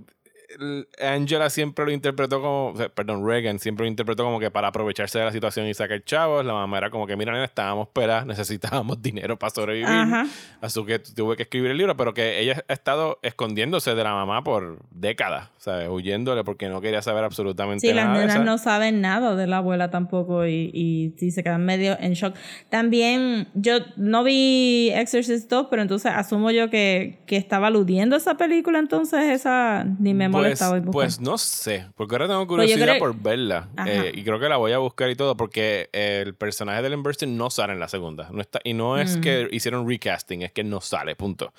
Angela 1.01 1.49
siempre 1.49 1.85
lo 1.85 1.91
interpretó 1.91 2.41
como, 2.41 2.73
perdón, 2.93 3.25
Reagan 3.27 3.59
siempre 3.59 3.85
lo 3.85 3.89
interpretó 3.89 4.23
como 4.23 4.39
que 4.39 4.51
para 4.51 4.69
aprovecharse 4.69 5.19
de 5.19 5.25
la 5.25 5.31
situación 5.31 5.67
y 5.67 5.73
sacar 5.73 6.03
chavos. 6.03 6.45
La 6.45 6.53
mamá 6.53 6.77
era 6.77 6.89
como 6.89 7.07
que, 7.07 7.15
mira, 7.15 7.31
nena, 7.33 7.45
estábamos 7.45 7.87
peradas, 7.89 8.25
necesitábamos 8.25 9.01
dinero 9.01 9.37
para 9.37 9.49
sobrevivir. 9.51 9.87
Ajá. 9.87 10.25
Así 10.61 10.83
que 10.85 10.99
tuve 10.99 11.35
que 11.35 11.43
escribir 11.43 11.71
el 11.71 11.77
libro, 11.77 11.95
pero 11.97 12.13
que 12.13 12.39
ella 12.39 12.63
ha 12.67 12.73
estado 12.73 13.19
escondiéndose 13.21 13.95
de 13.95 14.03
la 14.03 14.13
mamá 14.13 14.43
por 14.43 14.79
décadas, 14.91 15.49
¿sabes? 15.57 15.89
Huyéndole 15.89 16.43
porque 16.43 16.69
no 16.69 16.81
quería 16.81 17.01
saber 17.01 17.23
absolutamente 17.23 17.87
Sí, 17.87 17.93
las 17.93 18.05
nada. 18.05 18.19
nenas 18.19 18.45
no 18.45 18.57
saben 18.57 19.01
nada 19.01 19.35
de 19.35 19.47
la 19.47 19.57
abuela 19.57 19.89
tampoco 19.89 20.45
y, 20.47 20.71
y 21.19 21.31
se 21.31 21.43
quedan 21.43 21.65
medio 21.65 21.97
en 21.99 22.13
shock. 22.13 22.35
También 22.69 23.47
yo 23.53 23.77
no 23.97 24.23
vi 24.23 24.89
Exorcist 24.93 25.49
2, 25.49 25.67
pero 25.69 25.81
entonces 25.81 26.11
asumo 26.13 26.51
yo 26.51 26.69
que, 26.69 27.19
que 27.25 27.37
estaba 27.37 27.67
aludiendo 27.67 28.15
esa 28.15 28.35
película, 28.37 28.79
entonces 28.79 29.23
esa 29.25 29.85
ni 29.99 30.13
me 30.13 30.29
Pues, 30.49 30.59
buscando. 30.59 30.91
pues 30.91 31.19
no 31.21 31.37
sé, 31.37 31.87
porque 31.95 32.15
ahora 32.15 32.27
tengo 32.27 32.47
Pues 32.47 32.69
yo 32.69 32.75
curiosidad 32.75 32.87
creo- 32.97 32.99
por 32.99 33.21
verla. 33.21 33.69
Eh, 33.85 34.11
y 34.15 34.23
creo 34.23 34.39
que 34.39 34.49
la 34.49 34.57
voy 34.57 34.71
a 34.71 34.77
buscar 34.77 35.09
y 35.09 35.15
todo, 35.15 35.35
porque 35.37 35.89
el 35.93 36.35
personaje 36.35 36.81
de 36.81 36.87
Ellen 36.87 37.03
Burstyn 37.03 37.37
no 37.37 37.49
sale 37.49 37.73
en 37.73 37.79
la 37.79 37.87
segunda. 37.87 38.29
No 38.31 38.41
está, 38.41 38.59
y 38.63 38.73
no 38.73 38.95
Mm. 38.95 38.99
es 38.99 39.17
que 39.17 39.47
hicieron 39.51 39.87
recasting, 39.87 40.41
es 40.43 40.51
que 40.51 40.63
no 40.63 40.81
sale, 40.81 41.15
punto. 41.15 41.53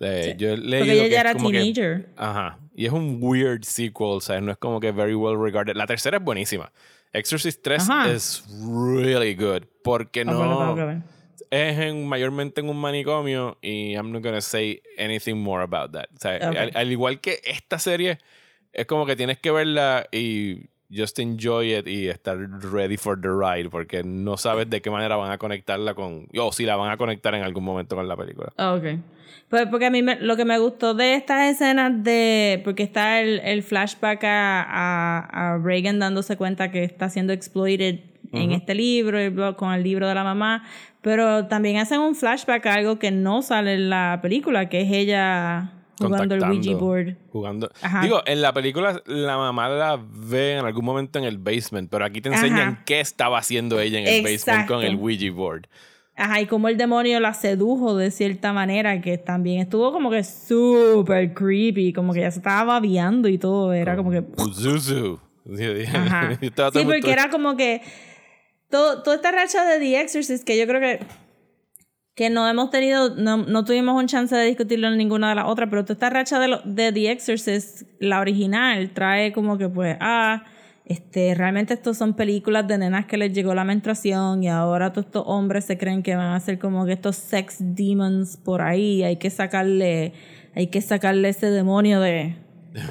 Eh, 0.00 0.34
Yo 0.36 0.48
he 0.50 0.56
leído 0.56 0.78
Porque 0.86 0.92
ella 0.92 1.06
ya 1.08 1.20
era 1.20 1.32
como 1.34 1.50
que- 1.50 1.58
teenager. 1.60 2.08
Ajá. 2.16 2.58
Y 2.74 2.86
es 2.86 2.92
un 2.92 3.18
weird 3.20 3.62
sequel, 3.62 4.20
¿sabes? 4.20 4.42
No 4.42 4.50
es 4.52 4.58
como 4.58 4.80
que 4.80 4.90
very 4.90 5.14
well 5.14 5.38
regarded. 5.40 5.76
La 5.76 5.86
tercera 5.86 6.16
es 6.18 6.22
buenísima. 6.24 6.72
Exorcist 7.12 7.62
3 7.62 7.88
Ajá. 7.88 8.10
es 8.10 8.44
really 8.60 9.36
good. 9.36 9.62
Porque 9.84 10.24
tengo 10.24 10.44
no. 10.44 10.74
que 10.74 10.82
ver. 10.84 10.98
Es 11.50 11.78
en, 11.78 12.06
mayormente 12.06 12.60
en 12.60 12.68
un 12.68 12.76
manicomio 12.78 13.58
y 13.62 13.92
I'm 13.94 14.10
not 14.12 14.22
gonna 14.22 14.40
say 14.40 14.80
anything 14.98 15.36
more 15.36 15.62
about 15.62 15.92
that. 15.92 16.06
O 16.14 16.20
sea, 16.20 16.36
Ok. 16.50 16.56
al, 16.56 16.70
al 16.74 16.92
igual 16.92 17.20
que 17.20 17.40
esta 17.44 17.78
serie, 17.78 18.18
es 18.72 18.86
como 18.86 19.06
que 19.06 19.16
tienes 19.16 19.38
que 19.38 19.50
verla 19.50 20.06
y 20.12 20.66
just 20.94 21.18
enjoy 21.18 21.74
it 21.74 21.88
y 21.88 22.08
estar 22.08 22.36
ready 22.72 22.96
for 22.96 23.20
the 23.20 23.28
ride 23.28 23.68
porque 23.70 24.02
no 24.04 24.36
sabes 24.36 24.68
de 24.70 24.80
qué 24.82 24.90
manera 24.90 25.16
van 25.16 25.30
a 25.32 25.38
conectarla 25.38 25.94
con... 25.94 26.28
O 26.38 26.52
si 26.52 26.64
la 26.66 26.76
van 26.76 26.90
a 26.90 26.96
conectar 26.96 27.34
en 27.34 27.42
algún 27.42 27.64
momento 27.64 27.96
con 27.96 28.06
la 28.06 28.16
película. 28.16 28.52
Ah, 28.56 28.74
Ok. 28.74 28.84
Pues 29.48 29.66
porque 29.70 29.86
a 29.86 29.90
mí 29.90 30.02
me- 30.02 30.16
lo 30.20 30.36
que 30.36 30.44
me 30.44 30.58
gustó 30.58 30.94
de 30.94 31.14
estas 31.14 31.52
escenas 31.54 32.02
de. 32.02 32.60
Porque 32.64 32.82
está 32.82 33.20
el, 33.20 33.40
el 33.40 33.62
flashback 33.62 34.24
a, 34.24 34.62
a, 34.62 35.54
a 35.54 35.58
Reagan 35.58 35.98
dándose 35.98 36.36
cuenta 36.36 36.70
que 36.72 36.82
está 36.82 37.08
siendo 37.08 37.32
exploited 37.32 38.00
en 38.32 38.50
este 38.52 38.74
libro 38.74 39.22
y 39.22 39.28
bla- 39.28 39.54
con 39.54 39.72
el 39.72 39.82
libro 39.84 40.08
de 40.08 40.14
la 40.14 40.24
mamá. 40.24 40.66
Pero 41.04 41.48
también 41.48 41.76
hacen 41.76 42.00
un 42.00 42.14
flashback 42.14 42.64
a 42.64 42.74
algo 42.76 42.98
que 42.98 43.10
no 43.10 43.42
sale 43.42 43.74
en 43.74 43.90
la 43.90 44.20
película, 44.22 44.70
que 44.70 44.80
es 44.80 44.90
ella 44.90 45.70
jugando 45.98 46.34
el 46.34 46.42
Ouija 46.42 46.74
board. 46.76 47.16
Jugando. 47.30 47.70
Ajá. 47.82 48.00
Digo, 48.00 48.22
en 48.24 48.40
la 48.40 48.54
película 48.54 49.02
la 49.04 49.36
mamá 49.36 49.68
la 49.68 50.00
ve 50.00 50.56
en 50.56 50.64
algún 50.64 50.82
momento 50.82 51.18
en 51.18 51.26
el 51.26 51.36
basement, 51.36 51.90
pero 51.90 52.06
aquí 52.06 52.22
te 52.22 52.30
enseñan 52.30 52.68
Ajá. 52.68 52.82
qué 52.86 53.00
estaba 53.00 53.36
haciendo 53.36 53.78
ella 53.80 54.00
en 54.00 54.06
el 54.06 54.22
basement 54.22 54.66
con 54.66 54.82
el 54.82 54.96
Ouija 54.96 55.30
board. 55.30 55.66
Ajá, 56.16 56.40
y 56.40 56.46
como 56.46 56.68
el 56.68 56.78
demonio 56.78 57.20
la 57.20 57.34
sedujo 57.34 57.98
de 57.98 58.10
cierta 58.10 58.54
manera, 58.54 59.02
que 59.02 59.18
también 59.18 59.60
estuvo 59.60 59.92
como 59.92 60.10
que 60.10 60.24
súper 60.24 61.34
creepy, 61.34 61.92
como 61.92 62.14
que 62.14 62.20
ya 62.20 62.30
se 62.30 62.38
estaba 62.38 62.64
babeando 62.64 63.28
y 63.28 63.36
todo, 63.36 63.74
era 63.74 63.94
como 63.94 64.10
que... 64.10 64.24
Zuzu. 64.54 65.20
Ajá. 65.94 66.38
Sí, 66.40 66.84
porque 66.86 67.12
era 67.12 67.28
como 67.28 67.58
que 67.58 67.82
todo, 68.74 69.02
toda 69.04 69.16
esta 69.16 69.30
racha 69.30 69.64
de 69.64 69.78
The 69.78 70.00
Exorcist 70.00 70.44
que 70.44 70.58
yo 70.58 70.66
creo 70.66 70.80
que 70.80 70.98
que 72.16 72.30
no 72.30 72.48
hemos 72.48 72.70
tenido, 72.70 73.14
no, 73.16 73.38
no 73.38 73.64
tuvimos 73.64 74.00
un 74.00 74.06
chance 74.06 74.34
de 74.36 74.44
discutirlo 74.46 74.86
en 74.88 74.96
ninguna 74.96 75.28
de 75.30 75.34
las 75.34 75.46
otras, 75.46 75.68
pero 75.68 75.84
toda 75.84 75.94
esta 75.94 76.10
racha 76.10 76.38
de, 76.38 76.46
lo- 76.48 76.60
de 76.64 76.92
The 76.92 77.10
Exorcist, 77.10 77.82
la 77.98 78.20
original, 78.20 78.90
trae 78.90 79.32
como 79.32 79.58
que 79.58 79.68
pues, 79.68 79.96
ah, 80.00 80.44
este, 80.84 81.34
realmente 81.34 81.74
estos 81.74 81.96
son 81.96 82.14
películas 82.14 82.68
de 82.68 82.78
nenas 82.78 83.06
que 83.06 83.16
les 83.16 83.32
llegó 83.32 83.52
la 83.54 83.64
menstruación 83.64 84.44
y 84.44 84.48
ahora 84.48 84.92
todos 84.92 85.06
estos 85.06 85.24
hombres 85.26 85.64
se 85.64 85.76
creen 85.76 86.02
que 86.04 86.14
van 86.14 86.32
a 86.34 86.38
ser 86.40 86.58
como 86.60 86.86
que 86.86 86.92
estos 86.92 87.16
sex 87.16 87.56
demons 87.58 88.36
por 88.36 88.62
ahí, 88.62 89.02
hay 89.02 89.16
que 89.16 89.30
sacarle, 89.30 90.12
hay 90.54 90.68
que 90.68 90.80
sacarle 90.82 91.30
ese 91.30 91.50
demonio 91.50 92.00
de, 92.00 92.36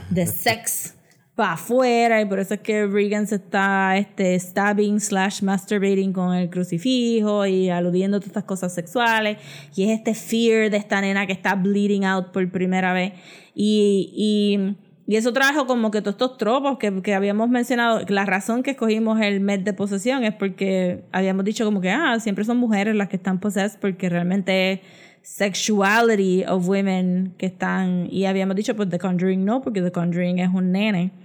de 0.10 0.28
sex 0.28 0.96
para 1.36 1.54
afuera 1.54 2.22
y 2.22 2.26
por 2.26 2.40
eso 2.40 2.54
es 2.54 2.60
que 2.60 2.86
Regan 2.86 3.26
se 3.26 3.36
está 3.36 3.98
este, 3.98 4.40
stabbing 4.40 5.00
slash 5.00 5.42
masturbating 5.42 6.14
con 6.14 6.36
el 6.36 6.50
crucifijo 6.50 7.46
y 7.48 7.70
aludiendo 7.70 8.18
a 8.18 8.20
todas 8.20 8.28
estas 8.28 8.44
cosas 8.44 8.74
sexuales. 8.74 9.38
Y 9.76 9.90
es 9.90 9.98
este 9.98 10.14
fear 10.14 10.70
de 10.70 10.78
esta 10.78 11.02
nena 11.02 11.26
que 11.26 11.34
está 11.34 11.56
bleeding 11.56 12.06
out 12.06 12.28
por 12.28 12.48
primera 12.52 12.94
vez. 12.94 13.14
Y, 13.56 14.12
y, 14.16 15.12
y 15.12 15.16
eso 15.16 15.34
trajo 15.34 15.66
como 15.66 15.90
que 15.90 16.02
todos 16.02 16.14
estos 16.14 16.38
tropos 16.38 16.78
que, 16.78 17.02
que 17.02 17.16
habíamos 17.16 17.50
mencionado. 17.50 18.02
La 18.10 18.26
razón 18.26 18.62
que 18.62 18.72
escogimos 18.72 19.20
el 19.20 19.40
mes 19.40 19.64
de 19.66 19.74
posesión 19.74 20.24
es 20.24 20.36
porque 20.36 21.04
habíamos 21.12 21.46
dicho 21.46 21.66
como 21.66 21.82
que 21.82 21.90
ah 21.90 22.20
siempre 22.20 22.46
son 22.46 22.58
mujeres 22.58 22.96
las 22.96 23.10
que 23.10 23.16
están 23.16 23.40
possessed 23.40 23.80
porque 23.80 24.08
realmente 24.08 24.74
es 24.74 24.80
sexuality 25.24 26.44
of 26.48 26.68
women 26.70 27.34
que 27.40 27.48
están. 27.48 28.08
Y 28.12 28.26
habíamos 28.26 28.56
dicho 28.56 28.76
pues 28.76 28.88
The 28.90 29.00
Conjuring 29.00 29.44
no 29.44 29.64
porque 29.64 29.82
The 29.82 29.92
Conjuring 29.92 30.38
es 30.38 30.50
un 30.54 30.72
nene 30.72 31.23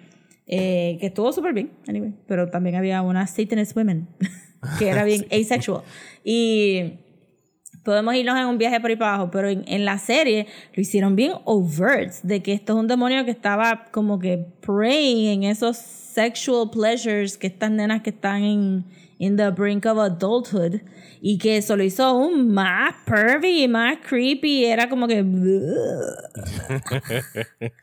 eh, 0.49 0.97
que 1.01 1.07
estuvo 1.07 1.33
súper 1.33 1.53
bien 1.53 1.71
anyway. 1.87 2.15
Pero 2.27 2.49
también 2.49 2.75
había 2.75 3.03
una 3.03 3.27
Satanist 3.27 3.77
women 3.77 4.09
que 4.79 4.89
era 4.89 5.05
bien 5.05 5.27
asexual. 5.33 5.83
Y 6.25 6.95
podemos 7.85 8.15
irnos 8.15 8.39
en 8.39 8.47
un 8.47 8.59
viaje 8.59 8.81
por 8.81 8.91
ahí 8.91 8.97
para 8.97 9.15
abajo, 9.15 9.31
pero 9.31 9.49
en, 9.49 9.65
en 9.67 9.85
la 9.85 9.99
serie 9.99 10.47
lo 10.75 10.81
hicieron 10.81 11.15
bien 11.17 11.33
overt, 11.45 12.15
de 12.23 12.43
que 12.43 12.53
esto 12.53 12.73
es 12.73 12.79
un 12.79 12.89
demonio 12.89 13.25
que 13.25 13.31
estaba 13.31 13.87
como 13.93 14.19
que 14.19 14.39
preying 14.67 15.45
en 15.45 15.51
esos 15.51 15.77
sexual 15.77 16.71
pleasures 16.71 17.39
que 17.39 17.47
estas 17.47 17.71
nenas 17.71 18.03
que 18.03 18.11
están 18.11 18.43
en 18.43 18.85
in 19.19 19.37
the 19.37 19.51
brink 19.51 19.85
of 19.87 19.99
adulthood 19.99 20.81
y 21.21 21.39
que 21.39 21.57
eso 21.57 21.77
lo 21.77 21.83
hizo 21.83 22.05
aún 22.05 22.53
más 22.53 22.95
pervy, 23.05 23.67
más 23.69 23.99
creepy, 24.09 24.65
era 24.65 24.89
como 24.89 25.09
que 25.09 25.23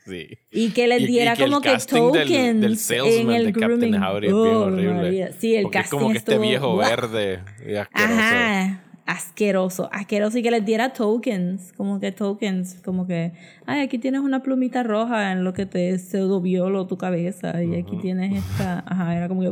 Sí. 0.06 0.28
y 0.52 0.70
que 0.72 0.88
les 0.88 1.02
Y- 1.02 1.04
y 1.04 1.08
diera 1.08 1.36
que 1.36 1.44
como 1.44 1.62
que 1.62 1.70
del- 1.72 1.86
tokens 1.86 2.62
del 2.62 2.78
salesman 2.78 3.36
en 3.36 3.42
el 3.42 3.46
de 3.48 3.54
Captain 3.54 3.80
grooming. 3.80 3.96
Howdy 4.04 4.28
es 4.28 4.34
bien 4.34 4.56
Oh, 4.56 4.62
horrible. 4.62 4.94
María. 4.94 5.32
Sí, 5.34 5.56
el 5.56 5.64
Porque 5.64 5.78
es 5.80 5.84
casting 5.84 5.98
como 5.98 6.12
que 6.12 6.18
este 6.18 6.32
estuvo- 6.34 6.48
viejo 6.48 6.74
¡Buah! 6.76 6.90
verde 6.90 7.40
y 7.68 7.76
asqueroso. 7.76 8.14
Ajá, 8.14 8.82
asqueroso, 9.06 9.90
asqueroso 9.92 10.38
y 10.40 10.44
que 10.44 10.52
les 10.52 10.66
diera 10.66 10.94
tokens, 10.94 11.74
como 11.74 12.00
que 12.00 12.12
tokens, 12.12 12.82
como 12.84 13.06
que, 13.06 13.34
ay, 13.66 13.82
aquí 13.82 14.00
tienes 14.00 14.22
una 14.22 14.42
plumita 14.42 14.82
roja 14.84 15.32
en 15.32 15.44
lo 15.44 15.54
que 15.54 15.66
te 15.68 16.00
pseudo 16.00 16.42
violo 16.42 16.88
tu 16.88 16.98
cabeza 16.98 17.62
y 17.64 17.76
aquí 17.76 17.98
tienes 18.02 18.44
esta, 18.44 18.84
ajá, 18.88 19.16
era 19.16 19.28
como 19.28 19.42
que, 19.42 19.52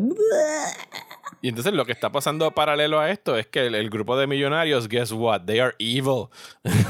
Y 1.44 1.50
entonces 1.50 1.74
lo 1.74 1.86
que 1.86 1.91
está 1.91 2.10
pasando 2.10 2.50
paralelo 2.52 3.02
a 3.02 3.12
esto 3.12 3.38
es 3.38 3.48
que 3.48 3.68
el, 3.68 3.76
el 3.76 3.89
grupo 3.89 4.18
de 4.18 4.28
millonarios, 4.28 4.88
guess 4.88 5.12
what? 5.12 5.41
They 5.41 5.60
are 5.60 5.76
evil. 5.78 6.28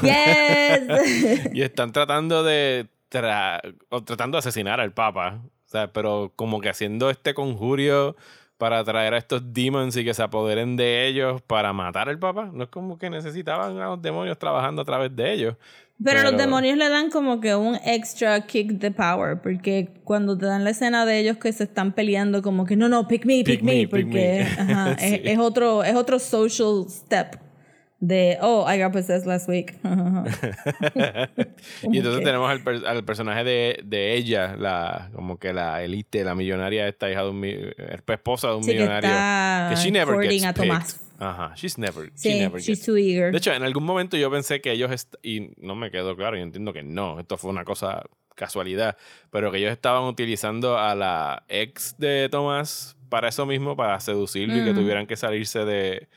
yes, 0.03 1.49
y 1.53 1.61
están 1.63 1.91
tratando 1.91 2.43
de 2.43 2.87
tra- 3.09 3.59
o 3.89 4.03
tratando 4.03 4.35
de 4.35 4.39
asesinar 4.39 4.79
al 4.79 4.93
Papa. 4.93 5.39
O 5.65 5.69
sea, 5.69 5.91
pero 5.91 6.31
como 6.35 6.61
que 6.61 6.69
haciendo 6.69 7.09
este 7.09 7.33
conjurio 7.33 8.15
para 8.59 8.77
atraer 8.79 9.15
a 9.15 9.17
estos 9.17 9.41
demons 9.53 9.97
y 9.97 10.05
que 10.05 10.13
se 10.13 10.21
apoderen 10.21 10.77
de 10.77 11.07
ellos 11.07 11.41
para 11.41 11.73
matar 11.73 12.07
al 12.09 12.19
Papa. 12.19 12.49
No 12.53 12.65
es 12.65 12.69
como 12.69 12.99
que 12.99 13.09
necesitaban 13.09 13.79
a 13.79 13.87
los 13.87 14.01
demonios 14.01 14.37
trabajando 14.37 14.83
a 14.83 14.85
través 14.85 15.15
de 15.15 15.33
ellos. 15.33 15.55
Pero 16.03 16.23
los 16.23 16.37
demonios 16.37 16.77
le 16.77 16.89
dan 16.89 17.09
como 17.09 17.39
que 17.39 17.55
un 17.55 17.75
extra 17.85 18.45
kick 18.45 18.73
de 18.73 18.91
power, 18.91 19.41
porque 19.41 19.89
cuando 20.03 20.37
te 20.37 20.45
dan 20.45 20.63
la 20.63 20.71
escena 20.71 21.05
de 21.05 21.19
ellos 21.19 21.37
que 21.37 21.51
se 21.53 21.63
están 21.63 21.93
peleando 21.93 22.41
como 22.41 22.65
que 22.65 22.75
no, 22.75 22.89
no, 22.89 23.07
pick 23.07 23.25
me, 23.25 23.43
pick, 23.43 23.45
Pick 23.45 23.63
me, 23.63 23.71
me, 23.73 23.79
pick 23.81 23.89
porque 23.89 24.45
me. 24.57 24.61
ajá, 24.73 24.95
Sí. 24.99 25.05
es, 25.15 25.21
es 25.23 25.39
otro, 25.39 25.83
es 25.83 25.95
otro 25.95 26.19
social 26.19 26.85
step 26.89 27.42
de, 28.05 28.37
oh, 28.41 28.65
I 28.69 28.77
got 28.81 28.91
possessed 28.91 29.25
last 29.25 29.47
week. 29.47 29.75
y 29.83 29.87
entonces 31.97 32.19
que- 32.19 32.25
tenemos 32.25 32.49
al, 32.49 32.63
per- 32.63 32.85
al 32.85 33.03
personaje 33.03 33.43
de, 33.43 33.79
de 33.83 34.15
ella, 34.15 34.55
la 34.57 35.09
como 35.13 35.37
que 35.37 35.53
la 35.53 35.83
elite, 35.83 36.23
la 36.23 36.35
millonaria 36.35 36.87
esta 36.87 37.09
hija 37.09 37.23
de 37.23 37.29
un 37.29 37.39
mi- 37.39 37.49
eh, 37.51 37.97
esposa 38.07 38.49
de 38.49 38.55
un 38.55 38.63
Sí, 38.63 38.71
que 38.71 38.77
millonario. 38.77 39.09
está 39.09 39.67
que 39.69 39.75
she 39.81 39.91
never 39.91 40.19
gets 40.29 40.43
a 40.43 40.53
picked. 40.53 40.67
Tomás. 40.67 40.99
Ajá, 41.19 41.53
she's 41.55 41.77
never, 41.77 42.11
she 42.17 42.39
never 42.39 42.59
she's 42.59 42.79
gets- 42.81 42.85
too 42.85 42.97
eager. 42.97 43.31
De 43.31 43.37
hecho, 43.37 43.53
en 43.53 43.63
algún 43.63 43.83
momento 43.85 44.17
yo 44.17 44.29
pensé 44.29 44.59
que 44.59 44.71
ellos, 44.71 45.07
y 45.21 45.51
no 45.57 45.75
me 45.75 45.89
quedó 45.89 46.15
claro, 46.17 46.35
yo 46.35 46.43
entiendo 46.43 46.73
que 46.73 46.83
no, 46.83 47.19
esto 47.19 47.37
fue 47.37 47.51
una 47.51 47.63
cosa 47.63 48.03
casualidad, 48.35 48.97
pero 49.31 49.51
que 49.51 49.59
ellos 49.59 49.71
estaban 49.71 50.03
utilizando 50.03 50.77
a 50.77 50.95
la 50.95 51.43
ex 51.47 51.95
de 51.99 52.27
Tomás 52.29 52.97
para 53.09 53.29
eso 53.29 53.45
mismo, 53.45 53.77
para 53.77 53.99
seducirlo 53.99 54.57
y 54.57 54.65
que 54.65 54.73
tuvieran 54.73 55.05
que 55.05 55.15
salirse 55.15 55.63
de, 55.65 56.07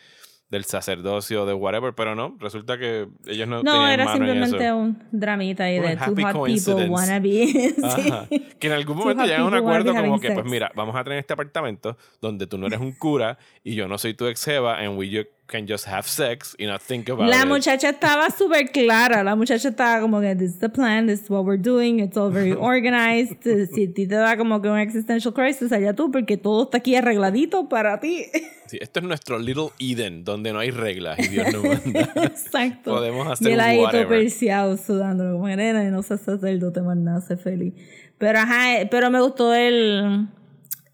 del 0.49 0.65
sacerdocio, 0.65 1.45
de 1.45 1.55
whatever, 1.55 1.93
pero 1.95 2.15
no, 2.15 2.37
resulta 2.39 2.79
que 2.79 3.09
ellos 3.27 3.49
no, 3.49 3.63
no, 3.63 3.73
tenían 3.73 3.91
era 3.91 4.05
mano 4.05 4.17
en 4.17 4.27
simplemente 4.29 4.65
eso. 4.65 4.77
un 4.77 5.03
dramita 5.11 5.71
y 5.71 5.81
de 5.81 5.97
two 5.97 6.15
hot 6.23 6.47
people 6.47 6.89
wanna 6.89 7.19
be. 7.19 7.47
sí. 7.97 8.47
Que 8.59 8.69
en 8.69 8.73
algún 8.73 8.97
momento 8.97 9.25
llegan 9.25 9.43
a 9.43 9.47
un 9.47 9.55
acuerdo 9.55 9.95
como 9.95 10.21
que, 10.21 10.31
pues 10.31 10.47
mira, 10.47 10.71
vamos 10.77 10.95
a 10.95 11.03
tener 11.03 11.19
este 11.19 11.33
apartamento 11.33 11.97
donde 12.21 12.47
tú 12.47 12.59
no 12.59 12.69
eres 12.69 12.81
un 12.81 12.93
cura 12.93 13.39
y 13.65 13.75
yo 13.75 13.89
no 13.89 13.99
soy 13.99 14.15
tu 14.15 14.27
ex 14.27 14.45
jeva 14.45 14.79
and 14.79 14.97
we 14.97 15.27
can 15.47 15.67
just 15.67 15.87
have 15.87 16.03
sex 16.09 16.55
y 16.59 16.67
not 16.67 16.81
think 16.83 17.09
about 17.09 17.29
La 17.29 17.43
it. 17.43 17.47
muchacha 17.47 17.91
estaba 17.91 18.31
súper 18.37 18.71
clara. 18.73 19.23
La 19.23 19.37
muchacha 19.37 19.69
estaba 19.69 20.01
como 20.01 20.21
que, 20.21 20.35
this 20.35 20.51
is 20.51 20.59
the 20.59 20.69
plan, 20.69 21.07
this 21.07 21.23
is 21.23 21.31
what 21.31 21.45
we're 21.45 21.61
doing, 21.61 22.01
it's 22.01 22.17
all 22.17 22.31
very 22.31 22.53
organized. 22.59 23.43
si 23.43 23.85
a 23.85 23.93
ti 23.93 24.07
te 24.07 24.15
da 24.17 24.37
como 24.37 24.61
que 24.61 24.69
un 24.69 24.79
existential 24.79 25.33
crisis, 25.33 25.71
allá 25.73 25.95
tú, 25.95 26.11
porque 26.11 26.37
todo 26.37 26.65
está 26.65 26.79
aquí 26.79 26.97
arregladito 26.97 27.69
para 27.69 28.01
ti. 28.01 28.27
Sí, 28.67 28.79
esto 28.81 28.99
es 28.99 29.07
nuestro 29.07 29.39
Little 29.39 29.69
Eden, 29.79 30.25
donde 30.25 30.53
no 30.53 30.59
hay 30.59 30.73
reglas 30.73 31.21
y 31.21 31.29
Dios 31.29 31.53
no 31.53 31.63
manda. 31.63 32.11
Exacto. 32.25 32.95
Podemos 32.97 33.29
hacer 33.29 33.49
y 33.49 33.53
él 33.53 33.61
ahí 33.61 33.77
todo 33.79 34.09
perseado, 34.09 34.77
sudando, 34.77 35.35
como 35.35 35.47
nena, 35.47 35.85
y 35.85 35.91
no 35.93 36.03
seas 36.03 36.23
sacerdote 36.23 36.81
más 36.83 36.97
nada, 36.97 37.21
sé 37.21 37.37
feliz. 37.37 37.75
Pero 38.19 38.41
ajá, 38.41 38.81
eh, 38.81 38.89
pero 38.91 39.09
me 39.09 39.21
gustó 39.21 39.55
el, 39.55 40.27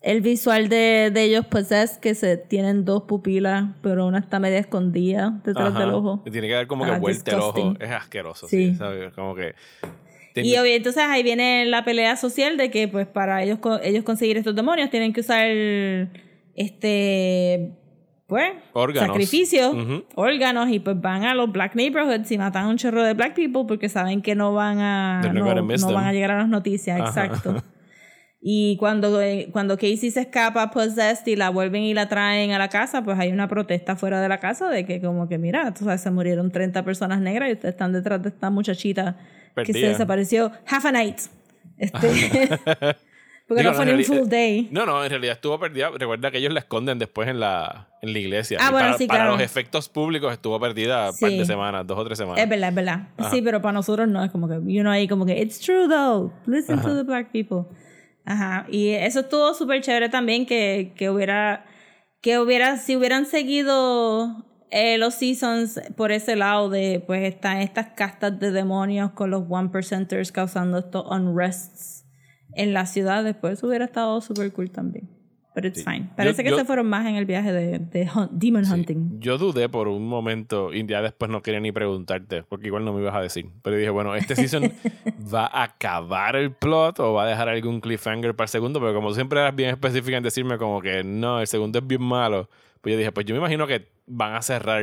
el 0.02 0.20
visual 0.20 0.68
de, 0.68 1.10
de 1.12 1.22
ellos, 1.22 1.46
pues 1.48 1.70
es 1.72 1.98
que 1.98 2.14
se 2.14 2.36
tienen 2.36 2.84
dos 2.84 3.04
pupilas, 3.04 3.66
pero 3.82 4.06
una 4.06 4.18
está 4.18 4.38
media 4.40 4.58
escondida 4.58 5.40
detrás 5.44 5.70
Ajá. 5.70 5.80
del 5.80 5.90
ojo. 5.90 6.22
Tiene 6.30 6.48
que 6.48 6.54
dar 6.54 6.66
como 6.66 6.84
que 6.84 6.90
Ah, 6.90 6.98
vuelta 6.98 7.30
el 7.32 7.40
ojo. 7.40 7.74
Es 7.78 7.90
asqueroso, 7.90 8.48
sí. 8.48 8.70
Sí. 8.72 8.74
¿sabes? 8.76 9.12
Como 9.14 9.34
que. 9.34 9.54
Y 10.34 10.56
obvio, 10.56 10.74
entonces 10.74 11.02
ahí 11.06 11.22
viene 11.22 11.66
la 11.66 11.84
pelea 11.84 12.16
social 12.16 12.56
de 12.56 12.70
que 12.70 12.88
pues 12.88 13.06
para 13.06 13.42
ellos 13.42 13.58
ellos 13.82 14.02
conseguir 14.02 14.38
estos 14.38 14.56
demonios 14.56 14.88
tienen 14.90 15.12
que 15.12 15.20
usar 15.20 15.46
este 16.54 17.72
pues 18.26 18.50
Órganos. 18.72 19.08
sacrificios, 19.08 19.74
órganos 20.14 20.70
y 20.70 20.78
pues 20.78 20.98
van 20.98 21.24
a 21.24 21.34
los 21.34 21.52
black 21.52 21.74
neighborhoods 21.74 22.30
y 22.32 22.38
matan 22.38 22.64
a 22.64 22.68
un 22.68 22.78
chorro 22.78 23.02
de 23.02 23.12
black 23.12 23.34
people 23.34 23.64
porque 23.68 23.90
saben 23.90 24.22
que 24.22 24.34
no 24.34 24.54
van 24.54 24.78
a 24.80 25.20
no, 25.34 25.44
van 25.44 26.04
a 26.06 26.12
llegar 26.14 26.30
a 26.30 26.38
las 26.38 26.48
noticias, 26.48 26.98
Ajá. 26.98 27.26
exacto. 27.26 27.62
Y 28.44 28.76
cuando, 28.78 29.22
eh, 29.22 29.48
cuando 29.52 29.76
Casey 29.76 30.10
se 30.10 30.22
escapa 30.22 30.68
possessed 30.72 31.24
y 31.28 31.36
la 31.36 31.50
vuelven 31.50 31.82
y 31.84 31.94
la 31.94 32.08
traen 32.08 32.50
a 32.50 32.58
la 32.58 32.68
casa, 32.68 33.02
pues 33.04 33.16
hay 33.18 33.30
una 33.30 33.46
protesta 33.46 33.94
fuera 33.94 34.20
de 34.20 34.28
la 34.28 34.40
casa 34.40 34.68
de 34.68 34.84
que 34.84 35.00
como 35.00 35.28
que 35.28 35.38
mira, 35.38 35.72
tú 35.72 35.84
sabes, 35.84 36.00
se 36.00 36.10
murieron 36.10 36.50
30 36.50 36.84
personas 36.84 37.20
negras 37.20 37.50
y 37.50 37.52
ustedes 37.52 37.74
están 37.74 37.92
detrás 37.92 38.20
de 38.20 38.30
esta 38.30 38.50
muchachita 38.50 39.16
que 39.54 39.66
se 39.66 39.72
Perdida. 39.74 39.88
desapareció 39.90 40.50
half 40.66 40.84
a 40.86 40.90
night. 40.92 41.18
Este, 41.78 41.98
porque 43.46 43.62
Digo, 43.62 43.70
no 43.70 43.74
fue 43.74 43.86
ni 43.86 43.92
un 43.92 44.04
full 44.04 44.28
day. 44.28 44.68
No, 44.72 44.86
no, 44.86 45.04
en 45.04 45.10
realidad 45.10 45.34
estuvo 45.34 45.58
perdida. 45.60 45.90
Recuerda 45.90 46.32
que 46.32 46.38
ellos 46.38 46.52
la 46.52 46.60
esconden 46.60 46.98
después 46.98 47.28
en 47.28 47.38
la, 47.38 47.90
en 48.02 48.12
la 48.12 48.18
iglesia. 48.18 48.58
Ah, 48.60 48.68
Y 48.68 48.72
bueno, 48.72 48.86
para, 48.88 48.98
sí, 48.98 49.06
para 49.06 49.20
claro. 49.20 49.32
los 49.34 49.40
efectos 49.42 49.88
públicos 49.88 50.32
estuvo 50.32 50.58
perdida 50.58 51.10
un 51.10 51.16
par 51.18 51.30
de 51.30 51.38
Sí. 51.38 51.44
semanas, 51.44 51.86
dos 51.86 51.96
o 51.96 52.04
tres 52.04 52.18
semanas. 52.18 52.42
Es 52.42 52.48
verdad, 52.48 52.70
es 52.70 52.74
verdad. 52.74 53.08
Sí, 53.30 53.40
pero 53.40 53.62
para 53.62 53.72
nosotros 53.74 54.08
no, 54.08 54.24
es 54.24 54.32
como 54.32 54.48
que, 54.48 54.54
you 54.66 54.80
know, 54.80 54.90
ahí 54.92 55.06
como 55.06 55.24
que, 55.26 55.40
it's 55.40 55.60
true 55.60 55.86
though, 55.88 56.32
listen 56.46 56.80
to 56.82 56.96
the 56.96 57.04
black 57.04 57.30
people. 57.30 57.66
Ajá, 58.24 58.66
y 58.70 58.90
eso 58.90 59.20
estuvo 59.20 59.52
súper 59.54 59.80
chévere 59.80 60.08
también 60.08 60.46
que, 60.46 60.92
que 60.96 61.10
hubiera, 61.10 61.64
que 62.20 62.38
hubiera, 62.38 62.76
si 62.76 62.96
hubieran 62.96 63.26
seguido 63.26 64.46
eh, 64.70 64.96
los 64.96 65.14
seasons 65.14 65.80
por 65.96 66.12
ese 66.12 66.36
lado 66.36 66.70
de, 66.70 67.02
pues 67.06 67.22
están 67.24 67.58
estas 67.58 67.88
castas 67.96 68.38
de 68.38 68.52
demonios 68.52 69.12
con 69.12 69.30
los 69.30 69.44
one 69.48 69.68
percenters 69.70 70.32
causando 70.32 70.78
estos 70.78 71.04
unrests 71.10 72.06
en 72.54 72.72
la 72.72 72.86
ciudad, 72.86 73.24
después 73.24 73.62
hubiera 73.62 73.84
estado 73.84 74.20
súper 74.20 74.52
cool 74.52 74.70
también. 74.70 75.11
But 75.54 75.66
it's 75.66 75.84
fine. 75.84 76.08
Parece 76.16 76.42
que 76.42 76.50
yo- 76.50 76.56
se 76.58 76.64
fueron 76.64 76.86
más 76.88 77.06
en 77.06 77.16
el 77.16 77.26
viaje 77.26 77.52
de, 77.52 77.78
de 77.78 78.06
hunt- 78.06 78.30
demon 78.30 78.64
hunting. 78.64 79.20
Yo 79.20 79.36
dudé 79.36 79.68
por 79.68 79.86
un 79.88 80.06
momento 80.08 80.72
y 80.72 80.86
ya 80.86 81.02
después 81.02 81.30
no 81.30 81.42
quería 81.42 81.60
ni 81.60 81.72
preguntarte, 81.72 82.42
porque 82.44 82.68
igual 82.68 82.84
no 82.86 82.92
me 82.94 83.02
ibas 83.02 83.14
a 83.14 83.20
decir. 83.20 83.46
Pero 83.62 83.76
dije, 83.76 83.90
bueno, 83.90 84.14
¿este 84.14 84.34
season 84.34 84.72
va 85.34 85.46
a 85.46 85.64
acabar 85.64 86.36
el 86.36 86.52
plot 86.52 87.00
o 87.00 87.12
va 87.12 87.24
a 87.24 87.26
dejar 87.26 87.50
algún 87.50 87.80
cliffhanger 87.82 88.34
para 88.34 88.46
el 88.46 88.48
segundo? 88.50 88.80
Pero 88.80 88.94
como 88.94 89.12
siempre 89.12 89.40
eras 89.40 89.54
bien 89.54 89.68
específica 89.70 90.16
en 90.16 90.22
decirme 90.22 90.56
como 90.56 90.80
que 90.80 91.04
no, 91.04 91.40
el 91.40 91.46
segundo 91.46 91.78
es 91.80 91.86
bien 91.86 92.02
malo, 92.02 92.48
pues 92.80 92.92
yo 92.94 92.98
dije, 92.98 93.12
pues 93.12 93.26
yo 93.26 93.34
me 93.34 93.38
imagino 93.40 93.66
que 93.66 93.88
van 94.06 94.34
a 94.34 94.40
cerrar 94.42 94.82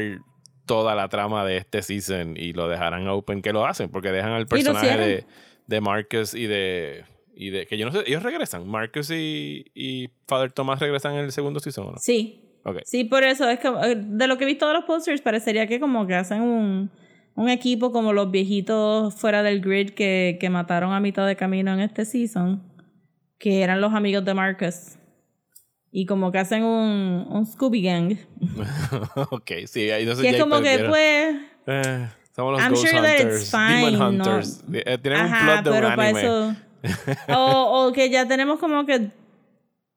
toda 0.68 0.94
la 0.94 1.08
trama 1.10 1.44
de 1.46 1.58
este 1.58 1.82
season 1.82 2.38
y 2.38 2.54
lo 2.54 2.68
dejarán 2.70 3.08
open, 3.08 3.42
que 3.42 3.52
lo 3.54 3.66
hacen, 3.66 3.90
porque 3.90 4.12
dejan 4.12 4.34
al 4.34 4.46
personaje 4.46 4.88
de, 5.08 5.26
de 5.66 5.82
Marcus 5.82 6.36
y 6.36 6.46
de... 6.46 7.06
Y 7.42 7.52
de 7.52 7.66
que 7.66 7.78
yo 7.78 7.86
no 7.86 7.92
sé, 7.94 8.04
ellos 8.06 8.22
regresan. 8.22 8.68
Marcus 8.68 9.12
y, 9.12 9.66
y 9.74 10.10
Father 10.28 10.52
Thomas 10.52 10.80
regresan 10.82 11.14
en 11.14 11.20
el 11.26 11.32
segundo 11.32 11.62
season, 11.62 11.88
¿o 11.88 11.92
no? 11.94 11.98
Sí, 11.98 12.46
Ok. 12.66 12.80
Sí, 12.84 13.06
por 13.06 13.24
eso 13.24 13.50
es 13.50 13.58
que 13.60 13.70
eh, 13.70 13.96
de 13.98 14.28
lo 14.28 14.38
que 14.38 14.44
he 14.44 14.48
visto 14.48 14.68
de 14.68 14.74
los 14.74 14.84
posters 14.84 15.22
parecería 15.22 15.66
que 15.66 15.80
como 15.80 16.06
que 16.06 16.16
hacen 16.16 16.42
un, 16.42 16.92
un 17.36 17.50
equipo 17.50 17.94
como 17.94 18.12
los 18.12 18.30
viejitos 18.32 19.16
fuera 19.16 19.42
del 19.44 19.62
grid 19.62 19.92
que, 19.92 20.38
que 20.42 20.50
mataron 20.50 20.92
a 20.92 21.00
mitad 21.00 21.26
de 21.26 21.38
camino 21.38 21.74
en 21.74 21.80
este 21.80 22.04
season, 22.04 22.62
que 23.38 23.62
eran 23.62 23.80
los 23.80 23.94
amigos 23.94 24.26
de 24.26 24.34
Marcus. 24.34 24.98
Y 25.92 26.06
como 26.06 26.34
que 26.34 26.40
hacen 26.40 26.64
un, 26.66 27.26
un 27.30 27.46
Scooby 27.46 27.82
Gang. 27.82 28.18
ok, 29.32 29.52
sí, 29.66 29.90
ahí 29.90 30.06
no 30.06 30.14
sé 30.16 30.24
Que 30.24 30.30
es 30.32 30.42
como 30.42 30.62
que 30.62 30.80
pues... 30.88 31.36
Eh, 31.66 32.08
somos 32.36 32.54
los 32.54 32.62
I'm 32.62 32.72
Ghost 32.74 32.88
sure 32.88 33.02
that 33.02 33.14
it's 33.14 33.24
Hunters, 33.24 33.52
fine, 33.52 33.92
Demon 33.92 34.18
no- 34.18 34.26
Hunters. 34.26 34.64
Eh, 34.74 34.98
tienen 35.02 35.22
un 35.22 35.30
plot 35.32 35.64
de 35.64 35.70
un 35.70 35.96
para 35.96 36.04
anime. 36.04 36.20
eso... 36.22 36.56
o, 37.28 37.88
o 37.88 37.92
que 37.94 38.10
ya 38.10 38.28
tenemos 38.28 38.60
como 38.60 38.86
que 38.86 39.10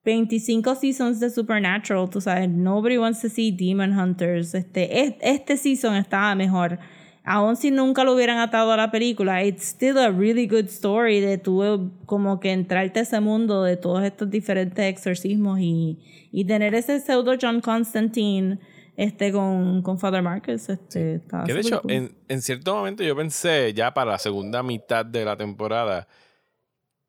25 0.05 0.75
seasons 0.75 1.21
de 1.21 1.31
Supernatural, 1.31 2.09
tú 2.11 2.21
sabes. 2.21 2.49
Nobody 2.49 2.99
wants 2.99 3.21
to 3.21 3.29
see 3.29 3.53
Demon 3.53 3.97
Hunters. 3.99 4.55
Este, 4.55 5.01
es- 5.01 5.15
este 5.21 5.57
season 5.57 5.95
estaba 5.95 6.35
mejor. 6.35 6.79
Aún 7.25 7.55
si 7.55 7.71
nunca 7.71 8.03
lo 8.03 8.15
hubieran 8.15 8.39
atado 8.39 8.73
a 8.73 8.77
la 8.77 8.91
película, 8.91 9.45
it's 9.45 9.63
still 9.63 9.97
a 9.99 10.11
really 10.11 10.49
good 10.49 10.65
story 10.65 11.21
de 11.21 11.39
tú 11.39 11.63
eh, 11.63 11.79
como 12.05 12.41
que 12.41 12.51
entrarte 12.51 12.99
a 12.99 13.03
ese 13.03 13.21
mundo 13.21 13.63
de 13.63 13.77
todos 13.77 14.03
estos 14.03 14.29
diferentes 14.29 14.85
exorcismos 14.87 15.61
y, 15.61 16.01
y 16.33 16.45
tener 16.47 16.75
ese 16.75 16.99
pseudo 16.99 17.35
John 17.41 17.61
Constantine 17.61 18.59
este 18.97 19.31
con, 19.31 19.83
con 19.83 20.01
Father 20.01 20.21
Marcus. 20.21 20.69
Este, 20.69 21.15
estaba 21.17 21.45
Que 21.45 21.55
de 21.55 21.61
hecho, 21.61 21.81
cool. 21.83 21.93
en, 21.93 22.13
en 22.29 22.43
cierto 22.43 22.75
momento 22.75 23.05
yo 23.05 23.15
pensé 23.15 23.73
ya 23.73 23.95
para 23.95 24.11
la 24.11 24.19
segunda 24.19 24.65
mitad 24.65 25.07
de 25.07 25.25
la 25.25 25.37
temporada 25.37 26.09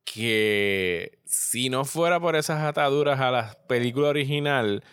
que 0.06 1.18
si 1.26 1.70
no 1.70 1.86
fuera 1.86 2.20
por 2.20 2.36
esas 2.36 2.62
ataduras 2.64 3.20
a 3.20 3.32
la 3.32 3.58
película 3.68 4.10
original, 4.10 4.84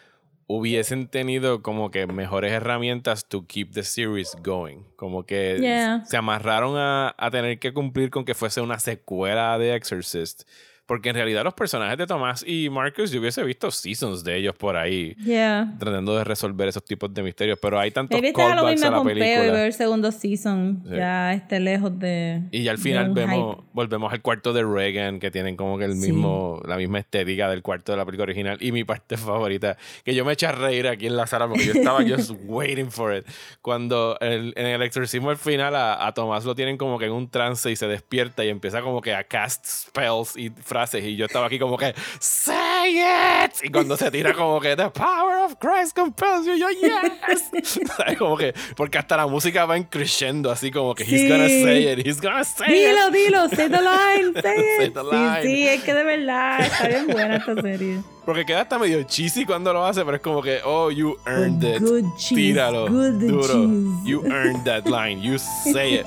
hubiesen 0.47 1.07
tenido 1.09 1.63
como 1.63 1.91
que 1.91 2.07
mejores 2.07 2.53
herramientas 2.53 3.29
to 3.29 3.47
keep 3.47 3.73
the 3.73 3.83
series 3.85 4.37
going. 4.43 4.79
Como 4.97 5.25
que 5.25 5.59
Yeah. 5.61 6.05
se 6.07 6.17
amarraron 6.17 6.77
a, 6.77 7.15
a 7.17 7.31
tener 7.31 7.59
que 7.59 7.73
cumplir 7.73 8.11
con 8.11 8.25
que 8.25 8.35
fuese 8.35 8.61
una 8.61 8.79
secuela 8.79 9.59
de 9.59 9.75
Exorcist. 9.77 10.43
Porque 10.91 11.11
en 11.11 11.15
realidad 11.15 11.45
los 11.45 11.55
personajes 11.55 11.97
de 11.97 12.05
Tomás 12.05 12.45
y 12.45 12.69
Marcus, 12.69 13.13
yo 13.13 13.21
hubiese 13.21 13.45
visto 13.45 13.71
seasons 13.71 14.25
de 14.25 14.37
ellos 14.39 14.57
por 14.57 14.77
ahí 14.77 15.15
Yeah. 15.25 15.77
tratando 15.79 16.17
de 16.19 16.25
resolver 16.25 16.67
esos 16.67 16.85
tipos 16.85 17.15
de 17.15 17.23
misterios. 17.23 17.61
Pero 17.63 17.79
hay 17.79 17.93
tantos 17.93 18.21
Maybe 18.21 18.33
lo 18.33 18.49
callbacks 18.49 18.73
mismo 18.73 18.87
a 18.89 18.91
la 18.91 19.03
Peo 19.05 19.13
y 19.13 19.21
película. 19.21 19.53
ver 19.53 19.67
el 19.67 19.73
segundo 19.73 20.11
season 20.11 20.83
Sí. 20.89 20.97
ya 20.97 21.33
esté 21.33 21.61
lejos 21.61 21.97
de. 21.97 22.43
Y 22.51 22.65
ya 22.65 22.73
al 22.73 22.79
final 22.79 23.13
vemos, 23.13 23.55
hype. 23.59 23.69
volvemos 23.73 24.13
al 24.13 24.21
cuarto 24.21 24.53
de 24.53 24.65
Reagan, 24.65 25.21
que 25.21 25.31
tienen 25.31 25.55
como 25.55 25.79
que 25.79 25.85
el 25.85 25.93
Sí. 25.93 26.09
mismo, 26.11 26.61
la 26.67 26.77
misma 26.77 26.99
estética 26.99 27.49
del 27.49 27.63
cuarto 27.63 27.93
de 27.93 27.99
la 27.99 28.05
película 28.05 28.25
original. 28.25 28.59
Y 28.61 28.73
mi 28.73 28.83
parte 28.83 29.17
favorita, 29.17 29.77
que 30.05 30.13
yo 30.13 30.25
me 30.25 30.33
eché 30.33 30.47
a 30.49 30.53
reír 30.53 30.89
aquí 30.89 31.07
en 31.07 31.17
la 31.17 31.29
sala 31.29 31.47
porque 31.47 31.67
yo 31.67 31.73
estaba 31.73 32.01
just 32.19 32.33
waiting 32.47 32.91
for 32.91 33.15
it. 33.15 33.25
Cuando 33.63 34.19
el- 34.21 34.55
en 34.57 34.67
el 34.67 34.83
exorcismo 34.83 35.31
al 35.31 35.37
final 35.37 35.77
a, 35.77 36.05
a 36.05 36.15
Tomás 36.15 36.45
lo 36.45 36.57
tienen 36.57 36.77
como 36.77 36.99
que 36.99 37.05
en 37.05 37.13
un 37.13 37.31
trance 37.31 37.71
y 37.71 37.77
se 37.77 37.87
despierta 37.87 38.45
y 38.45 38.49
empieza 38.49 38.83
como 38.83 39.01
que 39.01 39.15
a 39.15 39.23
cast 39.23 39.65
spells 39.65 40.37
y 40.37 40.51
frases 40.51 40.80
y 40.95 41.17
yo 41.17 41.27
estaba 41.27 41.47
aquí 41.47 41.59
como 41.59 41.77
que 41.77 41.95
say 42.19 42.99
it 42.99 43.53
y 43.63 43.69
cuando 43.71 43.97
se 43.97 44.11
tira 44.11 44.33
como 44.35 44.61
que 44.61 44.75
the 44.77 44.89
power 44.91 45.39
of 45.45 45.55
Christ 45.61 45.95
compels 45.95 46.47
you 46.47 46.55
yo 46.57 46.69
yes 46.71 47.51
¿Sabes? 47.97 48.17
como 48.19 48.37
que 48.37 48.55
porque 48.77 48.99
hasta 48.99 49.17
la 49.17 49.27
música 49.27 49.67
va 49.67 49.77
increciendo 49.77 50.51
así 50.51 50.71
como 50.71 50.95
que 50.95 51.05
he's 51.05 51.21
Sí. 51.21 51.29
gonna 51.29 51.49
say 51.49 51.93
it 51.93 52.07
he's 52.07 52.21
gonna 52.21 52.45
say 52.45 52.67
Dilo, 52.69 53.09
it 53.09 53.15
dilo, 53.15 53.49
say 53.49 53.69
the 53.69 53.81
line, 53.81 54.33
say 54.43 54.57
Say 54.79 54.87
it. 54.87 54.95
the 54.95 55.03
Sí, 55.03 55.11
line. 55.11 55.43
sí, 55.43 55.69
es 55.69 55.83
que 55.83 55.95
de 55.95 56.05
verdad 56.05 56.61
está 56.61 56.89
bien 56.89 57.07
buena 57.09 57.37
esta 57.37 57.55
serie. 57.63 58.01
porque 58.25 58.47
queda 58.47 58.63
hasta 58.63 58.79
medio 58.79 59.03
cheesy 59.03 59.45
cuando 59.45 59.73
lo 59.73 59.85
hace 59.85 60.05
pero 60.05 60.17
es 60.17 60.23
como 60.23 60.41
que 60.43 60.61
oh 60.65 60.91
you 60.91 61.17
earned 61.27 61.63
it 61.63 61.81
Good 61.83 62.05
cheese, 62.17 62.35
tíralo 62.35 62.87
good 62.89 63.13
duro 63.21 63.43
cheese. 63.47 64.05
you 64.05 64.23
earned 64.27 64.65
that 64.65 64.87
line 64.87 65.21
you 65.23 65.39
say 65.39 65.95
it 66.01 66.07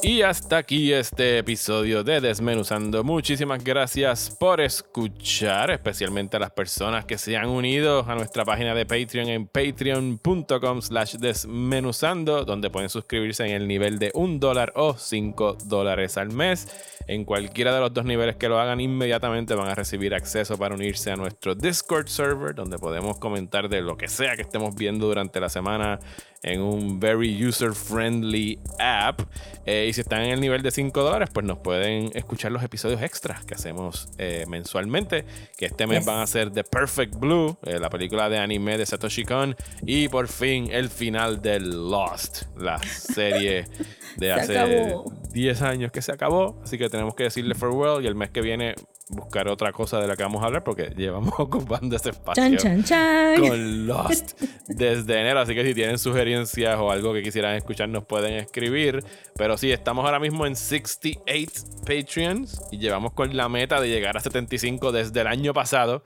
Y 0.00 0.22
hasta 0.22 0.58
aquí 0.58 0.92
este 0.92 1.38
episodio 1.38 2.04
de 2.04 2.20
Desmenuzando. 2.20 3.02
Muchísimas 3.02 3.64
gracias 3.64 4.30
por 4.30 4.60
escuchar, 4.60 5.72
especialmente 5.72 6.36
a 6.36 6.40
las 6.40 6.52
personas 6.52 7.04
que 7.04 7.18
se 7.18 7.36
han 7.36 7.48
unido 7.48 8.04
a 8.08 8.14
nuestra 8.14 8.44
página 8.44 8.76
de 8.76 8.86
Patreon 8.86 9.28
en 9.28 9.48
patreon.com 9.48 10.82
slash 10.82 11.16
desmenuzando, 11.16 12.44
donde 12.44 12.70
pueden 12.70 12.88
suscribirse 12.88 13.44
en 13.44 13.50
el 13.50 13.66
nivel 13.66 13.98
de 13.98 14.12
un 14.14 14.38
dólar 14.38 14.72
o 14.76 14.96
cinco 14.96 15.58
dólares 15.64 16.16
al 16.16 16.30
mes. 16.30 16.68
En 17.08 17.24
cualquiera 17.24 17.74
de 17.74 17.80
los 17.80 17.92
dos 17.92 18.04
niveles 18.04 18.36
que 18.36 18.48
lo 18.48 18.60
hagan, 18.60 18.80
inmediatamente 18.80 19.54
van 19.54 19.68
a 19.68 19.74
recibir 19.74 20.14
acceso 20.14 20.58
para 20.58 20.74
unirse 20.74 21.10
a 21.10 21.16
nuestro 21.16 21.54
Discord 21.54 22.06
server, 22.06 22.54
donde 22.54 22.78
podemos 22.78 23.18
comentar 23.18 23.68
de 23.68 23.80
lo 23.80 23.96
que 23.96 24.08
sea 24.08 24.36
que 24.36 24.42
estemos 24.42 24.76
viendo 24.76 25.06
durante 25.06 25.40
la 25.40 25.48
semana 25.48 25.98
en 26.42 26.60
un 26.60 27.00
very 27.00 27.44
user 27.44 27.72
friendly 27.72 28.60
app. 28.78 29.22
Eh, 29.64 29.87
y 29.88 29.92
si 29.94 30.02
están 30.02 30.22
en 30.22 30.30
el 30.30 30.40
nivel 30.40 30.62
de 30.62 30.70
5 30.70 31.02
dólares, 31.02 31.30
pues 31.32 31.46
nos 31.46 31.58
pueden 31.58 32.10
escuchar 32.14 32.52
los 32.52 32.62
episodios 32.62 33.00
extras 33.02 33.44
que 33.44 33.54
hacemos 33.54 34.08
eh, 34.18 34.44
mensualmente. 34.48 35.24
Que 35.56 35.66
este 35.66 35.86
mes 35.86 35.98
Yes. 36.00 36.06
van 36.06 36.20
a 36.20 36.26
ser 36.26 36.50
The 36.52 36.62
Perfect 36.64 37.14
Blue, 37.16 37.56
eh, 37.64 37.78
la 37.78 37.88
película 37.90 38.28
de 38.28 38.38
anime 38.38 38.76
de 38.78 38.84
Satoshi 38.86 39.24
Kon. 39.24 39.56
Y 39.86 40.08
por 40.08 40.28
fin 40.28 40.68
el 40.70 40.90
final 40.90 41.40
de 41.40 41.60
Lost, 41.60 42.42
la 42.56 42.78
serie 42.78 43.64
de 44.16 44.32
hace 44.32 44.58
acabó. 44.58 45.12
10 45.32 45.62
años 45.62 45.90
que 45.92 46.02
se 46.02 46.12
acabó. 46.12 46.60
Así 46.62 46.76
que 46.78 46.88
tenemos 46.88 47.14
que 47.14 47.24
decirle 47.24 47.54
farewell. 47.54 48.04
Y 48.04 48.06
el 48.06 48.14
mes 48.14 48.30
que 48.30 48.40
viene 48.42 48.74
buscar 49.10 49.48
otra 49.48 49.72
cosa 49.72 50.00
de 50.00 50.06
la 50.06 50.16
que 50.16 50.22
vamos 50.22 50.42
a 50.42 50.46
hablar 50.46 50.64
porque 50.64 50.92
llevamos 50.96 51.32
ocupando 51.38 51.96
ese 51.96 52.10
espacio 52.10 52.42
Chan, 52.42 52.56
chan, 52.56 52.84
chan. 52.84 53.40
con 53.40 53.86
Lost 53.86 54.40
desde 54.68 55.20
enero. 55.20 55.40
Así 55.40 55.54
que 55.54 55.64
si 55.64 55.74
tienen 55.74 55.98
sugerencias 55.98 56.76
o 56.78 56.90
algo 56.90 57.12
que 57.14 57.22
quisieran 57.22 57.54
escuchar, 57.56 57.88
nos 57.88 58.04
pueden 58.04 58.34
escribir. 58.34 59.02
Pero 59.36 59.56
sí, 59.56 59.70
estamos 59.72 60.04
ahora 60.04 60.18
mismo 60.20 60.46
en 60.46 60.56
68 60.56 61.50
Patreons 61.86 62.60
y 62.70 62.78
llevamos 62.78 63.12
con 63.12 63.36
la 63.36 63.48
meta 63.48 63.80
de 63.80 63.88
llegar 63.88 64.16
a 64.16 64.20
75 64.20 64.92
desde 64.92 65.20
el 65.20 65.26
año 65.26 65.52
pasado. 65.54 66.02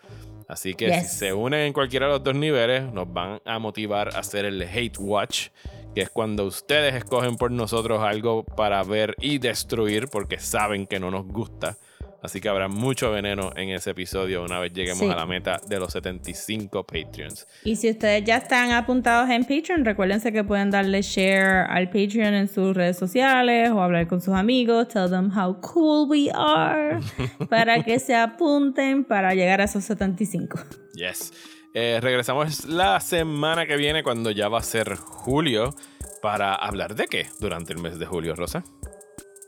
Así 0.48 0.74
que 0.74 0.86
Yes. 0.86 1.12
si 1.12 1.18
se 1.18 1.32
unen 1.32 1.60
en 1.60 1.72
cualquiera 1.72 2.06
de 2.06 2.12
los 2.12 2.22
dos 2.24 2.34
niveles, 2.34 2.92
nos 2.92 3.10
van 3.12 3.40
a 3.44 3.58
motivar 3.58 4.14
a 4.14 4.18
hacer 4.18 4.44
el 4.44 4.60
Hate 4.62 4.98
Watch, 4.98 5.48
que 5.94 6.02
es 6.02 6.10
cuando 6.10 6.44
ustedes 6.44 6.94
escogen 6.94 7.36
por 7.36 7.50
nosotros 7.50 8.02
algo 8.02 8.44
para 8.44 8.82
ver 8.82 9.14
y 9.20 9.38
destruir 9.38 10.08
porque 10.08 10.38
saben 10.38 10.86
que 10.86 11.00
no 11.00 11.10
nos 11.10 11.26
gusta. 11.26 11.76
Así 12.22 12.40
que 12.40 12.48
habrá 12.48 12.68
mucho 12.68 13.10
veneno 13.10 13.50
en 13.56 13.70
ese 13.70 13.90
episodio 13.90 14.44
una 14.44 14.60
vez 14.60 14.72
lleguemos 14.72 15.00
Sí. 15.00 15.08
a 15.10 15.16
la 15.16 15.26
meta 15.26 15.60
de 15.66 15.80
los 15.80 15.92
75 15.92 16.84
Patreons. 16.86 17.48
Y 17.64 17.74
si 17.76 17.90
ustedes 17.90 18.22
ya 18.24 18.36
están 18.36 18.70
apuntados 18.70 19.28
en 19.28 19.42
Patreon, 19.44 19.84
recuérdense 19.84 20.32
que 20.32 20.44
pueden 20.44 20.70
darle 20.70 21.02
share 21.02 21.66
al 21.68 21.86
Patreon 21.90 22.34
en 22.34 22.48
sus 22.48 22.76
redes 22.76 22.96
sociales 22.96 23.70
o 23.70 23.82
hablar 23.82 24.06
con 24.06 24.20
sus 24.20 24.34
amigos, 24.34 24.86
tell 24.88 25.10
them 25.10 25.30
how 25.36 25.60
cool 25.60 26.08
we 26.08 26.30
are, 26.32 27.00
para 27.50 27.82
que 27.82 27.98
se 27.98 28.14
apunten 28.14 29.04
para 29.04 29.34
llegar 29.34 29.60
a 29.60 29.64
esos 29.64 29.82
75. 29.84 30.60
Yes. 30.94 31.32
Eh, 31.74 31.98
regresamos 32.02 32.66
la 32.66 33.00
semana 33.00 33.66
que 33.66 33.76
viene 33.76 34.02
cuando 34.02 34.30
ya 34.30 34.48
va 34.48 34.58
a 34.58 34.62
ser 34.62 34.94
julio 34.96 35.74
para 36.20 36.54
hablar 36.54 36.94
de 36.94 37.06
qué 37.06 37.26
durante 37.40 37.72
el 37.72 37.80
mes 37.80 37.98
de 37.98 38.06
julio, 38.06 38.36
Rosa. 38.36 38.62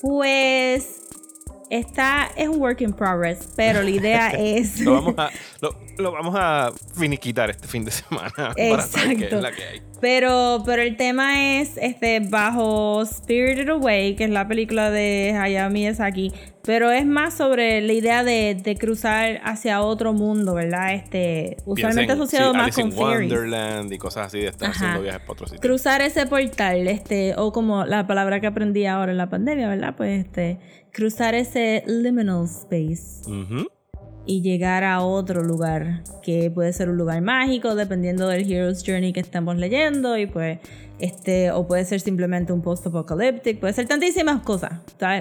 Pues 0.00 1.03
está, 1.70 2.30
es 2.36 2.48
un 2.48 2.60
work 2.60 2.80
in 2.80 2.92
progress, 2.92 3.48
pero 3.56 3.82
la 3.82 3.90
idea 3.90 4.28
es... 4.38 4.80
Lo 4.80 4.94
vamos 4.94 5.14
a, 5.18 5.30
lo, 5.60 5.76
lo 5.98 6.12
vamos 6.12 6.34
a 6.38 6.72
finiquitar 6.96 7.50
este 7.50 7.68
fin 7.68 7.84
de 7.84 7.90
semana 7.90 8.32
para 8.34 8.82
saber 8.82 9.16
qué 9.16 9.26
es 9.26 9.32
Exacto. 9.32 9.40
la 9.40 9.52
que 9.52 9.64
hay. 9.64 9.82
Pero, 10.05 10.62
pero 10.66 10.82
el 10.82 10.98
tema 10.98 11.59
es 11.59 11.78
este 11.78 12.20
bajo 12.20 13.07
Spirited 13.07 13.70
Away, 13.70 14.16
que 14.16 14.24
es 14.24 14.30
la 14.30 14.46
película 14.46 14.90
de 14.90 15.34
Hayao 15.34 15.70
Miyazaki, 15.70 16.30
pero 16.62 16.90
es 16.90 17.07
más 17.07 17.32
sobre 17.32 17.80
la 17.80 17.94
idea 17.94 18.22
de, 18.22 18.55
de 18.55 18.76
cruzar 18.76 19.40
hacia 19.44 19.80
otro 19.80 20.12
mundo, 20.12 20.52
¿verdad? 20.52 20.92
Este, 20.92 21.57
usualmente 21.64 22.12
asociado 22.12 22.50
sí, 22.50 22.57
más 22.59 22.64
Alice 22.64 22.82
con 22.82 22.92
in. 22.92 22.98
Wonderland 22.98 23.92
y 23.94 23.96
cosas 23.96 24.26
así 24.26 24.40
de 24.40 24.48
estar 24.48 24.68
Ajá. 24.68 24.76
haciendo 24.78 25.00
viajes 25.00 25.20
para 25.22 25.32
otro 25.32 25.46
sitio. 25.46 25.61
Cruzar 25.62 26.02
ese 26.02 26.26
portal, 26.26 26.86
este, 26.86 27.34
o 27.38 27.50
como 27.50 27.86
la 27.86 28.07
palabra 28.07 28.40
que 28.40 28.46
aprendí 28.46 28.84
ahora 28.84 29.11
en 29.11 29.16
la 29.16 29.30
pandemia, 29.30 29.70
¿verdad? 29.70 29.94
Pues 29.96 30.26
este, 30.26 30.59
cruzar 30.92 31.34
ese 31.34 31.82
liminal 31.86 32.44
space. 32.44 33.22
Ujú. 33.26 33.70
Y 34.26 34.42
llegar 34.42 34.84
a 34.84 35.02
otro 35.02 35.42
lugar 35.42 36.02
que 36.22 36.50
puede 36.50 36.72
ser 36.72 36.88
un 36.88 36.96
lugar 36.96 37.20
mágico 37.20 37.74
dependiendo 37.74 38.28
del 38.28 38.50
hero's 38.50 38.82
journey 38.84 39.12
que 39.12 39.20
estamos 39.20 39.56
leyendo 39.56 40.16
y 40.16 40.26
pues 40.26 40.58
este 40.98 41.50
o 41.50 41.66
puede 41.66 41.84
ser 41.84 42.00
simplemente 42.00 42.52
un 42.52 42.62
post 42.62 42.86
apocalyptic 42.86 43.60
puede 43.60 43.72
ser 43.72 43.86
tantísimas 43.86 44.42
cosas 44.42 44.80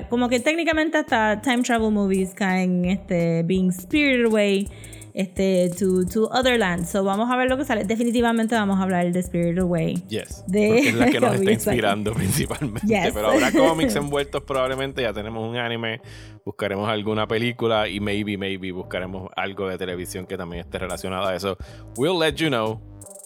como 0.10 0.30
que 0.30 0.40
técnicamente 0.40 0.98
hasta 0.98 1.42
time 1.42 1.64
travel 1.64 1.92
movies 1.92 2.34
caen 2.34 2.86
este 2.86 3.44
being 3.44 3.72
spirited 3.72 4.26
away 4.26 4.68
este 5.14 5.70
to, 5.78 6.06
to 6.06 6.30
other 6.32 6.58
lands 6.58 6.90
so 6.90 7.04
vamos 7.04 7.30
a 7.32 7.36
ver 7.36 7.50
lo 7.50 7.58
que 7.58 7.66
sale 7.66 7.84
definitivamente 7.86 8.56
vamos 8.56 8.80
a 8.80 8.84
hablar 8.84 9.12
de 9.12 9.22
spirited 9.22 9.60
away 9.60 10.04
Yes. 10.10 10.44
De- 10.48 10.68
porque 10.70 10.90
es 10.90 10.96
la 10.96 11.10
que 11.10 11.20
nos 11.20 11.36
está 11.40 11.52
inspirando 11.52 12.14
principalmente. 12.14 12.88
Yes. 12.88 13.12
Pero 13.14 13.32
habrá 13.32 13.52
cómics 13.54 13.96
envueltos 13.96 14.44
probablemente. 14.44 15.02
Ya 15.02 15.14
tenemos 15.14 15.48
un 15.48 15.58
anime. 15.58 16.02
Buscaremos 16.46 16.90
alguna 16.90 17.28
película 17.28 17.88
y 17.88 18.00
maybe, 18.00 18.38
maybe 18.38 18.72
buscaremos 18.72 19.30
algo 19.36 19.68
de 19.70 19.78
televisión 19.78 20.26
que 20.26 20.38
también 20.38 20.62
esté 20.66 20.80
relacionado 20.80 21.28
a 21.28 21.36
eso. 21.36 21.58
We'll 21.98 22.20
let 22.20 22.34
you 22.36 22.48
know 22.50 22.82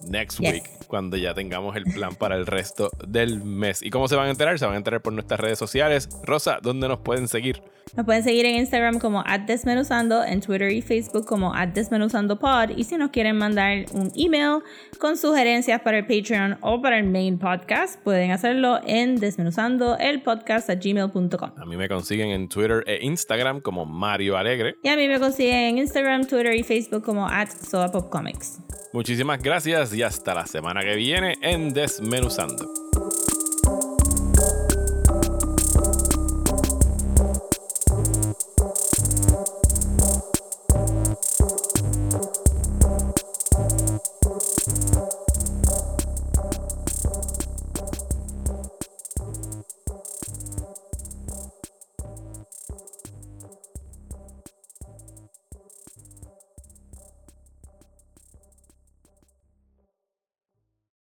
next 0.07 0.39
Yes. 0.39 0.53
week 0.53 0.63
cuando 0.87 1.17
ya 1.17 1.33
tengamos 1.33 1.75
el 1.75 1.83
plan 1.83 2.15
para 2.15 2.35
el 2.35 2.45
resto 2.45 2.89
del 3.07 3.43
mes. 3.43 3.81
¿Y 3.81 3.89
cómo 3.89 4.07
se 4.07 4.15
van 4.15 4.27
a 4.27 4.31
enterar? 4.31 4.57
Se 4.57 4.65
van 4.65 4.75
a 4.75 4.77
enterar 4.77 5.01
por 5.01 5.13
nuestras 5.13 5.39
redes 5.39 5.59
sociales. 5.59 6.09
Rosa, 6.23 6.59
¿dónde 6.61 6.87
nos 6.87 6.99
pueden 6.99 7.27
seguir? 7.27 7.61
Nos 7.95 8.05
pueden 8.05 8.23
seguir 8.23 8.45
en 8.45 8.55
Instagram 8.55 8.99
como 8.99 9.23
desmenuzando, 9.45 10.23
en 10.23 10.41
Twitter 10.41 10.71
y 10.71 10.81
Facebook 10.81 11.25
como 11.25 11.53
desmenuzandopod. 11.73 12.71
Y 12.75 12.83
si 12.83 12.97
nos 12.97 13.11
quieren 13.11 13.37
mandar 13.37 13.85
un 13.93 14.11
email 14.15 14.61
con 14.99 15.17
sugerencias 15.17 15.81
para 15.81 15.99
el 15.99 16.05
Patreon 16.05 16.57
o 16.61 16.81
para 16.81 16.97
el 16.97 17.05
main 17.05 17.39
podcast, 17.39 18.01
pueden 18.03 18.31
hacerlo 18.31 18.79
en 18.85 19.15
desmenuzando 19.15 19.97
el 19.97 20.21
podcast 20.21 20.69
a 20.69 20.75
gmail.com. 20.75 21.51
A 21.55 21.65
mí 21.65 21.77
me 21.77 21.87
consiguen 21.87 22.29
en 22.29 22.49
Twitter 22.49 22.83
e 22.87 22.99
Instagram 23.05 23.61
como 23.61 23.85
Mario 23.85 24.37
Alegre. 24.37 24.75
Y 24.83 24.89
a 24.89 24.95
mí 24.95 25.07
me 25.07 25.19
consiguen 25.19 25.55
en 25.55 25.77
Instagram, 25.79 26.25
Twitter 26.25 26.55
y 26.55 26.63
Facebook 26.63 27.03
como 27.03 27.27
at 27.27 27.49
Soapopcomics. 27.49 28.59
Muchísimas 28.97 29.43
gracias 29.43 29.93
y 29.93 30.01
hasta 30.01 30.33
la 30.33 30.47
semana 30.47 30.81
que 30.81 30.95
viene 30.95 31.35
en 31.43 31.71
Desmenuzando. 31.71 32.86